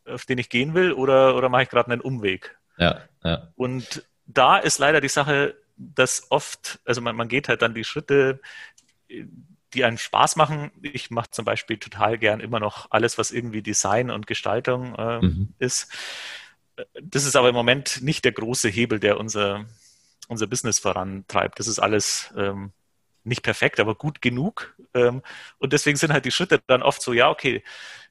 auf 0.06 0.24
den 0.26 0.38
ich 0.38 0.48
gehen 0.48 0.74
will, 0.74 0.92
oder, 0.92 1.36
oder 1.36 1.48
mache 1.48 1.64
ich 1.64 1.68
gerade 1.68 1.90
einen 1.90 2.00
Umweg? 2.00 2.56
Ja, 2.76 3.02
ja. 3.22 3.48
Und 3.56 4.04
da 4.26 4.58
ist 4.58 4.78
leider 4.78 5.00
die 5.00 5.08
Sache, 5.08 5.56
dass 5.76 6.30
oft, 6.30 6.80
also 6.84 7.00
man, 7.00 7.16
man 7.16 7.28
geht 7.28 7.48
halt 7.48 7.62
dann 7.62 7.74
die 7.74 7.84
Schritte, 7.84 8.40
die 9.74 9.84
einen 9.84 9.98
Spaß 9.98 10.36
machen. 10.36 10.70
Ich 10.82 11.10
mache 11.10 11.30
zum 11.30 11.44
Beispiel 11.44 11.78
total 11.78 12.18
gern 12.18 12.40
immer 12.40 12.60
noch 12.60 12.90
alles, 12.90 13.18
was 13.18 13.32
irgendwie 13.32 13.62
Design 13.62 14.10
und 14.10 14.26
Gestaltung 14.26 14.94
äh, 14.94 15.20
mhm. 15.20 15.54
ist. 15.58 15.92
Das 17.00 17.24
ist 17.24 17.36
aber 17.36 17.48
im 17.48 17.54
Moment 17.54 18.02
nicht 18.02 18.24
der 18.24 18.32
große 18.32 18.68
Hebel, 18.68 19.00
der 19.00 19.18
unser, 19.18 19.66
unser 20.28 20.46
Business 20.46 20.78
vorantreibt. 20.78 21.58
Das 21.58 21.66
ist 21.66 21.78
alles 21.78 22.32
ähm, 22.36 22.72
nicht 23.24 23.42
perfekt, 23.42 23.80
aber 23.80 23.94
gut 23.94 24.22
genug. 24.22 24.76
Ähm, 24.92 25.22
und 25.58 25.72
deswegen 25.72 25.96
sind 25.96 26.12
halt 26.12 26.24
die 26.24 26.32
Schritte 26.32 26.60
dann 26.66 26.82
oft 26.82 27.02
so, 27.02 27.12
ja, 27.12 27.30
okay, 27.30 27.62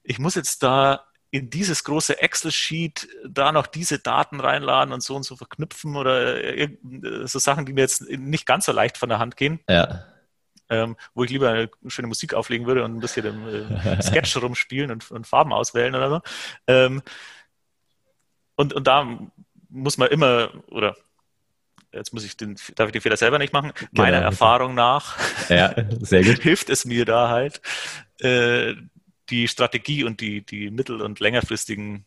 ich 0.03 0.19
muss 0.19 0.35
jetzt 0.35 0.63
da 0.63 1.05
in 1.33 1.49
dieses 1.49 1.83
große 1.83 2.21
Excel-Sheet 2.21 3.07
da 3.27 3.51
noch 3.51 3.65
diese 3.65 3.97
Daten 3.97 4.39
reinladen 4.39 4.93
und 4.93 5.01
so 5.01 5.15
und 5.15 5.23
so 5.23 5.35
verknüpfen 5.35 5.95
oder 5.95 6.43
äh, 6.43 6.69
so 7.23 7.39
Sachen, 7.39 7.65
die 7.65 7.73
mir 7.73 7.81
jetzt 7.81 8.07
nicht 8.07 8.45
ganz 8.45 8.67
so 8.67 8.71
leicht 8.71 8.99
von 8.99 9.09
der 9.09 9.17
Hand 9.17 9.35
gehen. 9.35 9.59
Ja. 9.67 10.05
Ähm, 10.69 10.95
wo 11.15 11.23
ich 11.23 11.31
lieber 11.31 11.49
eine 11.49 11.69
schöne 11.87 12.07
Musik 12.07 12.35
auflegen 12.35 12.67
würde 12.67 12.83
und 12.83 12.95
ein 12.95 12.99
bisschen 12.99 13.25
im 13.25 13.47
äh, 13.47 14.01
Sketch 14.03 14.37
rumspielen 14.37 14.91
und, 14.91 15.09
und, 15.09 15.25
Farben 15.25 15.53
auswählen 15.53 15.95
oder 15.95 16.09
so. 16.11 16.21
Ähm, 16.67 17.01
und, 18.55 18.73
und 18.73 18.85
da 18.85 19.17
muss 19.69 19.97
man 19.97 20.09
immer, 20.09 20.51
oder 20.67 20.95
jetzt 21.91 22.13
muss 22.13 22.25
ich 22.25 22.37
den, 22.37 22.57
darf 22.75 22.89
ich 22.89 22.93
den 22.93 23.01
Fehler 23.01 23.17
selber 23.17 23.39
nicht 23.39 23.53
machen, 23.53 23.71
genau. 23.75 24.03
meiner 24.03 24.19
Erfahrung 24.19 24.75
nach 24.75 25.17
ja, 25.49 25.73
hilft 26.09 26.69
es 26.69 26.85
mir 26.85 27.05
da 27.05 27.29
halt, 27.29 27.59
äh, 28.21 28.75
die 29.29 29.47
Strategie 29.47 30.03
und 30.03 30.21
die, 30.21 30.45
die 30.45 30.69
mittel- 30.69 31.01
und 31.01 31.19
längerfristigen 31.19 32.05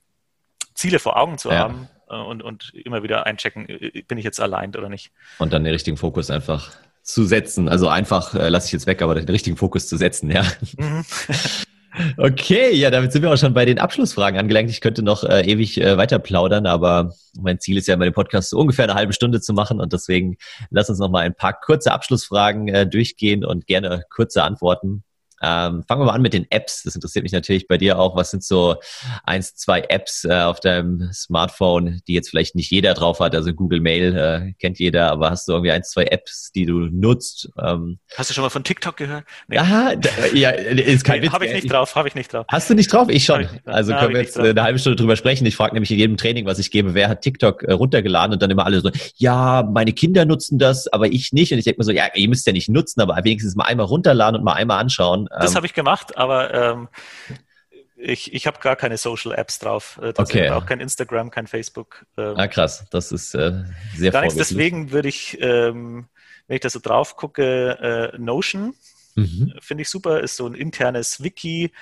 Ziele 0.74 0.98
vor 0.98 1.16
Augen 1.16 1.38
zu 1.38 1.50
ja. 1.50 1.58
haben 1.58 1.88
äh, 2.08 2.16
und, 2.16 2.42
und 2.42 2.72
immer 2.74 3.02
wieder 3.02 3.26
einchecken, 3.26 3.68
äh, 3.68 4.02
bin 4.06 4.18
ich 4.18 4.24
jetzt 4.24 4.40
allein 4.40 4.74
oder 4.74 4.88
nicht. 4.88 5.10
Und 5.38 5.52
dann 5.52 5.64
den 5.64 5.72
richtigen 5.72 5.96
Fokus 5.96 6.30
einfach 6.30 6.72
zu 7.02 7.24
setzen. 7.24 7.68
Also 7.68 7.88
einfach 7.88 8.34
äh, 8.34 8.48
lasse 8.48 8.66
ich 8.66 8.72
jetzt 8.72 8.86
weg, 8.86 9.00
aber 9.00 9.14
den 9.14 9.28
richtigen 9.28 9.56
Fokus 9.56 9.88
zu 9.88 9.96
setzen, 9.96 10.30
ja. 10.30 10.44
Mhm. 10.76 11.04
Okay, 12.18 12.74
ja, 12.74 12.90
damit 12.90 13.12
sind 13.12 13.22
wir 13.22 13.32
auch 13.32 13.38
schon 13.38 13.54
bei 13.54 13.64
den 13.64 13.78
Abschlussfragen 13.78 14.38
angelangt. 14.38 14.68
Ich 14.68 14.80
könnte 14.80 15.02
noch 15.02 15.24
äh, 15.24 15.50
ewig 15.50 15.80
äh, 15.80 15.96
weiter 15.96 16.18
plaudern, 16.18 16.66
aber 16.66 17.14
mein 17.38 17.58
Ziel 17.58 17.78
ist 17.78 17.88
ja, 17.88 17.96
bei 17.96 18.04
dem 18.04 18.12
Podcast 18.12 18.50
so 18.50 18.58
ungefähr 18.58 18.84
eine 18.84 18.94
halbe 18.94 19.12
Stunde 19.12 19.40
zu 19.40 19.54
machen 19.54 19.80
und 19.80 19.92
deswegen 19.92 20.36
lass 20.70 20.90
uns 20.90 20.98
noch 20.98 21.10
mal 21.10 21.20
ein 21.20 21.34
paar 21.34 21.58
kurze 21.58 21.92
Abschlussfragen 21.92 22.68
äh, 22.68 22.86
durchgehen 22.86 23.44
und 23.44 23.66
gerne 23.66 24.04
kurze 24.10 24.42
Antworten. 24.42 25.04
Ähm, 25.42 25.82
fangen 25.86 26.00
wir 26.00 26.06
mal 26.06 26.14
an 26.14 26.22
mit 26.22 26.32
den 26.32 26.46
Apps. 26.50 26.82
Das 26.82 26.94
interessiert 26.94 27.22
mich 27.22 27.32
natürlich 27.32 27.68
bei 27.68 27.78
dir 27.78 27.98
auch. 27.98 28.16
Was 28.16 28.30
sind 28.30 28.42
so 28.42 28.76
eins, 29.24 29.54
zwei 29.54 29.80
Apps 29.80 30.24
äh, 30.24 30.32
auf 30.32 30.60
deinem 30.60 31.10
Smartphone, 31.12 32.00
die 32.08 32.14
jetzt 32.14 32.30
vielleicht 32.30 32.54
nicht 32.54 32.70
jeder 32.70 32.94
drauf 32.94 33.20
hat? 33.20 33.34
Also 33.34 33.52
Google 33.52 33.80
Mail 33.80 34.16
äh, 34.16 34.52
kennt 34.60 34.78
jeder, 34.78 35.10
aber 35.10 35.30
hast 35.30 35.48
du 35.48 35.52
irgendwie 35.52 35.72
eins, 35.72 35.90
zwei 35.90 36.04
Apps, 36.04 36.52
die 36.54 36.66
du 36.66 36.80
nutzt? 36.80 37.50
Ähm, 37.62 37.98
hast 38.16 38.30
du 38.30 38.34
schon 38.34 38.42
mal 38.42 38.50
von 38.50 38.64
TikTok 38.64 38.96
gehört? 38.96 39.24
Nee. 39.48 39.58
Aha, 39.58 39.94
da, 39.96 40.08
ja, 40.34 40.50
ist 40.50 41.04
kein 41.04 41.20
nee, 41.20 41.26
Witz. 41.26 41.32
Habe 41.32 41.46
ich 41.46 41.52
nicht 41.52 41.72
drauf, 41.72 41.94
habe 41.94 42.08
ich 42.08 42.14
nicht 42.14 42.32
drauf. 42.32 42.46
Hast 42.48 42.70
du 42.70 42.74
nicht 42.74 42.92
drauf? 42.92 43.08
Ich 43.08 43.24
schon. 43.24 43.46
Also 43.64 43.92
können 43.92 44.14
wir 44.14 44.20
jetzt 44.20 44.38
eine 44.38 44.62
halbe 44.62 44.78
Stunde 44.78 44.96
drüber 44.96 45.16
sprechen. 45.16 45.46
Ich 45.46 45.56
frage 45.56 45.74
nämlich 45.74 45.90
in 45.90 45.98
jedem 45.98 46.16
Training, 46.16 46.46
was 46.46 46.58
ich 46.58 46.70
gebe, 46.70 46.94
wer 46.94 47.08
hat 47.08 47.22
TikTok 47.22 47.62
äh, 47.62 47.72
runtergeladen 47.72 48.34
und 48.34 48.42
dann 48.42 48.50
immer 48.50 48.64
alle 48.64 48.80
so, 48.80 48.90
ja, 49.16 49.68
meine 49.70 49.92
Kinder 49.92 50.24
nutzen 50.24 50.58
das, 50.58 50.88
aber 50.88 51.06
ich 51.06 51.32
nicht. 51.32 51.52
Und 51.52 51.58
ich 51.58 51.64
denke 51.64 51.80
mir 51.80 51.84
so, 51.84 51.92
ja, 51.92 52.04
ihr 52.14 52.28
müsst 52.28 52.46
ja 52.46 52.52
nicht 52.52 52.68
nutzen, 52.68 53.00
aber 53.00 53.16
wenigstens 53.22 53.54
mal 53.56 53.64
einmal 53.64 53.86
runterladen 53.86 54.38
und 54.38 54.44
mal 54.44 54.54
einmal 54.54 54.78
anschauen. 54.78 55.25
Das 55.30 55.50
ähm, 55.50 55.56
habe 55.56 55.66
ich 55.66 55.74
gemacht, 55.74 56.16
aber 56.16 56.54
ähm, 56.54 56.88
ich, 57.96 58.32
ich 58.34 58.46
habe 58.46 58.60
gar 58.60 58.76
keine 58.76 58.98
Social 58.98 59.32
Apps 59.32 59.58
drauf. 59.58 59.98
Äh, 60.02 60.12
okay. 60.16 60.50
Auch 60.50 60.66
kein 60.66 60.80
Instagram, 60.80 61.30
kein 61.30 61.46
Facebook. 61.46 62.04
Ähm, 62.16 62.34
ah, 62.36 62.46
krass. 62.46 62.86
Das 62.90 63.12
ist 63.12 63.34
äh, 63.34 63.64
sehr 63.94 64.12
Gar 64.12 64.22
nichts. 64.22 64.36
Deswegen 64.36 64.92
würde 64.92 65.08
ich, 65.08 65.38
ähm, 65.40 66.08
wenn 66.46 66.54
ich 66.56 66.60
da 66.60 66.70
so 66.70 66.78
drauf 66.78 67.16
gucke, 67.16 68.12
äh, 68.14 68.18
Notion 68.18 68.74
mhm. 69.14 69.54
finde 69.60 69.82
ich 69.82 69.88
super. 69.88 70.20
Ist 70.20 70.36
so 70.36 70.46
ein 70.46 70.54
internes 70.54 71.22
Wiki, 71.22 71.72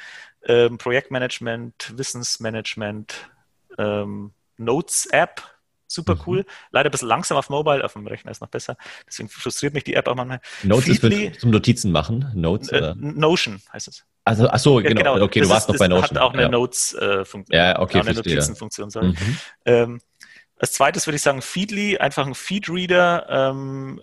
ähm, 0.44 0.78
Projektmanagement, 0.78 1.94
Wissensmanagement, 1.96 3.30
ähm, 3.78 4.33
Notes-App 4.57 5.42
super 5.87 6.16
cool. 6.27 6.38
Mhm. 6.38 6.44
Leider 6.70 6.88
ein 6.88 6.92
bisschen 6.92 7.09
langsam 7.09 7.37
auf 7.37 7.51
Mobile, 7.51 7.85
auf 7.85 7.92
dem 7.92 8.07
Rechner 8.07 8.31
ist 8.31 8.40
noch 8.40 8.49
besser. 8.49 8.77
Deswegen 9.07 9.29
frustriert 9.29 9.75
mich 9.75 9.85
die 9.85 9.94
App 9.94 10.09
auch 10.09 10.14
manchmal. 10.14 10.40
Notes 10.62 10.85
Feedly, 10.85 11.26
ist 11.26 11.41
zum 11.41 11.51
Notizen 11.51 11.93
machen. 11.93 12.30
Notes, 12.35 12.68
äh, 12.70 12.95
Notion 12.97 13.61
heißt 13.72 13.89
es. 13.89 14.05
Also, 14.24 14.49
ach 14.49 14.59
so, 14.59 14.76
genau. 14.76 15.14
genau. 15.14 15.24
Okay, 15.24 15.41
das 15.41 15.49
du 15.49 15.55
warst 15.55 15.68
ist, 15.68 15.74
noch 15.74 15.78
bei 15.78 15.89
Notion. 15.89 16.16
Hat 16.16 16.18
auch 16.18 16.32
eine 16.32 16.43
ja. 16.43 16.49
Notes-Funktion. 16.49 17.45
Äh, 17.51 17.57
ja, 17.57 17.78
okay, 17.78 18.01
eine 18.01 18.14
Notizenfunktion. 18.14 18.91
Mhm. 18.95 19.39
Ähm, 19.66 20.01
als 20.57 20.72
zweites 20.72 21.07
würde 21.07 21.16
ich 21.16 21.22
sagen 21.22 21.43
Feedly, 21.43 21.99
einfach 21.99 22.26
ein 22.26 22.35
Feedreader, 22.35 23.26
ähm, 23.28 24.01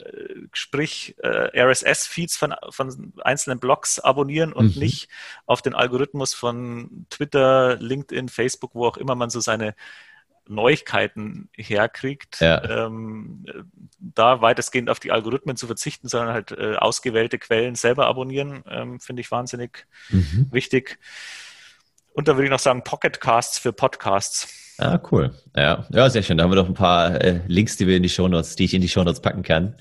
sprich 0.54 1.16
äh, 1.24 1.60
RSS-Feeds 1.60 2.38
von, 2.38 2.54
von 2.70 3.14
einzelnen 3.24 3.60
Blogs 3.60 4.00
abonnieren 4.00 4.52
und 4.54 4.76
mhm. 4.76 4.82
nicht 4.82 5.10
auf 5.46 5.62
den 5.62 5.74
Algorithmus 5.74 6.34
von 6.34 7.08
Twitter, 7.10 7.78
LinkedIn, 7.78 8.30
Facebook, 8.30 8.76
wo 8.76 8.86
auch 8.86 8.98
immer 8.98 9.16
man 9.16 9.30
so 9.30 9.40
seine 9.40 9.76
Neuigkeiten 10.52 11.49
herkriegt, 11.56 12.39
Ja. 12.41 12.86
ähm, 12.86 13.45
da 13.99 14.41
weitestgehend 14.41 14.89
auf 14.89 14.99
die 14.99 15.12
Algorithmen 15.12 15.56
zu 15.56 15.66
verzichten, 15.68 16.08
sondern 16.08 16.34
halt 16.34 16.52
äh, 16.52 16.76
ausgewählte 16.76 17.39
Quellen 17.39 17.76
selber 17.76 18.08
abonnieren, 18.08 18.64
ähm, 18.70 18.99
finde 18.99 19.22
ich 19.22 19.32
wahnsinnig 19.32 19.86
Mhm. 20.10 20.47
wichtig. 20.52 20.99
Und 22.14 22.28
da 22.28 22.36
würde 22.36 22.45
ich 22.45 22.52
noch 22.52 22.60
sagen, 22.60 22.84
Pocketcasts 22.84 23.58
für 23.58 23.72
Podcasts. 23.74 24.54
Ah, 24.82 25.00
cool. 25.12 25.30
Ja, 25.56 25.86
ja, 25.92 26.10
sehr 26.10 26.24
schön. 26.24 26.40
Da 26.40 26.44
haben 26.44 26.52
wir 26.52 26.56
doch 26.56 26.68
ein 26.68 26.74
paar 26.74 27.22
äh, 27.22 27.42
Links, 27.46 27.78
die 27.78 27.86
wir 27.86 27.98
in 27.98 28.02
die 28.02 28.10
Shownotes, 28.10 28.56
die 28.56 28.66
ich 28.66 28.74
in 28.74 28.82
die 28.82 28.90
Shownotes 28.90 29.22
packen 29.22 29.44
kann. 29.44 29.76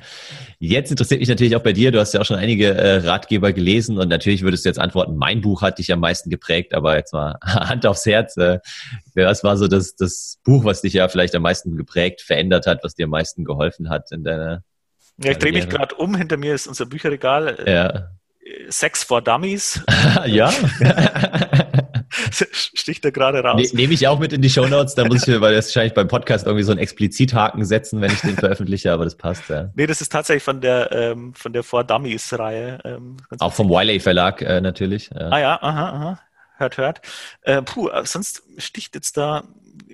Jetzt 0.58 0.90
interessiert 0.90 1.20
mich 1.20 1.28
natürlich 1.30 1.56
auch 1.56 1.62
bei 1.62 1.72
dir. 1.72 1.90
Du 1.90 1.98
hast 1.98 2.12
ja 2.12 2.20
auch 2.20 2.26
schon 2.26 2.36
einige 2.36 2.74
äh, 2.74 2.96
Ratgeber 2.98 3.54
gelesen 3.54 3.96
und 3.98 4.08
natürlich 4.08 4.42
würdest 4.42 4.66
du 4.66 4.68
jetzt 4.68 4.78
antworten, 4.78 5.16
mein 5.16 5.40
Buch 5.40 5.62
hat 5.62 5.78
dich 5.78 5.90
am 5.90 6.00
meisten 6.00 6.28
geprägt, 6.28 6.74
aber 6.74 6.96
jetzt 6.96 7.14
mal 7.14 7.38
Hand 7.42 7.86
aufs 7.86 8.04
Herz. 8.04 8.36
Äh, 8.36 8.58
was 9.14 9.42
war 9.42 9.56
so 9.56 9.68
das, 9.68 9.96
das 9.96 10.38
Buch, 10.44 10.66
was 10.66 10.82
dich 10.82 10.92
ja 10.92 11.08
vielleicht 11.08 11.34
am 11.34 11.42
meisten 11.42 11.78
geprägt, 11.78 12.20
verändert 12.20 12.66
hat, 12.66 12.84
was 12.84 12.94
dir 12.94 13.04
am 13.04 13.10
meisten 13.10 13.46
geholfen 13.46 13.88
hat 13.88 14.12
in 14.12 14.22
deiner, 14.22 14.62
Ja, 15.16 15.30
ich 15.30 15.38
drehe 15.38 15.52
mich 15.52 15.70
gerade 15.70 15.94
um. 15.94 16.14
Hinter 16.14 16.36
mir 16.36 16.54
ist 16.54 16.66
unser 16.66 16.84
Bücherregal. 16.84 17.56
äh, 17.64 17.72
ja. 17.72 18.10
Sex 18.68 19.02
for 19.02 19.22
Dummies. 19.22 19.82
ja? 20.26 20.52
Sticht 22.52 23.04
da 23.04 23.10
gerade 23.10 23.40
raus. 23.40 23.72
Ne, 23.72 23.80
Nehme 23.80 23.94
ich 23.94 24.06
auch 24.08 24.18
mit 24.18 24.32
in 24.32 24.42
die 24.42 24.50
Shownotes, 24.50 24.94
da 24.94 25.04
muss 25.04 25.22
ich 25.22 25.28
mir 25.28 25.40
weil 25.40 25.54
das 25.54 25.66
wahrscheinlich 25.68 25.94
beim 25.94 26.08
Podcast 26.08 26.46
irgendwie 26.46 26.64
so 26.64 26.72
einen 26.72 26.80
Explizithaken 26.80 27.64
setzen, 27.64 28.00
wenn 28.00 28.12
ich 28.12 28.20
den 28.20 28.36
veröffentliche, 28.36 28.92
aber 28.92 29.04
das 29.04 29.16
passt 29.16 29.48
ja. 29.48 29.70
Nee, 29.74 29.86
das 29.86 30.00
ist 30.00 30.12
tatsächlich 30.12 30.42
von 30.42 30.60
der, 30.60 30.90
ähm, 30.92 31.34
von 31.34 31.52
der 31.52 31.62
For 31.62 31.84
Dummies-Reihe. 31.84 32.78
Ähm, 32.84 33.16
ganz 33.28 33.42
Auch 33.42 33.52
vom 33.52 33.68
Wiley 33.68 34.00
Verlag 34.00 34.42
äh, 34.42 34.60
natürlich. 34.60 35.10
Ja. 35.14 35.28
Ah 35.30 35.38
ja, 35.38 35.62
aha, 35.62 35.88
aha. 35.90 36.20
Hört, 36.56 36.76
hört. 36.76 37.00
Äh, 37.42 37.62
puh, 37.62 37.88
sonst 38.04 38.42
sticht 38.58 38.94
jetzt 38.94 39.16
da 39.16 39.44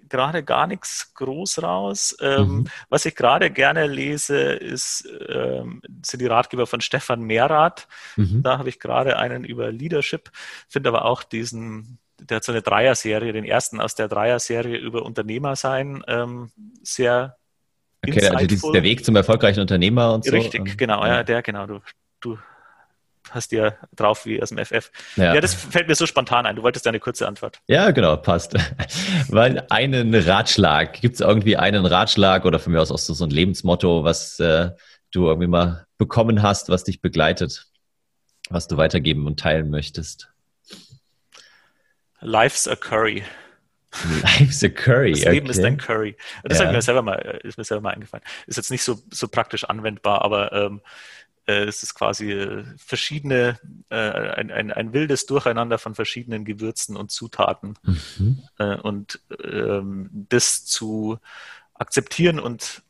gerade 0.09 0.43
gar 0.43 0.67
nichts 0.67 1.13
groß 1.15 1.63
raus. 1.63 2.17
Ähm, 2.21 2.47
Mhm. 2.47 2.65
Was 2.89 3.07
ich 3.07 3.15
gerade 3.15 3.51
gerne 3.51 3.87
lese, 3.87 4.37
ist, 4.39 5.09
ähm, 5.29 5.81
sind 6.05 6.21
die 6.21 6.27
Ratgeber 6.27 6.67
von 6.67 6.81
Stefan 6.81 7.23
Mehrath. 7.23 7.89
Mhm. 8.17 8.43
Da 8.43 8.59
habe 8.59 8.69
ich 8.69 8.81
gerade 8.81 9.17
einen 9.17 9.45
über 9.45 9.71
Leadership, 9.73 10.31
finde 10.69 10.89
aber 10.91 11.05
auch 11.05 11.23
diesen, 11.23 11.99
der 12.19 12.37
hat 12.37 12.45
so 12.45 12.53
eine 12.53 12.63
Dreier-Serie, 12.63 13.33
den 13.33 13.45
ersten 13.45 13.81
aus 13.81 13.95
der 13.95 14.09
Dreier-Serie 14.09 14.79
über 14.79 15.03
Unternehmer 15.03 15.57
sein, 15.57 16.03
ähm, 16.07 16.51
sehr 16.83 17.37
Okay, 18.07 18.29
also 18.29 18.47
dieses, 18.47 18.71
der 18.71 18.83
Weg 18.83 19.05
zum 19.05 19.17
erfolgreichen 19.17 19.61
Unternehmer 19.61 20.15
und 20.15 20.25
so. 20.25 20.31
Richtig, 20.31 20.79
genau, 20.79 21.05
ja, 21.05 21.23
der, 21.25 21.43
genau, 21.43 21.67
du, 21.67 21.81
du 22.21 22.39
hast 23.31 23.53
ja 23.53 23.73
drauf 23.95 24.27
wie 24.27 24.41
aus 24.41 24.51
dem 24.51 24.59
FF. 24.59 24.91
Ja. 25.17 25.35
Ja. 25.35 25.41
das 25.41 25.55
fällt 25.55 25.89
mir 25.89 25.95
so 25.95 26.07
spontan 26.07 26.47
ein. 26.47 26.57
Du 26.57 26.63
wolltest 26.63 26.87
eine 26.87 27.01
kurze 27.01 27.27
Antwort. 27.27 27.61
Ja, 27.67 27.91
genau, 27.91 28.17
passt. 28.17 28.55
Weil 29.29 29.67
einen 29.71 30.15
Ratschlag, 30.15 31.01
gibt 31.01 31.17
es 31.17 31.21
irgendwie 31.21 31.57
einen 31.57 31.87
Ratschlag 31.87 32.45
oder 32.45 32.59
von 32.59 32.73
mir 32.73 32.81
aus 32.81 32.93
auch 32.93 32.99
so, 32.99 33.15
so 33.15 33.25
ein 33.25 33.31
Lebensmotto, 33.31 34.05
was 34.05 34.39
äh, 34.39 34.71
du 35.11 35.27
irgendwie 35.27 35.49
mal 35.49 35.87
bekommen 35.99 36.43
hast, 36.43 36.69
was 36.69 36.85
dich 36.85 37.01
begleitet, 37.01 37.67
was 38.51 38.69
du 38.69 38.77
weitergeben 38.77 39.27
und 39.27 39.41
teilen 39.41 39.71
möchtest? 39.71 40.29
Life's 42.27 42.67
a 42.67 42.75
Curry. 42.75 43.23
Life's 44.23 44.65
a 44.65 44.69
Curry. 44.69 45.13
Das 45.13 45.25
Leben 45.25 45.47
ist 45.49 45.59
okay. 45.59 45.67
ein 45.69 45.77
Curry. 45.79 46.17
Das 46.43 46.59
Ja. 46.59 46.73
mir 46.73 46.83
selber 46.83 47.03
mal, 47.03 47.15
äh, 47.15 47.47
ist 47.47 47.57
mir 47.57 47.65
selber 47.65 47.83
mal 47.83 47.95
eingefallen. 47.95 48.25
Ist 48.47 48.57
jetzt 48.57 48.71
nicht 48.73 48.83
so, 48.83 49.01
so 49.13 49.29
praktisch 49.29 49.65
anwendbar, 49.65 50.23
aber 50.23 50.53
ähm, 50.53 50.81
äh, 51.47 51.65
es 51.65 51.85
ist 51.85 51.95
quasi 51.95 52.33
äh, 52.33 52.65
verschiedene, 52.77 53.61
äh, 53.91 53.97
ein, 53.97 54.51
ein, 54.51 54.73
ein 54.73 54.93
wildes 54.93 55.27
Durcheinander 55.27 55.79
von 55.79 55.95
verschiedenen 55.95 56.45
Gewürzen 56.45 56.97
und 56.97 57.13
Zutaten. 57.13 57.79
Mhm. 57.85 58.43
Äh, 58.59 58.75
und 58.75 59.21
ähm, 59.45 60.11
das 60.29 60.65
zu 60.65 61.19
akzeptieren 61.75 62.41
und 62.41 62.83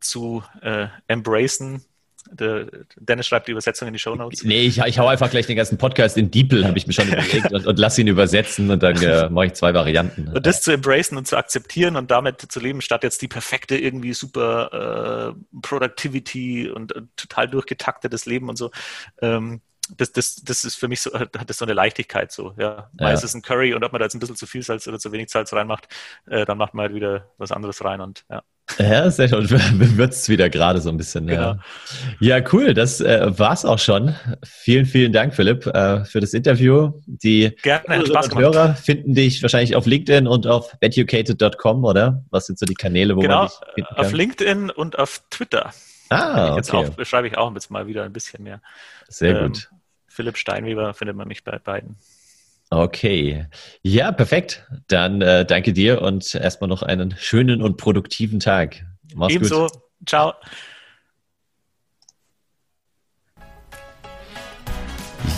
zu 0.00 0.42
äh, 0.62 0.88
embracen. 1.06 1.84
Dennis 2.30 3.26
schreibt 3.26 3.48
die 3.48 3.52
Übersetzung 3.52 3.88
in 3.88 3.94
die 3.94 3.98
Show 3.98 4.14
Notes. 4.14 4.44
Nee, 4.44 4.62
ich, 4.62 4.78
ich 4.78 4.98
hau 4.98 5.08
einfach 5.08 5.30
gleich 5.30 5.46
den 5.46 5.56
ganzen 5.56 5.78
Podcast 5.78 6.16
in 6.16 6.30
DeepL, 6.30 6.64
habe 6.64 6.78
ich 6.78 6.86
mir 6.86 6.92
schon 6.92 7.08
überlegt, 7.12 7.52
und, 7.52 7.66
und 7.66 7.78
lass 7.78 7.98
ihn 7.98 8.06
übersetzen 8.06 8.70
und 8.70 8.82
dann 8.82 9.00
äh, 9.02 9.28
mache 9.28 9.46
ich 9.46 9.52
zwei 9.54 9.74
Varianten. 9.74 10.28
Und 10.28 10.46
das 10.46 10.62
zu 10.62 10.72
embracen 10.72 11.18
und 11.18 11.26
zu 11.26 11.36
akzeptieren 11.36 11.96
und 11.96 12.10
damit 12.10 12.40
zu 12.40 12.60
leben, 12.60 12.80
statt 12.80 13.02
jetzt 13.02 13.22
die 13.22 13.28
perfekte, 13.28 13.76
irgendwie 13.76 14.12
super 14.12 15.34
äh, 15.34 15.58
Productivity 15.60 16.70
und, 16.70 16.92
und 16.92 17.16
total 17.16 17.48
durchgetaktetes 17.48 18.26
Leben 18.26 18.48
und 18.48 18.56
so. 18.56 18.70
Ähm, 19.20 19.60
das, 19.96 20.12
das, 20.12 20.36
das 20.36 20.64
ist 20.64 20.76
für 20.76 20.88
mich 20.88 21.00
so, 21.00 21.12
hat 21.12 21.50
das 21.50 21.58
so 21.58 21.64
eine 21.64 21.74
Leichtigkeit 21.74 22.32
so, 22.32 22.54
ja. 22.56 22.90
Ja. 22.98 23.10
ist 23.10 23.24
es 23.24 23.34
ein 23.34 23.42
Curry 23.42 23.74
und 23.74 23.82
ob 23.84 23.92
man 23.92 23.98
da 23.98 24.06
jetzt 24.06 24.14
ein 24.14 24.20
bisschen 24.20 24.36
zu 24.36 24.46
viel 24.46 24.62
Salz 24.62 24.86
oder 24.86 24.98
zu 24.98 25.12
wenig 25.12 25.30
Salz 25.30 25.52
reinmacht, 25.52 25.88
äh, 26.26 26.44
dann 26.44 26.58
macht 26.58 26.74
man 26.74 26.84
halt 26.84 26.94
wieder 26.94 27.28
was 27.38 27.52
anderes 27.52 27.84
rein 27.84 28.00
und 28.00 28.24
ja. 28.30 28.42
Ja, 28.78 29.10
sehr 29.10 29.28
schön. 29.28 29.48
Würzt 29.98 30.28
wieder 30.28 30.48
gerade 30.50 30.80
so 30.80 30.88
ein 30.90 30.96
bisschen. 30.96 31.26
Genau. 31.26 31.56
Ja. 32.20 32.38
ja, 32.38 32.44
cool. 32.52 32.74
Das 32.74 33.00
äh, 33.00 33.38
war's 33.38 33.64
auch 33.64 33.78
schon. 33.78 34.14
Vielen, 34.44 34.86
vielen 34.86 35.12
Dank, 35.12 35.34
Philipp, 35.34 35.66
äh, 35.66 36.04
für 36.04 36.20
das 36.20 36.32
Interview. 36.34 36.92
Die 37.06 37.50
Gerne, 37.62 38.06
Spaß 38.06 38.28
gemacht. 38.30 38.44
Hörer 38.44 38.74
finden 38.74 39.14
dich 39.14 39.42
wahrscheinlich 39.42 39.76
auf 39.76 39.86
LinkedIn 39.86 40.26
und 40.26 40.46
auf 40.46 40.76
educated.com, 40.80 41.84
oder? 41.84 42.24
Was 42.30 42.46
sind 42.46 42.58
so 42.58 42.66
die 42.66 42.74
Kanäle, 42.74 43.16
wo 43.16 43.20
man 43.20 43.28
Genau, 43.28 43.44
dich 43.46 43.54
finden 43.74 43.94
auf 43.96 44.06
kann? 44.06 44.14
LinkedIn 44.14 44.70
und 44.70 44.98
auf 44.98 45.22
Twitter. 45.30 45.72
Ah, 46.08 46.54
Jetzt 46.56 46.72
okay. 46.72 46.90
beschreibe 46.96 47.28
ich 47.28 47.36
auch 47.38 47.52
jetzt 47.54 47.70
mal 47.70 47.86
wieder 47.86 48.02
ein 48.04 48.12
bisschen 48.12 48.42
mehr. 48.42 48.60
Sehr 49.08 49.36
Ähm, 49.40 49.52
gut. 49.52 49.70
Philipp 50.08 50.36
Steinweber 50.36 50.92
findet 50.92 51.16
man 51.16 51.28
mich 51.28 51.44
bei 51.44 51.58
beiden. 51.58 51.96
Okay. 52.70 53.46
Ja, 53.82 54.12
perfekt. 54.12 54.64
Dann 54.86 55.20
äh, 55.22 55.44
danke 55.44 55.72
dir 55.72 56.02
und 56.02 56.34
erstmal 56.34 56.68
noch 56.68 56.82
einen 56.82 57.14
schönen 57.18 57.62
und 57.62 57.76
produktiven 57.76 58.38
Tag. 58.38 58.84
Mach's 59.14 59.34
Ebenso. 59.34 59.66
gut. 59.66 59.72
Ciao. 60.06 60.34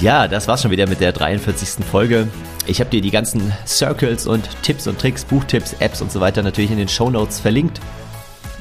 Ja, 0.03 0.29
das 0.29 0.47
war's 0.47 0.63
schon 0.63 0.71
wieder 0.71 0.87
mit 0.87 1.01
der 1.01 1.13
43. 1.13 1.85
Folge. 1.85 2.29
Ich 2.67 2.81
habe 2.81 2.91
dir 2.91 3.01
die 3.01 3.11
ganzen 3.11 3.53
Circles 3.67 4.27
und 4.27 4.47
Tipps 4.63 4.87
und 4.87 5.01
Tricks, 5.01 5.25
Buchtipps, 5.25 5.75
Apps 5.81 6.03
und 6.03 6.13
so 6.13 6.21
weiter 6.21 6.43
natürlich 6.43 6.71
in 6.71 6.77
den 6.77 6.89
Show 6.89 7.09
Notes 7.09 7.41
verlinkt. 7.41 7.81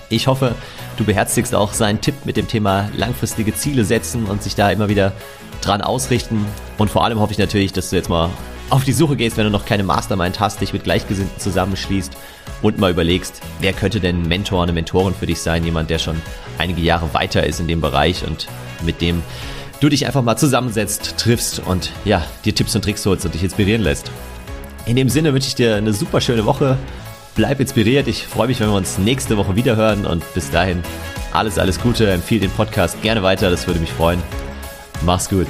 Ich 0.09 0.27
hoffe, 0.27 0.55
du 0.97 1.03
beherzigst 1.03 1.53
auch 1.55 1.73
seinen 1.73 1.99
Tipp 1.99 2.25
mit 2.25 2.37
dem 2.37 2.47
Thema 2.47 2.89
langfristige 2.95 3.53
Ziele 3.53 3.83
setzen 3.85 4.25
und 4.25 4.43
sich 4.43 4.55
da 4.55 4.71
immer 4.71 4.87
wieder 4.87 5.13
dran 5.61 5.81
ausrichten. 5.81 6.45
Und 6.77 6.89
vor 6.89 7.03
allem 7.03 7.19
hoffe 7.19 7.33
ich 7.33 7.37
natürlich, 7.37 7.73
dass 7.73 7.89
du 7.89 7.95
jetzt 7.95 8.09
mal 8.09 8.29
auf 8.71 8.85
die 8.85 8.93
Suche 8.93 9.15
gehst, 9.15 9.37
wenn 9.37 9.43
du 9.43 9.51
noch 9.51 9.65
keine 9.65 9.83
Mastermind 9.83 10.39
hast, 10.39 10.61
dich 10.61 10.73
mit 10.73 10.83
Gleichgesinnten 10.83 11.39
zusammenschließt 11.39 12.13
und 12.61 12.79
mal 12.79 12.89
überlegst, 12.89 13.41
wer 13.59 13.73
könnte 13.73 13.99
denn 13.99 14.23
ein 14.23 14.27
Mentor, 14.27 14.63
eine 14.63 14.71
Mentorin 14.71 15.13
für 15.13 15.25
dich 15.25 15.41
sein, 15.41 15.63
jemand, 15.65 15.89
der 15.89 15.99
schon 15.99 16.21
einige 16.57 16.81
Jahre 16.81 17.13
weiter 17.13 17.45
ist 17.45 17.59
in 17.59 17.67
dem 17.67 17.81
Bereich 17.81 18.25
und 18.25 18.47
mit 18.83 19.01
dem 19.01 19.21
du 19.81 19.89
dich 19.89 20.05
einfach 20.05 20.21
mal 20.21 20.37
zusammensetzt, 20.37 21.17
triffst 21.17 21.59
und 21.59 21.91
ja, 22.05 22.23
dir 22.45 22.55
Tipps 22.55 22.75
und 22.75 22.83
Tricks 22.83 23.05
holst 23.05 23.25
und 23.25 23.33
dich 23.33 23.43
inspirieren 23.43 23.81
lässt. 23.81 24.09
In 24.85 24.95
dem 24.95 25.09
Sinne 25.09 25.33
wünsche 25.33 25.49
ich 25.49 25.55
dir 25.55 25.75
eine 25.75 25.93
super 25.93 26.21
schöne 26.21 26.45
Woche. 26.45 26.77
Bleib 27.35 27.59
inspiriert. 27.59 28.07
Ich 28.07 28.25
freue 28.25 28.47
mich, 28.47 28.59
wenn 28.59 28.69
wir 28.69 28.75
uns 28.75 28.97
nächste 28.97 29.37
Woche 29.37 29.55
wieder 29.55 29.75
hören 29.75 30.05
und 30.05 30.23
bis 30.33 30.49
dahin 30.49 30.81
alles, 31.33 31.59
alles 31.59 31.79
Gute. 31.79 32.09
Empfehle 32.09 32.41
den 32.41 32.51
Podcast 32.51 33.01
gerne 33.01 33.23
weiter. 33.23 33.49
Das 33.49 33.67
würde 33.67 33.79
mich 33.79 33.91
freuen. 33.91 34.21
Mach's 35.03 35.29
gut. 35.29 35.47